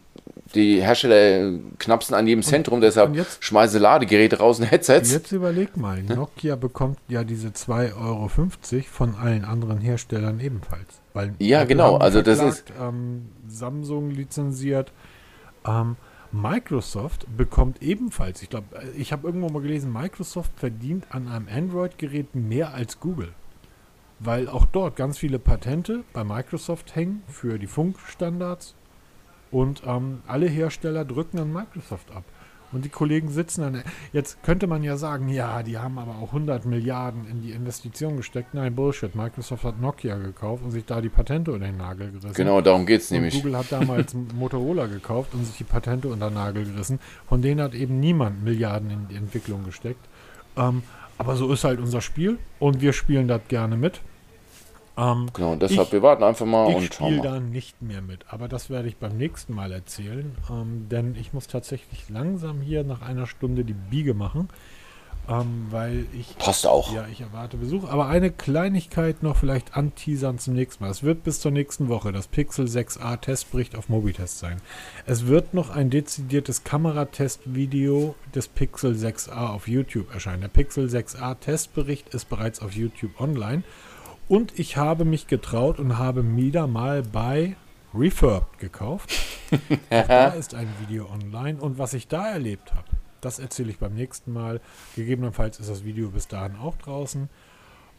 die 0.56 0.82
Hersteller 0.82 1.60
knapsen 1.78 2.16
an 2.16 2.26
jedem 2.28 2.42
Zentrum, 2.42 2.82
deshalb 2.82 3.16
jetzt, 3.16 3.44
schmeißen 3.44 3.80
Ladegeräte 3.82 4.40
raus 4.40 4.60
und 4.60 4.66
Headsets. 4.66 5.12
Jetzt 5.12 5.32
überleg 5.32 5.78
mal, 5.78 6.02
Nokia 6.02 6.56
bekommt 6.56 6.98
ja 7.08 7.24
diese 7.24 7.50
2,50 7.50 7.94
Euro 7.96 8.30
von 8.92 9.16
allen 9.16 9.46
anderen 9.46 9.80
Herstellern 9.80 10.40
ebenfalls. 10.40 11.02
Weil 11.14 11.34
ja, 11.40 11.62
Apple 11.62 11.76
genau, 11.76 11.98
also 11.98 12.24
verklagt, 12.24 12.42
das 12.42 12.56
ist. 12.56 12.74
Ähm, 12.82 13.30
Samsung 13.48 14.10
lizenziert. 14.10 14.92
Ähm, 15.66 15.98
Microsoft 16.32 17.26
bekommt 17.38 17.82
ebenfalls, 17.82 18.42
ich 18.42 18.50
glaube, 18.50 18.68
ich 18.98 19.14
habe 19.14 19.28
irgendwo 19.28 19.48
mal 19.50 19.62
gelesen, 19.62 19.94
Microsoft 19.94 20.52
verdient 20.58 21.06
an 21.10 21.28
einem 21.30 21.48
Android-Gerät 21.48 22.36
mehr 22.36 22.74
als 22.74 23.00
Google. 23.00 23.34
weil 24.20 24.48
auch 24.48 24.66
dort 24.66 24.96
ganz 24.96 25.18
viele 25.18 25.40
Patente 25.40 26.04
bei 26.14 26.24
Microsoft 26.24 26.96
hängen 26.96 27.22
für 27.28 27.60
die 27.60 27.68
Funkstandards 27.68 28.76
und 29.52 29.84
ähm, 29.86 30.22
alle 30.28 30.48
Hersteller 30.48 31.06
drücken 31.06 31.40
an 31.40 31.52
Microsoft 31.52 32.12
ab. 32.12 32.24
Und 32.72 32.84
die 32.84 32.90
Kollegen 32.90 33.30
sitzen 33.30 33.62
dann. 33.62 33.84
Jetzt 34.12 34.44
könnte 34.44 34.68
man 34.68 34.84
ja 34.84 34.98
sagen, 34.98 35.30
ja, 35.30 35.64
die 35.64 35.78
haben 35.78 35.98
aber 35.98 36.18
auch 36.18 36.34
100 36.34 36.66
Milliarden 36.66 37.26
in 37.26 37.42
die 37.42 37.52
Investition 37.52 38.18
gesteckt. 38.18 38.54
Nein, 38.54 38.76
Bullshit. 38.76 39.16
Microsoft 39.16 39.64
hat 39.64 39.80
Nokia 39.80 40.18
gekauft 40.18 40.62
und 40.64 40.72
sich 40.72 40.84
da 40.84 41.00
die 41.00 41.08
Patente 41.08 41.54
unter 41.54 41.68
den 41.68 41.78
Nagel 41.78 42.12
gerissen. 42.12 42.34
Genau, 42.34 42.60
darum 42.60 42.86
geht 42.86 43.00
es 43.00 43.12
nämlich. 43.12 43.36
Google 43.36 43.58
hat 43.58 43.72
damals 43.72 44.14
Motorola 44.36 44.88
gekauft 44.88 45.34
und 45.34 45.46
sich 45.46 45.56
die 45.56 45.64
Patente 45.64 46.10
unter 46.10 46.30
den 46.30 46.34
Nagel 46.34 46.66
gerissen. 46.66 47.00
Von 47.30 47.42
denen 47.42 47.62
hat 47.62 47.76
eben 47.76 48.02
niemand 48.02 48.44
Milliarden 48.44 48.90
in 48.90 49.08
die 49.08 49.16
Entwicklung 49.16 49.64
gesteckt. 49.64 50.06
Ähm, 50.58 50.84
aber 51.18 51.38
so 51.38 51.52
ist 51.54 51.64
halt 51.64 51.80
unser 51.80 52.02
Spiel 52.02 52.40
und 52.60 52.82
wir 52.82 52.92
spielen 52.92 53.30
das 53.30 53.42
gerne 53.48 53.78
mit. 53.78 54.02
Ähm, 54.98 55.28
Genau, 55.34 55.56
deshalb, 55.56 55.88
Ich- 55.88 55.92
wir 55.94 56.02
warten 56.02 56.24
einfach 56.24 56.46
mal 56.46 56.70
ich 56.70 56.76
und 56.78 56.94
schauen 56.94 57.14
spiele 57.16 57.30
mal. 57.30 57.34
da 57.36 57.40
nicht 57.42 57.82
mehr 57.82 58.02
mit, 58.02 58.26
aber 58.30 58.48
das 58.48 58.70
werde 58.70 58.88
ich 58.88 58.96
beim 58.98 59.18
nächsten 59.18 59.54
Mal 59.54 59.72
erzählen, 59.74 60.32
ähm, 60.50 60.88
denn 60.90 61.16
ich 61.16 61.34
muss 61.34 61.48
tatsächlich 61.48 62.10
langsam 62.10 62.62
hier 62.62 62.84
nach 62.84 63.02
einer 63.02 63.28
Stunde 63.28 63.66
die 63.66 63.74
Biege 63.74 64.14
machen, 64.14 64.48
ähm, 65.28 65.66
weil 65.72 66.06
ich 66.14 66.38
Passt 66.38 66.66
auch. 66.68 66.94
ja, 66.94 67.08
ich 67.12 67.20
erwarte 67.20 67.58
Besuch. 67.58 67.90
Aber 67.90 68.08
eine 68.08 68.30
Kleinigkeit 68.32 69.22
noch 69.24 69.36
vielleicht 69.36 69.76
anteasern 69.76 70.38
zum 70.38 70.54
nächsten 70.54 70.84
Mal. 70.84 70.92
Es 70.92 71.02
wird 71.04 71.24
bis 71.24 71.40
zur 71.42 71.52
nächsten 71.52 71.90
Woche 71.90 72.12
das 72.14 72.28
Pixel 72.28 72.68
6a 72.68 73.18
Testbericht 73.18 73.76
auf 73.76 73.90
Mobitest 73.90 74.38
sein. 74.40 74.62
Es 75.08 75.26
wird 75.28 75.54
noch 75.56 75.72
ein 75.72 75.90
dezidiertes 75.90 76.64
Kameratest-Video 76.64 78.16
des 78.34 78.48
Pixel 78.48 78.94
6a 78.96 79.48
auf 79.50 79.68
YouTube 79.68 80.14
erscheinen. 80.14 80.42
Der 80.42 80.48
Pixel 80.50 80.88
6a 80.90 81.36
Testbericht 81.36 82.14
ist 82.14 82.30
bereits 82.30 82.62
auf 82.62 82.74
YouTube 82.74 83.20
online. 83.20 83.64
Und 84.28 84.58
ich 84.58 84.78
habe 84.78 85.06
mich 85.06 85.28
getraut 85.28 85.80
und 85.80 85.98
habe 85.98 86.36
wieder 86.36 86.68
mal 86.68 87.04
bei 87.04 87.56
Refurbed 87.94 88.60
gekauft. 88.60 89.12
Da 89.90 90.30
ist 90.30 90.56
ein 90.56 90.68
Video 90.82 91.08
online. 91.08 91.60
Und 91.60 91.78
was 91.78 91.94
ich 91.94 92.08
da 92.08 92.28
erlebt 92.28 92.74
habe, 92.74 92.88
das 93.22 93.38
erzähle 93.38 93.70
ich 93.70 93.78
beim 93.78 93.94
nächsten 93.94 94.34
Mal. 94.34 94.60
Gegebenenfalls 94.96 95.60
ist 95.60 95.70
das 95.70 95.86
Video 95.86 96.10
bis 96.10 96.28
dahin 96.28 96.58
auch 96.58 96.76
draußen. 96.78 97.30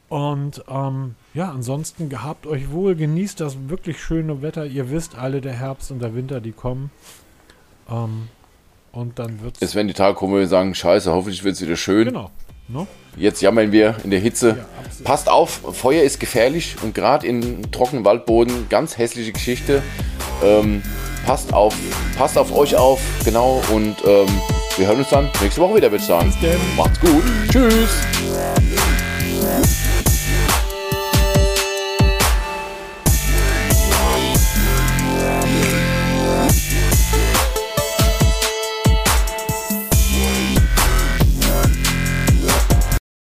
Und 0.08 0.64
ähm, 0.68 1.14
ja, 1.34 1.50
ansonsten 1.50 2.08
gehabt 2.08 2.46
euch 2.46 2.70
wohl, 2.70 2.96
genießt 2.96 3.40
das 3.40 3.68
wirklich 3.68 4.02
schöne 4.02 4.42
Wetter. 4.42 4.66
Ihr 4.66 4.90
wisst 4.90 5.16
alle, 5.16 5.40
der 5.40 5.54
Herbst 5.54 5.90
und 5.90 6.00
der 6.00 6.14
Winter, 6.14 6.40
die 6.40 6.52
kommen. 6.52 6.90
Ähm, 7.88 8.28
und 8.92 9.18
dann 9.18 9.40
wird 9.42 9.56
Es 9.60 9.74
werden 9.74 9.88
die 9.88 9.94
Tage 9.94 10.16
kommen, 10.16 10.32
wo 10.32 10.38
wir 10.38 10.48
sagen, 10.48 10.74
scheiße, 10.74 11.12
hoffentlich 11.12 11.44
wird 11.44 11.54
es 11.54 11.62
wieder 11.62 11.76
schön. 11.76 12.06
Genau. 12.06 12.30
No? 12.68 12.86
Jetzt 13.16 13.40
jammern 13.40 13.72
wir 13.72 13.96
in 14.04 14.10
der 14.10 14.20
Hitze. 14.20 14.48
Ja, 14.58 14.64
Passt 15.04 15.28
auf, 15.28 15.60
Feuer 15.72 16.02
ist 16.02 16.20
gefährlich 16.20 16.76
und 16.82 16.94
gerade 16.94 17.26
in 17.26 17.70
trockenen 17.70 18.04
Waldboden, 18.04 18.68
ganz 18.68 18.98
hässliche 18.98 19.32
Geschichte. 19.32 19.82
Ähm, 20.42 20.82
passt 21.24 21.52
auf, 21.52 21.74
passt 22.16 22.36
auf 22.36 22.54
euch 22.54 22.76
auf, 22.76 23.00
genau. 23.24 23.62
Und 23.72 23.96
ähm, 24.04 24.26
wir 24.76 24.86
hören 24.86 24.98
uns 24.98 25.10
dann 25.10 25.30
nächste 25.40 25.60
Woche 25.60 25.76
wieder, 25.76 25.90
würde 25.90 26.02
ich 26.02 26.08
sagen. 26.08 26.32
Macht's 26.76 27.00
gut. 27.00 27.22
Tschüss. 27.50 28.02